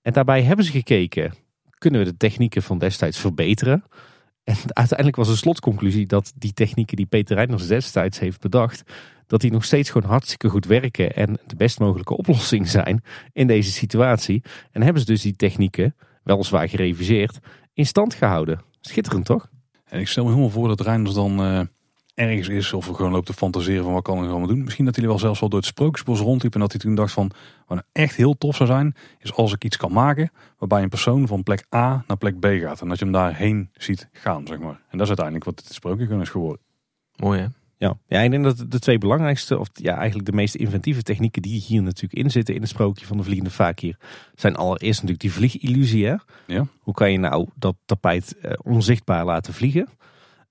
[0.02, 1.34] En daarbij hebben ze gekeken,
[1.78, 3.84] kunnen we de technieken van destijds verbeteren?
[4.46, 8.82] En uiteindelijk was de slotconclusie dat die technieken die Peter Reiners destijds heeft bedacht,
[9.26, 13.46] dat die nog steeds gewoon hartstikke goed werken en de best mogelijke oplossing zijn in
[13.46, 14.42] deze situatie.
[14.72, 17.38] En hebben ze dus die technieken, weliswaar gereviseerd,
[17.74, 18.62] in stand gehouden.
[18.80, 19.48] Schitterend toch?
[19.84, 21.60] En ik stel me helemaal voor dat Reiners dan uh,
[22.16, 24.64] ergens is of gewoon loopt te fantaseren van wat kan ik allemaal doen.
[24.64, 26.94] Misschien dat hij er wel zelfs wel door het sprookjesbos rondliep en dat hij toen
[26.94, 27.30] dacht van
[27.66, 30.88] wat nou echt heel tof zou zijn is als ik iets kan maken waarbij een
[30.88, 34.46] persoon van plek A naar plek B gaat en dat je hem daarheen ziet gaan
[34.46, 34.80] zeg maar.
[34.88, 36.60] En dat is uiteindelijk wat het sprookje is geworden.
[37.16, 37.46] Mooi hè?
[37.78, 37.98] Ja.
[38.06, 41.60] ja, ik denk dat de twee belangrijkste, of ja, eigenlijk de meest inventieve technieken die
[41.60, 43.96] hier natuurlijk in zitten in het sprookje van de vliegende fakir,
[44.34, 46.06] zijn allereerst natuurlijk die vliegillusie.
[46.06, 46.14] Hè?
[46.46, 46.66] Ja.
[46.80, 49.88] Hoe kan je nou dat tapijt eh, onzichtbaar laten vliegen?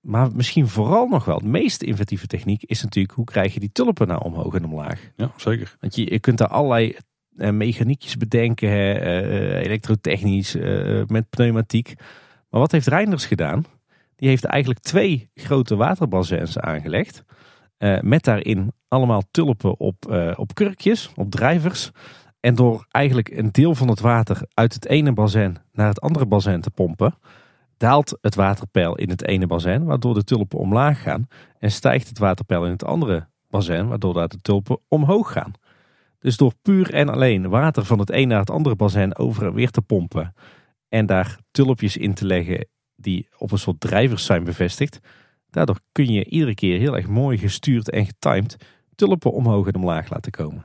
[0.06, 3.72] Maar misschien vooral nog wel, de meest inventieve techniek is natuurlijk hoe krijg je die
[3.72, 5.10] tulpen nou omhoog en omlaag.
[5.16, 5.76] Ja, zeker.
[5.80, 6.96] Want je, je kunt daar allerlei
[7.36, 11.94] uh, mechaniekjes bedenken, uh, elektrotechnisch, uh, met pneumatiek.
[12.50, 13.64] Maar wat heeft Reinders gedaan?
[14.16, 17.24] Die heeft eigenlijk twee grote waterbassins aangelegd.
[18.00, 19.96] met daarin allemaal tulpen op,
[20.36, 21.90] op kurkjes, op drijvers.
[22.40, 26.26] En door eigenlijk een deel van het water uit het ene bassin naar het andere
[26.26, 27.14] bassin te pompen,
[27.76, 31.26] daalt het waterpeil in het ene bassin, waardoor de tulpen omlaag gaan.
[31.58, 35.52] En stijgt het waterpeil in het andere bassin, waardoor daar de tulpen omhoog gaan.
[36.18, 39.54] Dus door puur en alleen water van het een naar het andere bassin over en
[39.54, 40.34] weer te pompen.
[40.88, 44.98] En daar tulpjes in te leggen die op een soort drijvers zijn bevestigd.
[45.50, 48.56] Daardoor kun je iedere keer heel erg mooi gestuurd en getimed
[48.94, 50.64] tulpen omhoog en omlaag laten komen.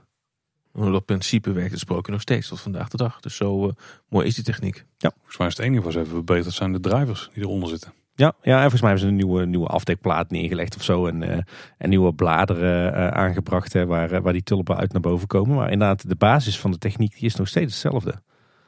[0.74, 3.19] Dat principe werkt gesproken nog steeds tot vandaag de dag.
[3.19, 3.72] Dus zo uh,
[4.09, 4.86] mooi is die techniek.
[4.97, 7.69] Ja, volgens mij is het enige wat ze hebben verbeterd zijn de drivers die eronder
[7.69, 7.93] zitten.
[8.15, 11.07] Ja, ja, en volgens mij hebben ze een nieuwe, nieuwe afdekplaat neergelegd of zo.
[11.07, 11.38] En, uh,
[11.78, 15.55] en nieuwe bladeren uh, aangebracht hè, waar, waar die tulpen uit naar boven komen.
[15.55, 18.22] Maar inderdaad, de basis van de techniek die is nog steeds hetzelfde.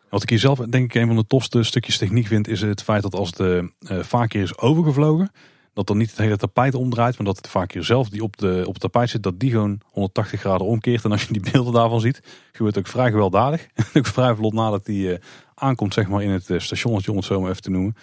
[0.10, 2.84] Wat ik hier zelf denk ik een van de tofste stukjes techniek vind, is het
[2.84, 5.32] feit dat als de uh, vaak keer is overgevlogen,
[5.74, 8.38] dat dan niet het hele tapijt omdraait, maar dat het vaak hier zelf die op,
[8.38, 11.04] de, op het tapijt zit, dat die gewoon 180 graden omkeert.
[11.04, 12.22] En als je die beelden daarvan ziet,
[12.52, 13.68] gebeurt het ook vrij gewelddadig.
[13.98, 15.18] ook vrij vlot nadat die uh,
[15.56, 17.96] aankomt zeg maar in het stationnetje, om het zo maar even te noemen.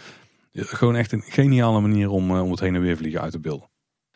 [0.53, 3.41] Gewoon echt een geniale manier om, uh, om het heen en weer vliegen uit te
[3.41, 3.69] beelden.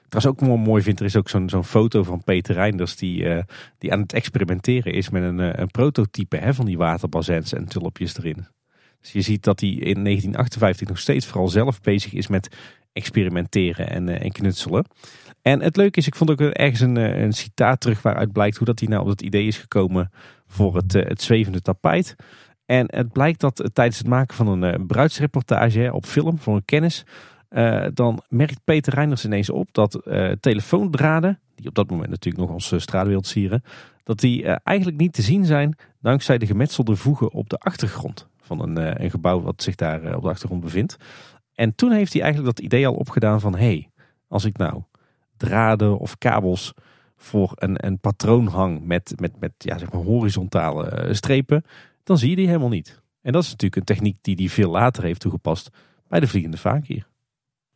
[0.09, 3.45] Wat ook mooi vind, er is ook zo'n zo'n foto van Peter Reinders die,
[3.79, 8.19] die aan het experimenteren is met een, een prototype hè, van die waterbassins en tulpjes
[8.19, 8.47] erin.
[9.05, 12.57] Dus je ziet dat hij in 1958 nog steeds vooral zelf bezig is met
[12.95, 14.85] experimenteren en, uh, en knutselen.
[15.43, 18.67] En het leuke is, ik vond ook ergens een, een citaat terug waaruit blijkt hoe
[18.67, 20.11] dat hij nou op dat idee is gekomen
[20.47, 22.17] voor het, uh, het zwevende tapijt.
[22.67, 26.65] En het blijkt dat tijdens het maken van een uh, bruidsreportage op film voor een
[26.65, 27.05] kennis,
[27.95, 30.03] dan merkt Peter Reiners ineens op dat
[30.41, 33.63] telefoondraden, die op dat moment natuurlijk nog als straatbeeld sieren,
[34.03, 38.63] dat die eigenlijk niet te zien zijn dankzij de gemetselde voegen op de achtergrond van
[38.63, 40.97] een, een gebouw wat zich daar op de achtergrond bevindt.
[41.55, 43.57] En toen heeft hij eigenlijk dat idee al opgedaan van...
[43.57, 43.91] hey,
[44.29, 44.83] als ik nou
[45.37, 46.75] draden of kabels
[47.17, 51.65] voor een, een patroon hang met, met, met ja, zeg maar horizontale strepen...
[52.03, 53.03] dan zie je die helemaal niet.
[53.23, 55.71] En dat is natuurlijk een techniek die hij veel later heeft toegepast
[56.09, 57.07] bij de Vliegende Vakier.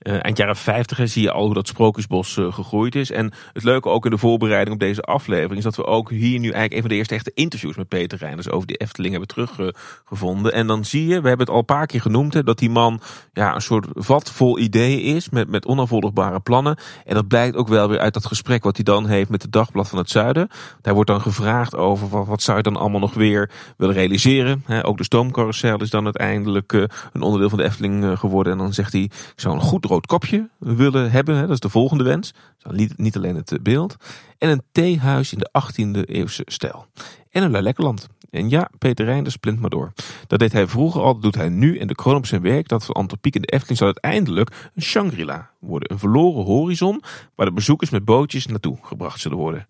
[0.03, 3.11] Uh, eind jaren 50 zie je al hoe dat sprookjesbos uh, gegroeid is.
[3.11, 6.39] En het leuke ook in de voorbereiding op deze aflevering is dat we ook hier
[6.39, 9.29] nu eigenlijk een van de eerste echte interviews met Peter Reinders over die Efteling hebben
[9.29, 10.53] teruggevonden.
[10.53, 12.71] en dan zie je, we hebben het al een paar keer genoemd, hè, dat die
[12.71, 13.01] man
[13.33, 16.77] ja, een soort vat vol ideeën is met, met onafvolgbare plannen.
[17.05, 19.53] En dat blijkt ook wel weer uit dat gesprek wat hij dan heeft met het
[19.53, 20.49] Dagblad van het Zuiden.
[20.81, 24.65] Daar wordt dan gevraagd over wat, zou je dan allemaal nog weer willen realiseren.
[24.83, 28.53] Ook de stoomcarousel is dan uiteindelijk uh, een onderdeel van de Efteling geworden.
[28.53, 31.37] En dan zegt hij, ik zou een goed rood kopje willen hebben.
[31.37, 32.35] Hè, dat is de volgende wens.
[32.71, 33.97] Niet, niet alleen het beeld.
[34.39, 36.87] En een theehuis in de 18e eeuwse stijl.
[37.31, 38.09] En een lekkerland.
[38.31, 39.93] En ja, Peter Reinders plint maar door.
[40.27, 41.79] Dat deed hij vroeger al, dat doet hij nu.
[41.79, 44.83] En de kroon op zijn werk, dat van Antropiek en de Efteling, zal uiteindelijk een
[44.83, 45.93] Shangri-La worden.
[45.93, 47.03] Een verloren horizon,
[47.35, 49.67] waar de bezoekers met bootjes naartoe gebracht zullen worden.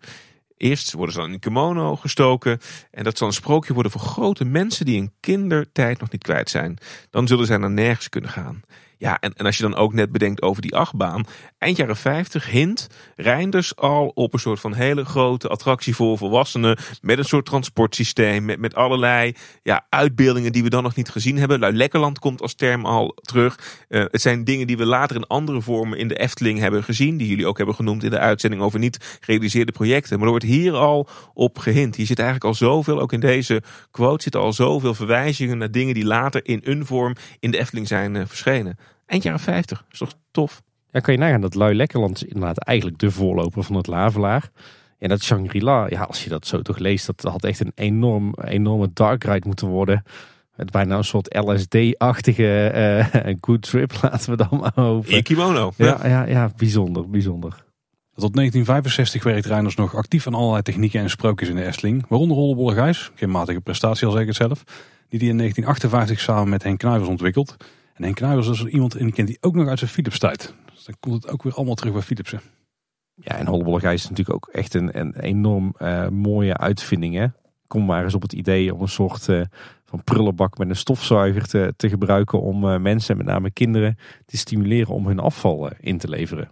[0.57, 2.59] Eerst worden ze dan in een kimono gestoken.
[2.91, 6.49] En dat zal een sprookje worden voor grote mensen die in kindertijd nog niet kwijt
[6.49, 6.77] zijn.
[7.09, 8.61] Dan zullen zij naar nergens kunnen gaan.
[8.99, 11.25] Ja, en, en als je dan ook net bedenkt over die achtbaan.
[11.57, 16.77] Eind jaren 50 hint Reinders al op een soort van hele grote attractie voor volwassenen.
[17.01, 18.45] Met een soort transportsysteem.
[18.45, 21.75] Met, met allerlei ja, uitbeeldingen die we dan nog niet gezien hebben.
[21.75, 23.83] Lekkerland komt als term al terug.
[23.89, 27.17] Uh, het zijn dingen die we later in andere vormen in de Efteling hebben gezien.
[27.17, 30.15] Die jullie ook hebben genoemd in de uitzending over niet gerealiseerde projecten.
[30.15, 31.95] Maar er wordt hier al op gehint.
[31.95, 33.61] Hier zit eigenlijk al zoveel, ook in deze
[33.91, 37.87] quote zitten al zoveel verwijzingen naar dingen die later in een vorm in de Efteling
[37.87, 38.77] zijn uh, verschenen.
[39.09, 39.77] Eind jaren 50.
[39.77, 40.61] Dat is toch tof?
[40.91, 44.49] Ja, kan je nagaan dat Lui Lekkerland is inderdaad eigenlijk de voorloper van het Lavelaar.
[44.97, 48.33] En dat Shangri-La, ja, als je dat zo toch leest, dat had echt een enorm,
[48.43, 50.03] enorme dark ride moeten worden.
[50.55, 52.71] Het bijna een soort LSD-achtige
[53.25, 55.11] uh, good trip, laten we dan maar hopen.
[55.11, 55.71] In kimono.
[55.75, 57.51] Ja, ja, ja, bijzonder, bijzonder.
[58.13, 62.05] Tot 1965 werkt Reiners nog actief aan allerlei technieken en sprookjes in de Efteling.
[62.07, 64.63] Waaronder Hollebolle Gijs, geen matige prestatie al zeg ik het zelf.
[65.09, 67.55] Die die in 1958 samen met Henk Knuivers ontwikkeld.
[67.99, 70.53] En Henk Kruijers is er iemand, en kent die ook nog uit zijn Philips tijd.
[70.73, 72.41] Dus dan komt het ook weer allemaal terug bij Philipsen.
[73.15, 77.15] Ja, en Hollebolle is natuurlijk ook echt een, een enorm uh, mooie uitvinding.
[77.15, 77.27] Hè?
[77.67, 79.41] Kom maar eens op het idee om een soort uh,
[79.85, 84.37] van prullenbak met een stofzuiger te, te gebruiken om uh, mensen, met name kinderen, te
[84.37, 86.51] stimuleren om hun afval in te leveren.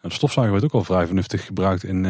[0.00, 2.02] De stofzuiger wordt ook al vrij vernuftig gebruikt in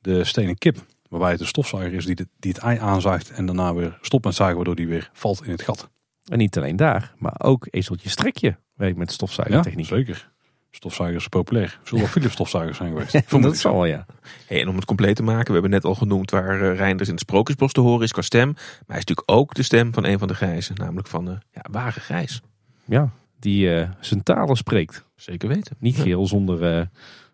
[0.00, 0.84] de stenen kip.
[1.08, 4.24] Waarbij het een stofzuiger is die, de, die het ei aanzuigt en daarna weer stopt
[4.24, 5.90] met zuigen waardoor die weer valt in het gat.
[6.26, 9.88] En niet alleen daar, maar ook ezeltje strekje werkt met stofzuigertechniek.
[9.88, 10.30] Ja, zeker.
[10.70, 11.78] Stofzuigers is populair.
[11.82, 13.12] Zullen wel Philips stofzuigers zijn geweest?
[13.12, 14.06] Ja, dat zal wel, ja.
[14.46, 17.08] Hey, en om het compleet te maken, we hebben net al genoemd waar uh, Reinders
[17.08, 18.52] in het Sprookjesbos te horen is qua stem.
[18.52, 21.30] Maar hij is natuurlijk ook de stem van een van de grijzen, namelijk van de
[21.30, 22.40] uh, ja, Wagen Grijs.
[22.84, 25.04] Ja, die uh, zijn talen spreekt.
[25.14, 25.76] Zeker weten.
[25.78, 26.88] Niet geheel zonder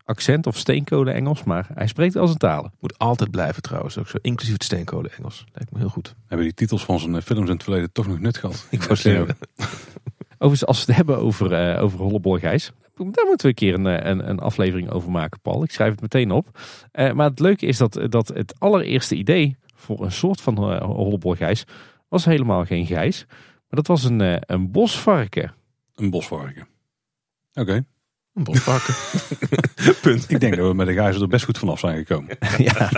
[0.05, 2.73] accent of steenkolen Engels, maar hij spreekt als een talen.
[2.81, 5.45] Moet altijd blijven trouwens, ook zo, inclusief het steenkolen Engels.
[5.53, 6.15] Lijkt me heel goed.
[6.27, 8.67] Hebben die titels van zijn films in het verleden toch nog nut gehad?
[8.71, 9.37] Ik wou zeggen.
[10.39, 13.75] Overigens, als we het hebben over, uh, over Holleboy Gijs, daar moeten we een keer
[13.75, 15.63] een, een, een, aflevering over maken, Paul.
[15.63, 16.59] Ik schrijf het meteen op.
[16.93, 21.35] Uh, maar het leuke is dat, dat het allereerste idee voor een soort van uh,
[21.37, 21.65] Gijs
[22.09, 23.25] was helemaal geen gijs.
[23.29, 25.55] Maar dat was een, een bosvarken.
[25.95, 26.69] Een bosvarken.
[27.55, 27.85] Oké.
[28.35, 28.95] Een bosvarken.
[30.03, 30.31] Punt.
[30.31, 32.37] Ik denk dat we met de gijzer er best goed vanaf zijn gekomen.
[32.59, 32.91] ja.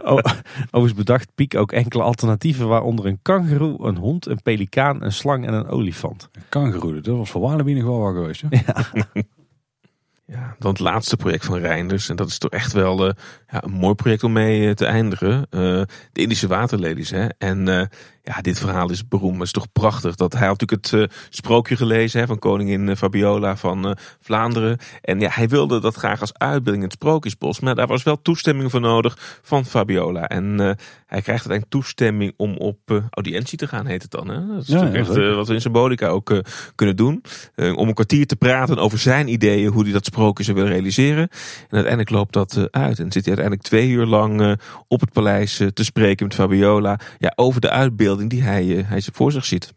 [0.00, 5.46] Overigens bedacht Piek ook enkele alternatieven, waaronder een kangeroe, een hond, een pelikaan, een slang
[5.46, 6.28] en een olifant.
[6.32, 8.42] Een kangeroe, dat was voor Walibi nog wel wat geweest.
[8.50, 8.86] Ja.
[10.32, 12.08] Ja, dan het laatste project van Reinders.
[12.08, 13.12] En dat is toch echt wel uh,
[13.50, 15.46] ja, een mooi project om mee te eindigen.
[15.50, 15.82] Uh,
[16.12, 17.10] de Indische waterlelies.
[17.10, 17.26] Hè?
[17.38, 17.82] En uh,
[18.28, 19.36] ja, dit verhaal is beroemd.
[19.36, 20.14] Het is toch prachtig.
[20.14, 24.78] Dat hij had natuurlijk het uh, sprookje gelezen hè, van koningin Fabiola van uh, Vlaanderen.
[25.00, 27.60] En ja, hij wilde dat graag als uitbeelding in het Sprookjesbos.
[27.60, 30.28] Maar daar was wel toestemming voor nodig van Fabiola.
[30.28, 30.58] En uh,
[31.06, 34.28] hij krijgt uiteindelijk toestemming om op audiëntie te gaan, heet het dan.
[34.28, 34.46] Hè?
[34.46, 36.42] Dat is ja, echt wat we in Symbolica ook
[36.74, 37.22] kunnen doen.
[37.56, 41.22] om een kwartier te praten over zijn ideeën, hoe hij dat sprookje zou willen realiseren.
[41.22, 42.98] En uiteindelijk loopt dat uit.
[42.98, 47.00] En zit hij uiteindelijk twee uur lang op het paleis te spreken met Fabiola.
[47.18, 49.74] Ja, over de uitbeelding die hij, eh, hij voor zich ziet.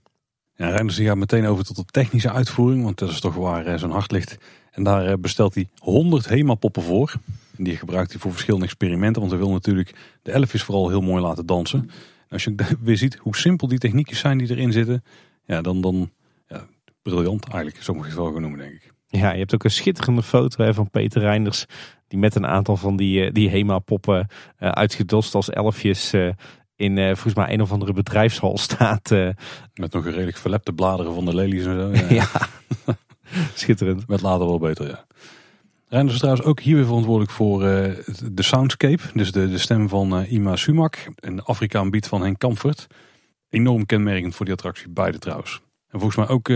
[0.56, 3.78] Ja, Reinders gaat meteen over tot de technische uitvoering, want dat is toch waar eh,
[3.78, 4.38] zijn hart ligt.
[4.72, 7.14] En daar eh, bestelt hij 100 HEMA-poppen voor.
[7.58, 11.02] En die gebruikt hij voor verschillende experimenten, want hij wil natuurlijk de elfjes vooral heel
[11.02, 11.80] mooi laten dansen.
[11.80, 11.90] En
[12.30, 15.04] als je weer ziet hoe simpel die techniekjes zijn die erin zitten,
[15.46, 16.12] ja, dan, dan
[16.48, 16.68] ja,
[17.02, 18.94] briljant eigenlijk, zo moet je het wel gaan noemen, denk ik.
[19.08, 21.66] Ja, je hebt ook een schitterende foto hè, van Peter Reinders.
[22.08, 24.28] Die met een aantal van die, die HEMA-poppen
[24.60, 26.14] uh, uitgedost als elfjes
[26.82, 29.12] in uh, volgens mij een of andere bedrijfshal staat.
[29.12, 29.30] Uh,
[29.74, 32.14] Met nog een redelijk verlepte bladeren van de lelies en zo.
[32.14, 32.28] Ja, ja.
[33.54, 34.08] schitterend.
[34.08, 35.06] Met later wel beter, ja.
[35.88, 37.96] Reinders is trouwens ook hier weer verantwoordelijk voor uh,
[38.32, 39.04] de soundscape.
[39.14, 41.08] Dus de, de stem van Ima Sumak.
[41.16, 42.88] En de Afrikaan beat van Henk Kamfert.
[43.50, 45.62] Enorm kenmerkend voor die attractie, beide trouwens.
[45.88, 46.48] En volgens mij ook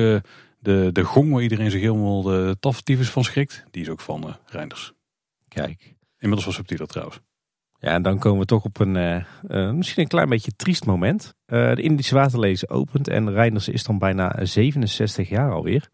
[0.59, 4.35] De, de gong waar iedereen zich helemaal de taftyfus van schrikt, die is ook van
[4.45, 4.93] Reinders.
[5.47, 5.95] Kijk.
[6.17, 7.19] Inmiddels was subtieler trouwens.
[7.79, 9.15] Ja, en dan komen we toch op een uh,
[9.47, 11.33] uh, misschien een klein beetje triest moment.
[11.45, 15.89] de Indische waterlezen opent en Reinders is dan bijna 67 jaar alweer.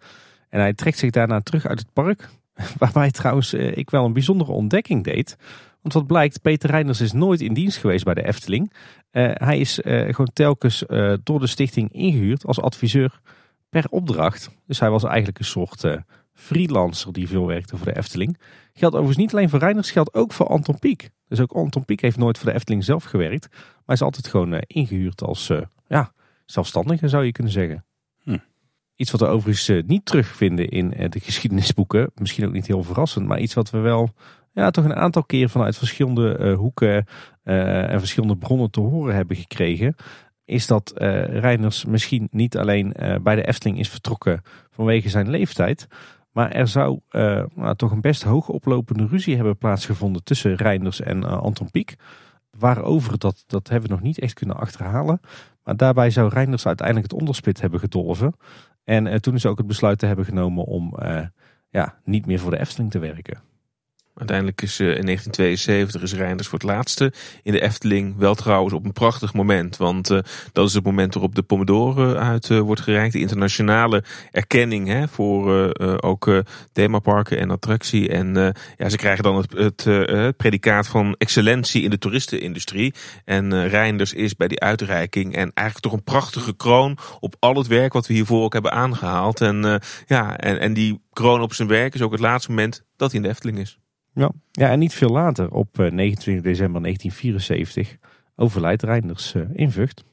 [0.49, 2.29] En hij trekt zich daarna terug uit het park.
[2.77, 5.37] Waarbij trouwens ik wel een bijzondere ontdekking deed.
[5.81, 8.73] Want wat blijkt, Peter Reinders is nooit in dienst geweest bij de Efteling.
[9.33, 10.83] hij is gewoon telkens
[11.23, 13.19] door de stichting ingehuurd als adviseur
[13.69, 14.49] per opdracht.
[14.67, 15.83] Dus hij was eigenlijk een soort
[16.33, 18.37] freelancer die veel werkte voor de Efteling.
[18.73, 21.09] Geldt overigens niet alleen voor Reiners, geldt ook voor Anton Pieck.
[21.31, 23.47] Dus ook Anton Pieck heeft nooit voor de Efteling zelf gewerkt.
[23.85, 26.11] Maar is altijd gewoon uh, ingehuurd als uh, ja,
[26.45, 27.85] zelfstandige zou je kunnen zeggen.
[28.23, 28.37] Hm.
[28.95, 32.11] Iets wat we overigens niet terugvinden in de geschiedenisboeken.
[32.15, 34.09] Misschien ook niet heel verrassend, maar iets wat we wel
[34.53, 37.05] ja, toch een aantal keer vanuit verschillende hoeken
[37.43, 39.95] en verschillende bronnen te horen hebben gekregen
[40.45, 42.93] is dat uh, Reiners misschien niet alleen
[43.23, 45.87] bij de Efteling is vertrokken vanwege zijn leeftijd.
[46.31, 51.01] Maar er zou uh, nou, toch een best hoog oplopende ruzie hebben plaatsgevonden tussen Reiners
[51.01, 51.95] en Anton Pieck.
[52.57, 55.19] Waarover, dat, dat hebben we nog niet echt kunnen achterhalen.
[55.63, 58.35] Maar daarbij zou Reiners uiteindelijk het onderspit hebben gedolven.
[58.83, 60.95] En toen is ook het besluit te hebben genomen om
[61.69, 63.50] ja, niet meer voor de Efteling te werken.
[64.15, 67.13] Uiteindelijk is uh, in 1972 is Reinders voor het laatste
[67.43, 68.17] in de Efteling.
[68.17, 69.77] Wel trouwens op een prachtig moment.
[69.77, 70.19] Want uh,
[70.51, 73.13] dat is het moment waarop de Pomodoro uit uh, wordt gereikt.
[73.13, 75.39] De internationale erkenning hè, voor
[76.03, 78.09] ook themaparken en attractie.
[78.09, 82.93] En ja, ze krijgen dan het, het, het, predicaat van excellentie in de toeristenindustrie.
[83.25, 85.35] En Reinders is bij die uitreiking.
[85.35, 88.71] En eigenlijk toch een prachtige kroon op al het werk wat we hiervoor ook hebben
[88.71, 89.41] aangehaald.
[89.41, 93.11] En, ja, en, en die kroon op zijn werk is ook het laatste moment dat
[93.11, 93.79] hij in de Efteling is.
[94.13, 94.31] Ja.
[94.51, 97.97] ja, en niet veel later, op 29 eh, december 1974,
[98.35, 100.03] overlijdt Reinders eh, in Vught.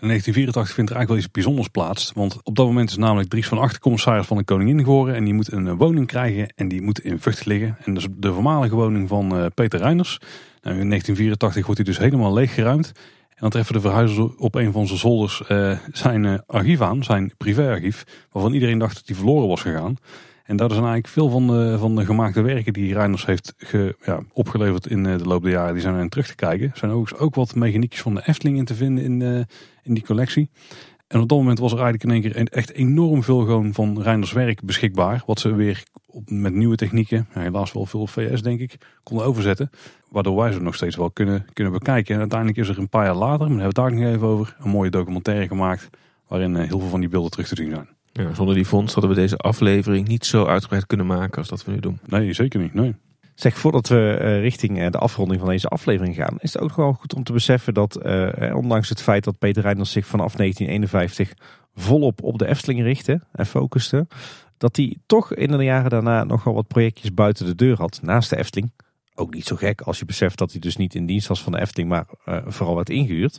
[0.00, 2.12] In 1984 vindt er eigenlijk wel iets bijzonders plaats.
[2.14, 5.14] Want op dat moment is namelijk Dries van Achter commissaris van de koningin geworden.
[5.14, 7.76] En die moet een woning krijgen en die moet in Vught liggen.
[7.84, 10.18] En dat is de voormalige woning van Peter Reinders.
[10.60, 12.92] Nou, in 1984 wordt hij dus helemaal leeggeruimd.
[13.28, 15.42] En dan treffen de verhuizers op een van zijn zolders
[15.92, 18.26] zijn archief aan, zijn privéarchief.
[18.30, 19.96] Waarvan iedereen dacht dat hij verloren was gegaan.
[20.44, 23.54] En daar zijn eigenlijk veel van de, van de gemaakte werken die Reiners heeft
[24.04, 26.70] ja, opgeleverd in eh, de loop der jaren, die zijn erin terug te kijken.
[26.70, 29.40] Er zijn ook, ook wat mechaniekjes van de Efteling in te vinden in, uh,
[29.82, 30.50] in die collectie.
[31.06, 34.02] En op dat moment was er eigenlijk in één keer echt enorm veel gewoon van
[34.02, 35.22] Reiners werk beschikbaar.
[35.26, 39.70] Wat ze weer op, met nieuwe technieken, helaas wel veel VS denk ik, konden overzetten.
[40.10, 42.14] Waardoor wij ze nog steeds wel kunnen, kunnen bekijken.
[42.14, 44.14] En uiteindelijk is er een paar jaar later, maar daar hebben we het daar nog
[44.14, 45.90] even over, een mooie documentaire gemaakt.
[46.28, 47.88] Waarin eh, heel veel van die beelden terug te zien zijn.
[48.22, 51.64] Ja, zonder die fonds hadden we deze aflevering niet zo uitgebreid kunnen maken als dat
[51.64, 51.98] we nu doen.
[52.06, 52.74] Nee, zeker niet.
[52.74, 52.94] Nee.
[53.34, 56.72] Zeg, voordat we uh, richting uh, de afronding van deze aflevering gaan, is het ook
[56.72, 60.34] gewoon goed om te beseffen dat, uh, ondanks het feit dat Peter Reinders zich vanaf
[60.34, 64.06] 1951 volop op de Efteling richtte en focuste,
[64.58, 68.30] dat hij toch in de jaren daarna nogal wat projectjes buiten de deur had, naast
[68.30, 68.72] de Efteling.
[69.14, 71.52] Ook niet zo gek als je beseft dat hij dus niet in dienst was van
[71.52, 72.06] de Efteling, maar
[72.46, 73.38] vooral werd ingehuurd.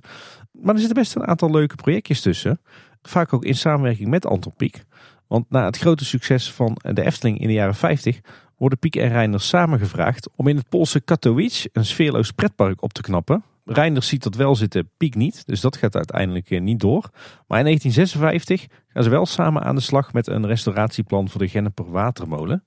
[0.52, 2.60] Maar er zitten best een aantal leuke projectjes tussen.
[3.08, 4.86] Vaak ook in samenwerking met Anton Pieck.
[5.28, 8.20] Want na het grote succes van de Efteling in de jaren 50
[8.58, 13.02] worden Pieck en Reinders samengevraagd om in het Poolse Katowice een sfeerloos pretpark op te
[13.02, 13.44] knappen.
[13.66, 17.10] Reinders ziet dat wel zitten, Pieck niet, dus dat gaat uiteindelijk eh, niet door.
[17.48, 21.48] Maar in 1956 gaan ze wel samen aan de slag met een restauratieplan voor de
[21.48, 22.64] Genneper Watermolen.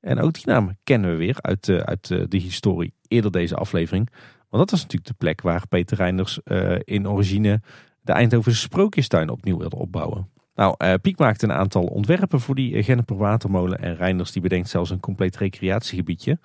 [0.00, 3.54] En ook die naam kennen we weer uit, uh, uit uh, de historie eerder deze
[3.54, 4.10] aflevering.
[4.48, 6.40] Want dat was natuurlijk de plek waar Peter Reinders
[6.84, 7.60] in origine
[8.04, 10.28] de Eindhovense Sprookjestuin opnieuw wilde opbouwen.
[10.54, 13.78] Nou, uh, Piek maakte een aantal ontwerpen voor die Genneper watermolen.
[13.78, 16.38] En Reinders die bedenkt zelfs een compleet recreatiegebiedje.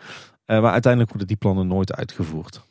[0.45, 2.67] Uh, maar uiteindelijk worden die plannen nooit uitgevoerd.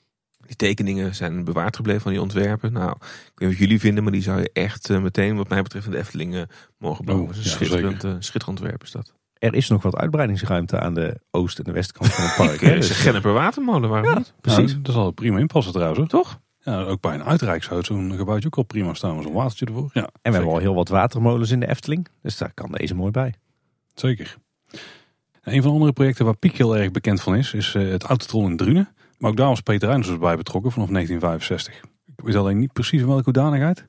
[0.46, 2.72] Die tekeningen zijn bewaard gebleven van die ontwerpen.
[2.72, 2.98] Nou, ik
[3.34, 5.90] weet niet wat jullie vinden, maar die zou je echt meteen wat mij betreft in
[5.92, 6.46] de Efteling
[6.78, 7.28] mogen bouwen.
[7.28, 9.12] Oh, ja, schitterend, schitterend ontwerp is dat.
[9.38, 12.62] Er is nog wat uitbreidingsruimte aan de oost- en de westkant van het park.
[12.62, 14.34] Er is een Genneper watermolen, waarom niet?
[14.40, 14.70] Precies.
[14.70, 16.08] Nou, dat zal prima inpassen trouwens, hoor.
[16.08, 16.40] toch?
[16.68, 19.14] Ja, ook bij een uitrijkshuis zo'n gebouwtje ook al prima staan.
[19.14, 19.90] met Zo'n watertje ervoor.
[19.92, 22.08] Ja, en we hebben al heel wat watermolens in de Efteling.
[22.22, 23.34] Dus daar kan deze mooi bij.
[23.94, 24.36] Zeker.
[25.42, 28.02] een van de andere projecten waar Piek heel erg bekend van is, is eh, het
[28.02, 28.88] Autotron in Drunen.
[29.18, 31.90] Maar ook daar was Peter Reinders bij betrokken vanaf 1965.
[32.16, 33.86] Ik weet alleen niet precies in welke hoedanigheid.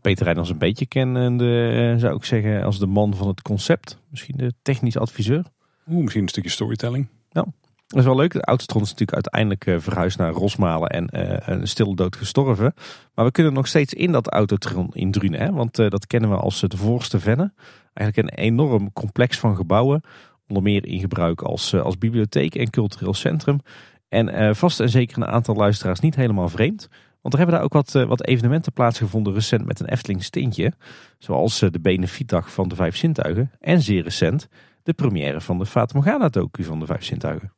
[0.00, 3.98] Peter Reinders een beetje kennende, eh, zou ik zeggen, als de man van het concept.
[4.10, 5.44] Misschien de technisch adviseur.
[5.88, 7.08] Oeh, misschien een stukje storytelling.
[7.32, 7.46] Nou,
[7.90, 8.32] dat is wel leuk.
[8.32, 12.74] De Autotron is natuurlijk uiteindelijk uh, verhuisd naar Rosmalen en uh, een stille dood gestorven.
[13.14, 15.40] Maar we kunnen nog steeds in dat Autotron in Drunen.
[15.40, 15.52] Hè?
[15.52, 17.52] Want uh, dat kennen we als de voorste Venne.
[17.92, 20.02] Eigenlijk een enorm complex van gebouwen.
[20.48, 23.60] Onder meer in gebruik als, als bibliotheek en cultureel centrum.
[24.08, 26.88] En vast en zeker een aantal luisteraars niet helemaal vreemd.
[27.20, 30.72] Want er hebben daar ook wat, wat evenementen plaatsgevonden recent met een Efteling stintje.
[31.18, 33.50] Zoals de benefietdag van de Vijf Zintuigen.
[33.60, 34.48] En zeer recent
[34.82, 37.52] de première van de Fata Morgana docu van de Vijf Zintuigen.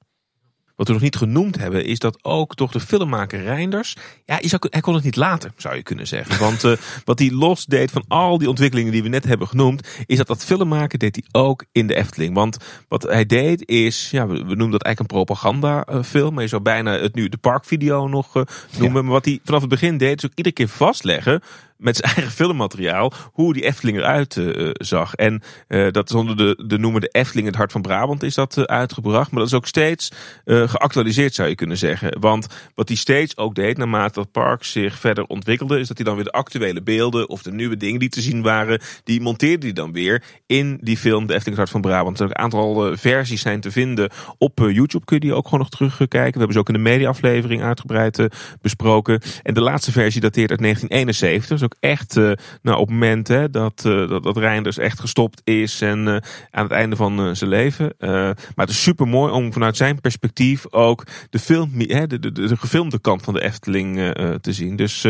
[0.76, 3.96] Wat we nog niet genoemd hebben, is dat ook toch de filmmaker Reinders.
[4.24, 6.38] Ja, hij kon het niet laten, zou je kunnen zeggen.
[6.38, 6.72] Want uh,
[7.04, 10.26] wat hij los deed van al die ontwikkelingen die we net hebben genoemd, is dat
[10.26, 12.34] dat filmmaken deed hij ook in de Efteling.
[12.34, 12.56] Want
[12.88, 16.34] wat hij deed is, ja, we, noemen dat eigenlijk een propagandafilm.
[16.34, 18.42] Maar je zou bijna het nu de parkvideo nog uh,
[18.78, 19.04] noemen.
[19.04, 21.42] Maar wat hij vanaf het begin deed, is ook iedere keer vastleggen
[21.82, 25.14] met zijn eigen filmmateriaal hoe die Efteling eruit uh, zag.
[25.14, 28.56] En uh, dat is onder de, de de Efteling het hart van Brabant is dat
[28.56, 29.30] uh, uitgebracht.
[29.30, 30.10] Maar dat is ook steeds
[30.44, 32.20] geactualiseerd zou je kunnen zeggen.
[32.20, 35.80] Want wat hij steeds ook deed naarmate dat park zich verder ontwikkelde...
[35.80, 38.42] is dat hij dan weer de actuele beelden of de nieuwe dingen die te zien
[38.42, 38.80] waren...
[39.04, 42.20] die monteerde hij dan weer in die film de Efteling het hart van Brabant.
[42.20, 45.04] Er een aantal versies zijn te vinden op YouTube.
[45.04, 46.32] Kun je die ook gewoon nog terugkijken.
[46.32, 48.26] We hebben ze ook in de mediaaflevering uitgebreid
[48.60, 49.20] besproken.
[49.42, 51.71] En de laatste versie dateert uit 1971.
[51.80, 52.32] Echt uh,
[52.62, 56.16] nou, op het moment hè, dat, uh, dat, dat Reinders echt gestopt is en uh,
[56.50, 57.94] aan het einde van zijn leven.
[57.98, 62.56] maar het is super mooi om vanuit zijn perspectief ook de, film, de, de, de,
[62.56, 63.96] gefilmde kant van de Efteling
[64.40, 64.76] te zien.
[64.76, 65.06] Dus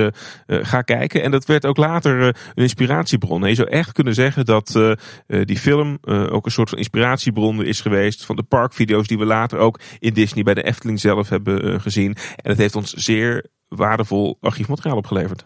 [0.46, 1.22] ga kijken.
[1.22, 3.48] En dat werd ook later een inspiratiebron.
[3.48, 8.24] je zou echt kunnen zeggen dat die film ook een soort van inspiratiebron is geweest
[8.24, 12.16] van de parkvideo's die we later ook in Disney bij de Efteling zelf hebben gezien.
[12.36, 15.44] En het heeft ons zeer waardevol archiefmateriaal opgeleverd.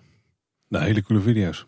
[0.76, 1.66] Nou, hele coole video's.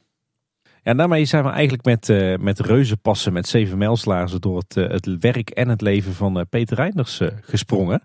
[0.82, 4.88] Ja, daarmee zijn we eigenlijk met, uh, met reuzenpassen met zeven mijlslaarzen door het, uh,
[4.88, 8.02] het werk en het leven van uh, Peter Reinders gesprongen.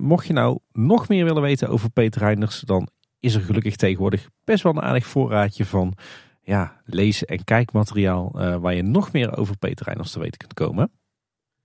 [0.00, 2.88] mocht je nou nog meer willen weten over Peter Reinders, dan
[3.20, 5.94] is er gelukkig tegenwoordig best wel een aardig voorraadje van
[6.42, 10.90] ja, lees- en kijkmateriaal waar je nog meer over Peter Reinders te weten kunt komen.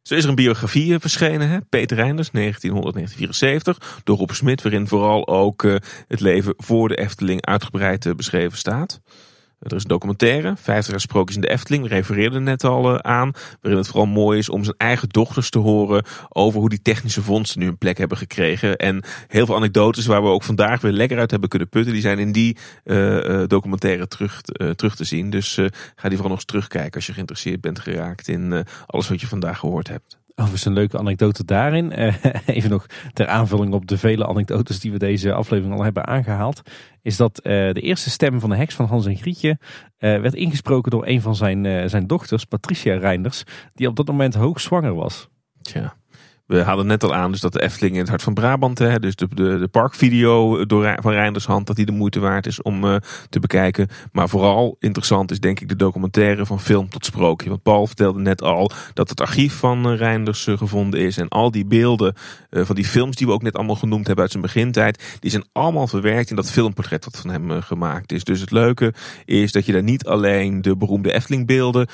[0.02, 1.62] Zo is er een biografie verschenen, hè?
[1.70, 5.76] Peter Reinders, 1900-1974, door Rob Smit, waarin vooral ook uh,
[6.08, 9.02] het leven voor de Efteling uitgebreid uh, beschreven staat.
[9.62, 12.98] Er is een documentaire, 50 jaar sprookjes in de Efteling, we refereerden net al uh,
[12.98, 13.32] aan.
[13.62, 17.22] Waarin het vooral mooi is om zijn eigen dochters te horen over hoe die technische
[17.22, 18.78] vondsten nu een plek hebben gekregen.
[18.78, 22.02] En heel veel anekdotes waar we ook vandaag weer lekker uit hebben kunnen putten, die
[22.02, 24.42] zijn in die uh, documentaire terug,
[24.76, 25.30] terug te zien.
[25.30, 25.54] Dus
[25.96, 29.28] ga die vooral nog eens terugkijken als je geïnteresseerd bent geraakt in alles wat je
[29.28, 30.21] vandaag gehoord hebt.
[30.36, 31.92] Overigens een leuke anekdote daarin.
[32.46, 36.62] even nog ter aanvulling op de vele anekdotes die we deze aflevering al hebben aangehaald.
[37.02, 39.60] Is dat de eerste stem van de heks van Hans en Grietje
[39.98, 43.44] werd ingesproken door een van zijn, zijn dochters, Patricia Reinders.
[43.74, 45.30] Die op dat moment hoogzwanger was.
[45.62, 45.96] Tja.
[46.52, 49.00] We hadden net al aan dus dat de Efteling in het hart van Brabant, hè,
[49.00, 52.62] dus de, de, de parkvideo door, van Reinders hand, dat die de moeite waard is
[52.62, 52.96] om uh,
[53.30, 53.88] te bekijken.
[54.12, 57.50] Maar vooral interessant is denk ik de documentaire van film tot sprookje.
[57.50, 61.18] Want Paul vertelde net al dat het archief van uh, Reinders gevonden is.
[61.18, 62.14] En al die beelden
[62.50, 65.44] van die films die we ook net allemaal genoemd hebben uit zijn begintijd, die zijn
[65.52, 68.24] allemaal verwerkt in dat filmportret wat van hem gemaakt is.
[68.24, 68.94] Dus het leuke
[69.26, 71.88] is dat je daar niet alleen de beroemde Efteling beelden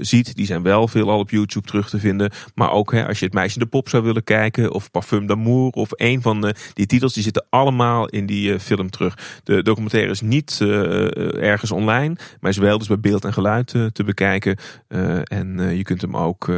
[0.00, 0.36] ziet.
[0.36, 2.30] Die zijn wel veel al op YouTube terug te vinden.
[2.54, 5.88] Maar ook hè, als je het meisje de pop willen kijken, of Parfum d'amour, of
[5.92, 9.40] een van de, die titels, die zitten allemaal in die uh, film terug.
[9.44, 13.66] De documentaire is niet uh, ergens online, maar is wel dus bij beeld en geluid
[13.66, 14.56] te bekijken.
[15.24, 16.50] en je kunt hem ook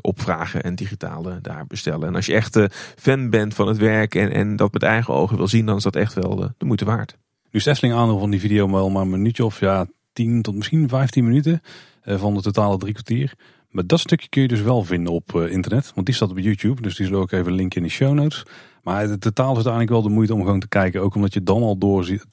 [0.00, 2.08] opvragen en digitaal daar bestellen.
[2.08, 2.58] En als je echt
[2.96, 5.82] fan bent van het werk en, en dat met eigen ogen wil zien, dan is
[5.82, 7.16] dat echt wel de, moeite waard.
[7.50, 10.54] Nu is Tesling aandeel van die video wel maar een minuutje of ja, 10 tot
[10.54, 11.62] misschien 15 minuten
[12.04, 13.34] van de totale drie kwartier.
[13.70, 15.92] Maar dat stukje kun je dus wel vinden op uh, internet.
[15.94, 16.82] Want die staat op YouTube.
[16.82, 18.46] Dus die zullen ook even linken in de show notes.
[18.82, 21.02] Maar de totaal is uiteindelijk wel de moeite om gewoon te kijken.
[21.02, 21.78] Ook omdat je dan al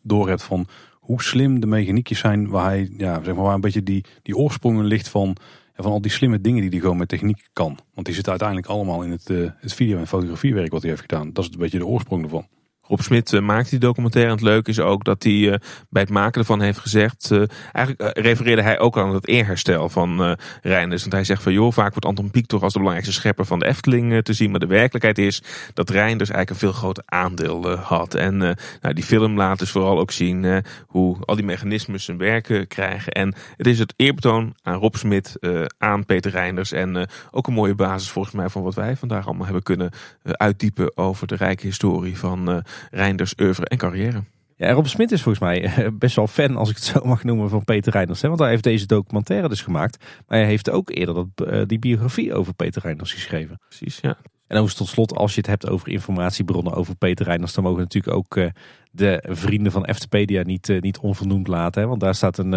[0.01, 2.47] door, hebt van hoe slim de mechaniekjes zijn.
[2.47, 5.35] Waar hij, ja, zeg maar, waar een beetje die, die oorsprongen ligt van,
[5.75, 7.77] van al die slimme dingen die hij gewoon met techniek kan.
[7.93, 11.01] Want die zitten uiteindelijk allemaal in het, uh, het video- en fotografiewerk wat hij heeft
[11.01, 11.33] gedaan.
[11.33, 12.47] Dat is een beetje de oorsprong ervan.
[12.87, 14.31] Rob Smit uh, maakt die documentaire.
[14.31, 15.55] En het leuke is ook dat hij uh,
[15.89, 17.29] bij het maken ervan heeft gezegd.
[17.31, 21.01] Uh, eigenlijk refereerde hij ook aan het eerherstel van Reinders.
[21.01, 23.59] Want hij zegt van joh, vaak wordt Anton Pieck toch als de belangrijkste schepper van
[23.59, 24.51] de Efteling te zien.
[24.51, 25.41] Maar de werkelijkheid is
[25.73, 28.13] dat Reinders eigenlijk een veel groter aandeel had.
[28.13, 32.67] En nou, die film laat dus vooral ook zien hoe al die mechanismes zijn werken
[32.67, 33.11] krijgen.
[33.11, 35.37] En het is het eerbetoon aan Rob Smit,
[35.77, 36.71] aan Peter Reinders.
[36.71, 39.91] En ook een mooie basis volgens mij van wat wij vandaag allemaal hebben kunnen
[40.23, 44.23] uitdiepen over de rijke historie van Reinders oeuvre en carrière.
[44.57, 47.23] Ja, Rob Smit is volgens mij eh, best wel fan, als ik het zo mag
[47.23, 48.21] noemen, van Peter Reinders.
[48.21, 50.05] Want hij heeft deze documentaire dus gemaakt.
[50.27, 53.59] Maar hij heeft ook eerder dat, eh, die biografie over Peter Reinders geschreven.
[53.67, 54.17] Precies, ja.
[54.47, 57.81] En overigens tot slot, als je het hebt over informatiebronnen over Peter Reinders, dan mogen
[57.81, 58.49] natuurlijk ook uh,
[58.91, 61.81] de vrienden van Eftepedia niet, uh, niet onvernoemd laten.
[61.81, 61.87] Hè?
[61.87, 62.51] Want daar staat een,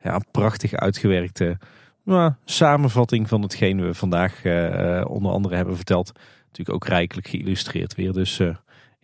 [0.00, 1.58] ja, een prachtig uitgewerkte
[2.04, 4.44] nou, samenvatting van hetgeen we vandaag
[5.06, 6.12] onder andere hebben verteld.
[6.46, 8.12] Natuurlijk ook rijkelijk geïllustreerd weer.
[8.12, 8.40] Dus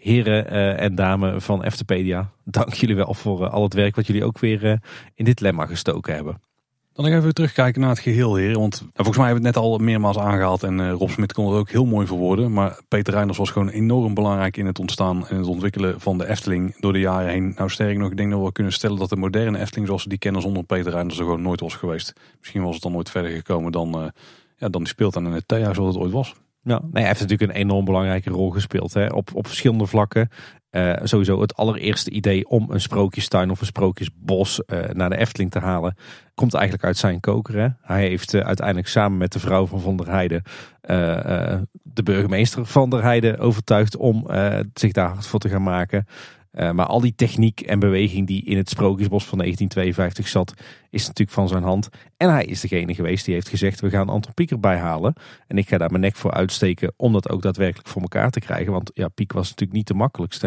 [0.07, 4.39] heren en dames van Eftepedia, dank jullie wel voor al het werk wat jullie ook
[4.39, 4.81] weer
[5.15, 6.41] in dit lemma gestoken hebben.
[6.97, 8.61] Dan nog even terugkijken naar het geheel, heren.
[8.61, 10.63] Want volgens mij hebben we het net al meermaals aangehaald.
[10.63, 12.53] En Rob Smit kon het ook heel mooi verwoorden.
[12.53, 16.29] Maar Peter Reinders was gewoon enorm belangrijk in het ontstaan en het ontwikkelen van de
[16.29, 17.53] Efteling door de jaren heen.
[17.57, 20.09] Nou, sterk nog, ik denk dat we kunnen stellen dat de moderne Efteling zoals we
[20.09, 22.13] die kennen zonder Peter Reinders er gewoon nooit was geweest.
[22.39, 24.09] Misschien was het dan nooit verder gekomen dan, uh,
[24.57, 26.35] ja, dan die speeltuin in het zoals het ooit was.
[26.67, 30.29] Nee, hij heeft natuurlijk een enorm belangrijke rol gespeeld hè, op, op verschillende vlakken.
[30.71, 35.51] Uh, sowieso het allereerste idee om een sprookjestuin of een sprookjesbos uh, naar de Efteling
[35.51, 35.97] te halen,
[36.35, 37.59] komt eigenlijk uit zijn koker.
[37.59, 37.69] Hè.
[37.81, 40.43] Hij heeft uh, uiteindelijk samen met de vrouw van Van der Heijden
[41.83, 44.27] de burgemeester van der Heijden overtuigd om
[44.75, 46.07] zich daar te gaan maken.
[46.57, 51.07] Uh, maar al die techniek en beweging die in het Sprookjesbos van 1952 zat, is
[51.07, 51.89] natuurlijk van zijn hand.
[52.17, 55.15] En hij is degene geweest die heeft gezegd: we gaan Anton Pieck erbij halen.
[55.47, 58.41] En ik ga daar mijn nek voor uitsteken om dat ook daadwerkelijk voor elkaar te
[58.41, 58.73] krijgen.
[58.73, 60.47] Want ja, Pieck was natuurlijk niet de makkelijkste.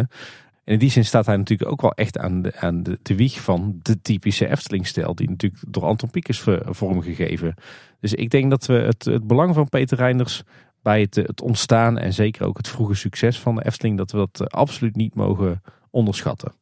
[0.64, 3.16] En in die zin staat hij natuurlijk ook wel echt aan de, aan de, de
[3.16, 7.54] wieg van de typische Efteling-stijl, die natuurlijk door Anton Pieck is vormgegeven.
[8.00, 10.44] Dus ik denk dat we het, het belang van Peter Reinders
[10.82, 14.18] bij het, het ontstaan en zeker ook het vroege succes van de Efteling, dat we
[14.18, 16.54] dat eh, absoluut niet mogen onderschatten.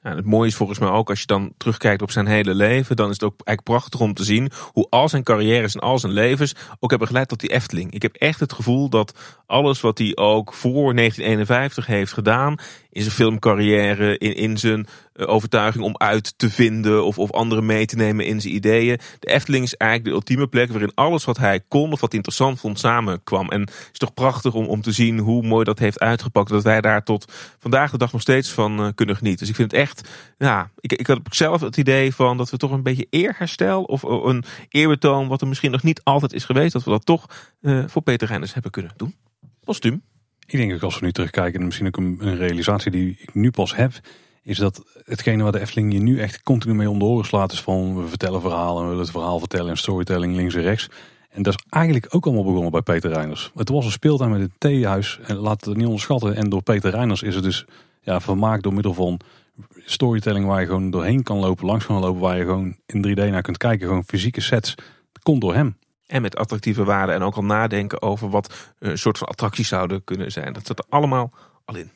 [0.00, 2.96] Ja, het mooie is volgens mij ook als je dan terugkijkt op zijn hele leven,
[2.96, 5.98] dan is het ook eigenlijk prachtig om te zien hoe al zijn carrières en al
[5.98, 7.92] zijn levens ook hebben geleid tot die Efteling.
[7.92, 12.56] Ik heb echt het gevoel dat alles wat hij ook voor 1951 heeft gedaan,
[12.90, 17.66] in zijn filmcarrière, in, in zijn eh, overtuiging om uit te vinden of, of anderen
[17.66, 18.98] mee te nemen in zijn ideeën.
[19.18, 22.60] De Efteling is eigenlijk de ultieme plek waarin alles wat hij kon of wat interessant
[22.60, 23.48] vond samenkwam.
[23.48, 26.50] En het is toch prachtig om, om te zien hoe mooi dat heeft uitgepakt.
[26.50, 29.40] Dat wij daar tot vandaag de dag nog steeds van uh, kunnen genieten.
[29.40, 30.08] Dus ik vind het echt,
[30.38, 34.02] ja, ik, ik had zelf het idee van dat we toch een beetje eerherstel of
[34.02, 36.72] een eerbetoon wat er misschien nog niet altijd is geweest.
[36.72, 37.26] Dat we dat toch
[37.86, 39.14] voor Peter Reinders hebben kunnen doen.
[39.64, 40.02] Postuum.
[40.50, 43.34] Ik denk dat als we nu terugkijken, en misschien ook een, een, realisatie die ik
[43.34, 43.92] nu pas heb,
[44.42, 47.60] is dat hetgene wat de Efteling je nu echt continu mee om oren slaat, is
[47.60, 50.88] van we vertellen verhalen, we willen het verhaal vertellen en storytelling links en rechts.
[51.30, 53.50] En dat is eigenlijk ook allemaal begonnen bij Peter Reiners.
[53.54, 56.36] Het was een speeltuin met het theehuis, en laat het niet onderschatten.
[56.36, 57.64] En door Peter Reiners is het dus
[58.02, 59.20] ja, vermaakt door middel van
[59.84, 63.30] storytelling waar je gewoon doorheen kan lopen, langs kan lopen, waar je gewoon in 3D
[63.30, 63.86] naar kunt kijken.
[63.86, 64.74] Gewoon fysieke sets.
[65.12, 65.76] Dat komt door hem.
[66.08, 70.04] En met attractieve waarden en ook al nadenken over wat een soort van attracties zouden
[70.04, 70.52] kunnen zijn.
[70.52, 71.32] Dat zit er allemaal
[71.64, 71.90] al in.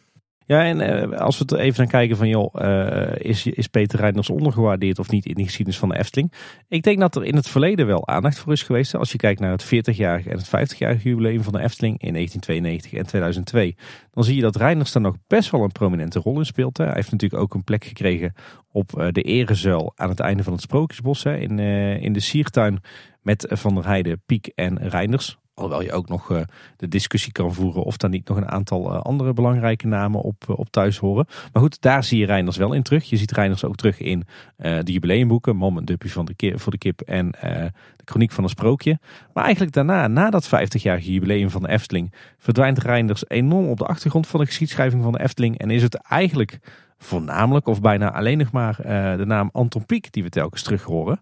[0.47, 4.31] Ja, en uh, als we even gaan kijken van joh, uh, is, is Peter Reinders
[4.31, 6.33] ondergewaardeerd of niet in de geschiedenis van de Efteling?
[6.69, 8.95] Ik denk dat er in het verleden wel aandacht voor is geweest.
[8.95, 12.93] Als je kijkt naar het 40-jarige en het 50-jarige jubileum van de Efteling in 1992
[12.93, 13.77] en 2002.
[14.11, 16.77] Dan zie je dat Reinders daar nog best wel een prominente rol in speelt.
[16.77, 18.35] Hij heeft natuurlijk ook een plek gekregen
[18.73, 21.23] op de erezuil aan het einde van het Sprookjesbos.
[21.23, 21.59] Hè, in,
[21.99, 22.81] in de Siertuin
[23.23, 25.41] met Van der Heijden, Piek en Reinders.
[25.55, 26.41] Alhoewel je ook nog uh,
[26.77, 30.45] de discussie kan voeren of daar niet nog een aantal uh, andere belangrijke namen op,
[30.49, 31.27] uh, op thuis horen.
[31.53, 33.11] Maar goed, daar zie je Reiners wel in terug.
[33.11, 34.25] Je ziet Reiners ook terug in
[34.57, 35.57] de jubileumboeken.
[35.57, 37.73] Mom en Duppie van de kip, voor de kip en de
[38.05, 38.99] chroniek van een sprookje.
[39.33, 43.87] Maar eigenlijk daarna, na dat 50-jarige jubileum van de Efteling, verdwijnt Reiners enorm op de
[43.87, 45.59] achtergrond van de geschiedschrijving van de Efteling.
[45.59, 46.59] En is het eigenlijk
[46.99, 48.77] voornamelijk of bijna alleen nog maar
[49.17, 51.21] de naam Anton Pieck die we telkens terug horen.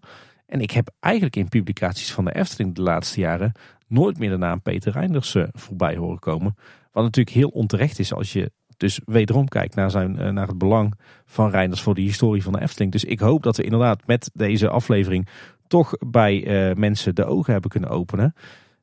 [0.51, 3.51] En ik heb eigenlijk in publicaties van de Efteling de laatste jaren
[3.87, 6.55] nooit meer de naam Peter Reinders uh, voorbij horen komen.
[6.91, 10.57] Wat natuurlijk heel onterecht is als je dus wederom kijkt naar, zijn, uh, naar het
[10.57, 10.93] belang
[11.25, 12.91] van Reinders voor de historie van de Efteling.
[12.91, 15.27] Dus ik hoop dat we inderdaad met deze aflevering
[15.67, 18.33] toch bij uh, mensen de ogen hebben kunnen openen.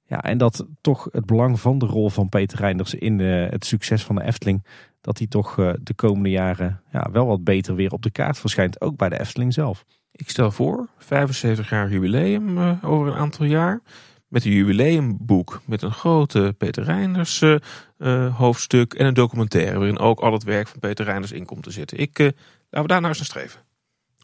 [0.07, 4.05] Ja, en dat toch het belang van de rol van Peter Reinders in het succes
[4.05, 4.65] van de Efteling,
[5.01, 8.81] dat die toch de komende jaren ja, wel wat beter weer op de kaart verschijnt,
[8.81, 9.85] ook bij de Efteling zelf.
[10.19, 13.81] Ik stel voor, 75 jaar jubileum uh, over een aantal jaar.
[14.28, 17.57] Met een jubileumboek met een grote Peter Reinders uh,
[17.99, 21.62] uh, hoofdstuk en een documentaire waarin ook al het werk van Peter Reinders in komt
[21.62, 21.99] te zitten.
[21.99, 22.36] Ik, laten
[22.70, 23.61] we daar nou eens naar streven.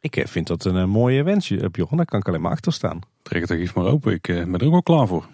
[0.01, 1.97] Ik vind dat een mooie wens, Bjorn.
[1.97, 2.99] Daar kan ik alleen maar achter staan.
[3.23, 4.13] Trek het er iets maar open.
[4.13, 5.27] Ik ben er ook wel klaar voor.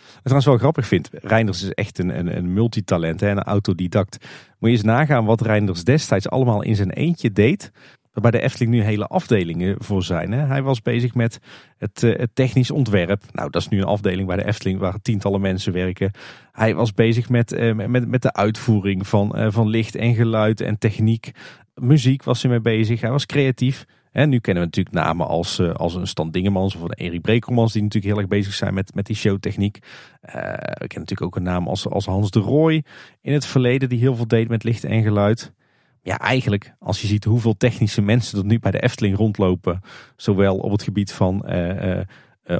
[0.00, 4.18] Wat trouwens wel grappig vind, Reinders is echt een, een, een multitalent, hè, een autodidact.
[4.58, 7.72] Moet je eens nagaan wat Reinders destijds allemaal in zijn eentje deed
[8.12, 10.32] Waarbij de Efteling nu hele afdelingen voor zijn.
[10.32, 10.46] Hè.
[10.46, 11.38] Hij was bezig met
[11.78, 13.22] het, uh, het, technisch ontwerp.
[13.32, 16.10] Nou, dat is nu een afdeling bij de Efteling waar tientallen mensen werken.
[16.52, 20.60] Hij was bezig met, uh, met, met de uitvoering van, uh, van licht en geluid
[20.60, 21.30] en techniek.
[21.74, 23.00] Muziek was hij mee bezig.
[23.00, 23.84] Hij was creatief.
[24.12, 27.72] En nu kennen we natuurlijk namen als, als een Stan Dingemans of een Erik Brekelmans,
[27.72, 29.78] die natuurlijk heel erg bezig zijn met, met die showtechniek.
[30.20, 32.84] we kennen natuurlijk ook een naam als, als Hans de Rooij
[33.20, 35.52] in het verleden, die heel veel deed met licht en geluid
[36.02, 39.80] ja, eigenlijk, als je ziet hoeveel technische mensen er nu bij de Efteling rondlopen,
[40.16, 42.02] zowel op het gebied van uh, uh,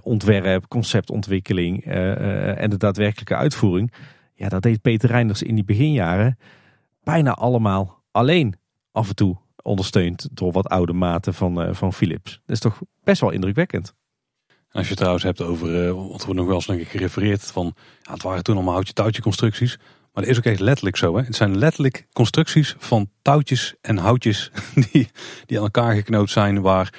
[0.03, 3.93] ontwerp, conceptontwikkeling en de daadwerkelijke uitvoering.
[4.35, 6.39] Ja, dat deed Peter Reinders in die beginjaren
[7.03, 8.55] bijna allemaal alleen.
[8.93, 12.41] Af en toe ondersteund door wat oude maten van, van Philips.
[12.47, 13.95] Dat is toch best wel indrukwekkend.
[14.71, 18.13] Als je trouwens hebt over, wat we nog wel eens denk ik gerefereerd van, ja,
[18.13, 19.79] het waren toen allemaal houtje-touwtje constructies.
[20.13, 21.17] Maar dat is ook echt letterlijk zo.
[21.17, 21.23] Hè?
[21.23, 24.51] Het zijn letterlijk constructies van touwtjes en houtjes
[24.91, 25.09] die,
[25.47, 26.61] die aan elkaar geknoopt zijn.
[26.61, 26.93] Waar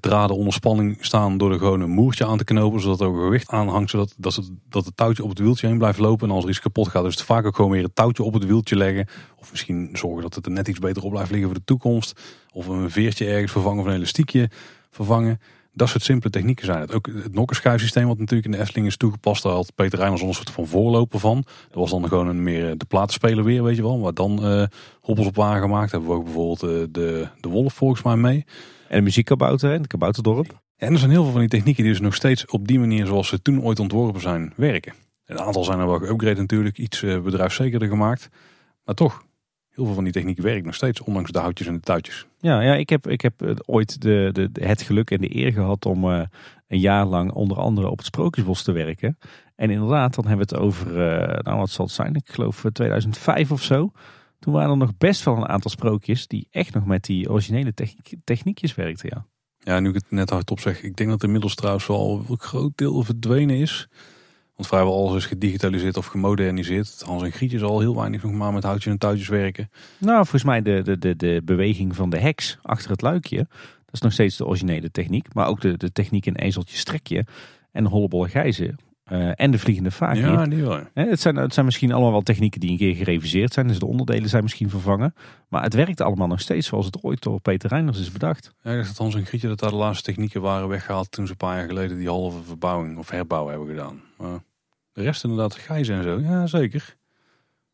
[0.00, 2.80] draden onder spanning staan door er gewoon een moertje aan te knopen.
[2.80, 3.90] Zodat er ook gewicht aan hangt.
[3.90, 6.28] Zodat dat het, dat het touwtje op het wieltje heen blijft lopen.
[6.28, 8.34] En als er iets kapot gaat, is het vaak ook gewoon weer het touwtje op
[8.34, 9.06] het wieltje leggen.
[9.36, 12.20] Of misschien zorgen dat het er net iets beter op blijft liggen voor de toekomst.
[12.52, 14.50] Of een veertje ergens vervangen of een elastiekje
[14.90, 15.40] vervangen.
[15.74, 16.94] Dat soort simpele technieken zijn het.
[16.94, 19.42] Ook het nokkerschuifsysteem wat natuurlijk in de Efteling is toegepast.
[19.42, 21.44] Daar had Peter Rijmers een soort van voorloper van.
[21.68, 24.00] Dat was dan gewoon een meer de platenspeler weer, weet je wel.
[24.00, 24.64] Waar dan uh,
[25.00, 25.90] hobbels op waren gemaakt.
[25.90, 28.44] Daar hebben we ook bijvoorbeeld uh, de, de Wolf volgens mij mee.
[28.88, 30.60] En de muziekkabouter en de kabouterdorp.
[30.76, 33.06] En er zijn heel veel van die technieken die dus nog steeds op die manier
[33.06, 34.94] zoals ze toen ooit ontworpen zijn werken.
[35.26, 38.28] Een aantal zijn er wel geüpgrade natuurlijk, iets bedrijfszekerder gemaakt.
[38.84, 39.22] Maar toch,
[39.74, 42.26] heel veel van die techniek werkt nog steeds, ondanks de houtjes en de touwtjes.
[42.40, 45.86] Ja, ja ik heb, ik heb ooit de, de, het geluk en de eer gehad
[45.86, 46.22] om uh,
[46.68, 49.18] een jaar lang onder andere op het Sprookjesbos te werken.
[49.56, 52.64] En inderdaad, dan hebben we het over, uh, nou wat zal het zijn, ik geloof
[52.72, 53.90] 2005 of zo.
[54.38, 57.74] Toen waren er nog best wel een aantal sprookjes die echt nog met die originele
[57.74, 59.26] techniek, techniekjes werkten, ja.
[59.58, 62.72] Ja, nu ik het net hardop zeg, ik denk dat inmiddels trouwens wel een groot
[62.74, 63.88] deel verdwenen is.
[64.62, 67.02] Want vrijwel alles is gedigitaliseerd of gemoderniseerd.
[67.06, 69.70] Hans en Grietje zal heel weinig nog maar met houtjes en touwtjes werken.
[69.98, 73.36] Nou, volgens mij de, de, de, de beweging van de heks achter het luikje.
[73.36, 75.34] Dat is nog steeds de originele techniek.
[75.34, 77.26] Maar ook de, de techniek in ezeltje strekje
[77.72, 78.76] en hollebolle gijzen.
[79.12, 80.16] Uh, en de vliegende vaak.
[80.16, 80.80] Ja, die wel.
[80.94, 83.68] Het zijn, het zijn misschien allemaal wel technieken die een keer gereviseerd zijn.
[83.68, 85.14] Dus de onderdelen zijn misschien vervangen.
[85.48, 88.54] Maar het werkt allemaal nog steeds zoals het ooit door Peter Reiners is bedacht.
[88.62, 91.24] Ja, ik dacht dat Hans en Grietje dat daar de laatste technieken waren weggehaald toen
[91.26, 94.00] ze een paar jaar geleden die halve verbouwing of herbouw hebben gedaan.
[94.16, 94.40] Maar
[94.92, 96.18] de rest inderdaad, gijzen en zo.
[96.20, 96.96] Ja, zeker.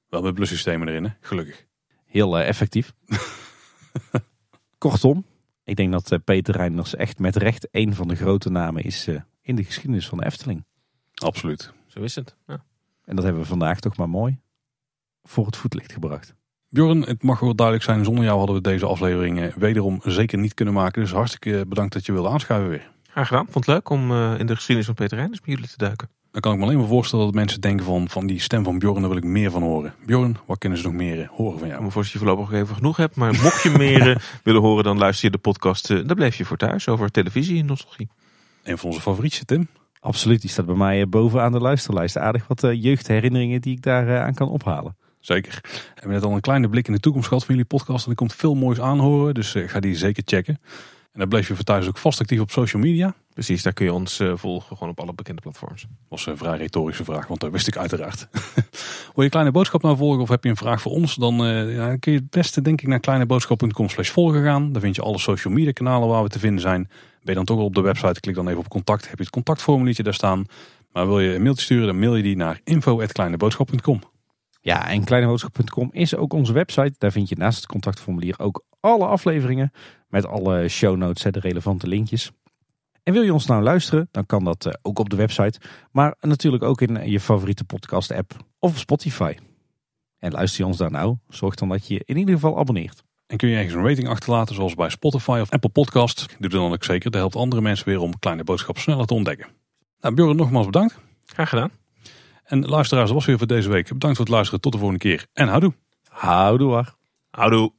[0.09, 1.11] Wel met blussystemen erin, hè?
[1.21, 1.67] gelukkig.
[2.05, 2.93] Heel uh, effectief.
[4.79, 5.25] Kortom,
[5.65, 9.09] ik denk dat uh, Peter Reiners echt met recht een van de grote namen is
[9.09, 10.65] uh, in de geschiedenis van de Efteling.
[11.15, 11.73] Absoluut.
[11.87, 12.37] Zo is het.
[12.47, 12.65] Ja.
[13.05, 14.39] En dat hebben we vandaag toch maar mooi
[15.23, 16.35] voor het voetlicht gebracht.
[16.69, 20.55] Bjorn, het mag wel duidelijk zijn, zonder jou hadden we deze aflevering wederom zeker niet
[20.55, 21.03] kunnen maken.
[21.03, 22.91] Dus hartstikke bedankt dat je wilde aanschuiven weer.
[23.03, 23.45] Graag gedaan.
[23.45, 26.09] Vond het leuk om in de geschiedenis van Peter Reiners met jullie te duiken.
[26.39, 28.79] Dan kan ik me alleen maar voorstellen dat mensen denken van, van die stem van
[28.79, 29.95] Bjorn, daar wil ik meer van horen.
[30.07, 31.83] Bjorn, wat kunnen ze nog meer eh, horen van jou?
[31.83, 33.17] Maar voor je voorlopig even genoeg hebt.
[33.17, 35.91] Maar mocht je meer eh, willen horen, dan luister je de podcast.
[35.91, 38.09] Uh, daar bleef je voor thuis over televisie en nostalgie.
[38.63, 39.69] Een van onze favorietjes, Tim.
[40.01, 42.19] Absoluut, die staat bij mij bovenaan de luisterlijst.
[42.19, 44.97] Aardig wat jeugdherinneringen die ik daar aan kan ophalen.
[45.21, 45.59] Zeker.
[45.63, 48.05] We hebben net al een kleine blik in de toekomst gehad van jullie podcast.
[48.05, 50.61] En er komt veel moois aanhoren, dus ga die zeker checken.
[51.19, 53.15] En dan bleef je voor thuis ook vast actief op social media.
[53.33, 55.81] Precies, daar kun je ons uh, volgen gewoon op alle bekende platforms.
[55.81, 58.29] Dat was een vrij retorische vraag, want dat wist ik uiteraard.
[58.33, 61.15] Wil je een kleine boodschap nou volgen of heb je een vraag voor ons?
[61.15, 64.73] Dan uh, ja, kun je het beste denk ik naar kleineboodschap.com slash volgen gaan.
[64.73, 66.83] Daar vind je alle social media kanalen waar we te vinden zijn.
[66.83, 66.91] Ben
[67.23, 69.09] je dan toch al op de website, klik dan even op contact.
[69.09, 70.45] Heb je het contactformuliertje daar staan.
[70.93, 74.01] Maar wil je een mailtje sturen, dan mail je die naar info.kleineboodschap.com.
[74.61, 76.95] Ja, en kleineboodschap.com is ook onze website.
[76.99, 79.73] Daar vind je naast het contactformulier ook alle afleveringen
[80.09, 82.31] met alle show notes en de relevante linkjes.
[83.03, 85.61] En wil je ons nou luisteren, dan kan dat eh, ook op de website.
[85.93, 89.37] Maar natuurlijk ook in je favoriete podcast app of op Spotify.
[90.19, 93.03] En luister je ons daar nou, zorg dan dat je je in ieder geval abonneert.
[93.27, 96.27] En kun je ergens een rating achterlaten zoals bij Spotify of Apple Podcast.
[96.29, 97.11] Doe dat dan ook zeker.
[97.11, 99.49] Dat helpt andere mensen weer om kleine boodschappen sneller te ontdekken.
[100.01, 100.99] Nou Björn, nogmaals bedankt.
[101.25, 101.71] Graag gedaan.
[102.49, 103.89] En luisteraars, dat was weer voor deze week.
[103.93, 104.61] Bedankt voor het luisteren.
[104.61, 105.27] Tot de volgende keer.
[105.33, 105.73] En houdoe.
[106.09, 106.85] Houdoe.
[107.31, 107.73] Houdoe.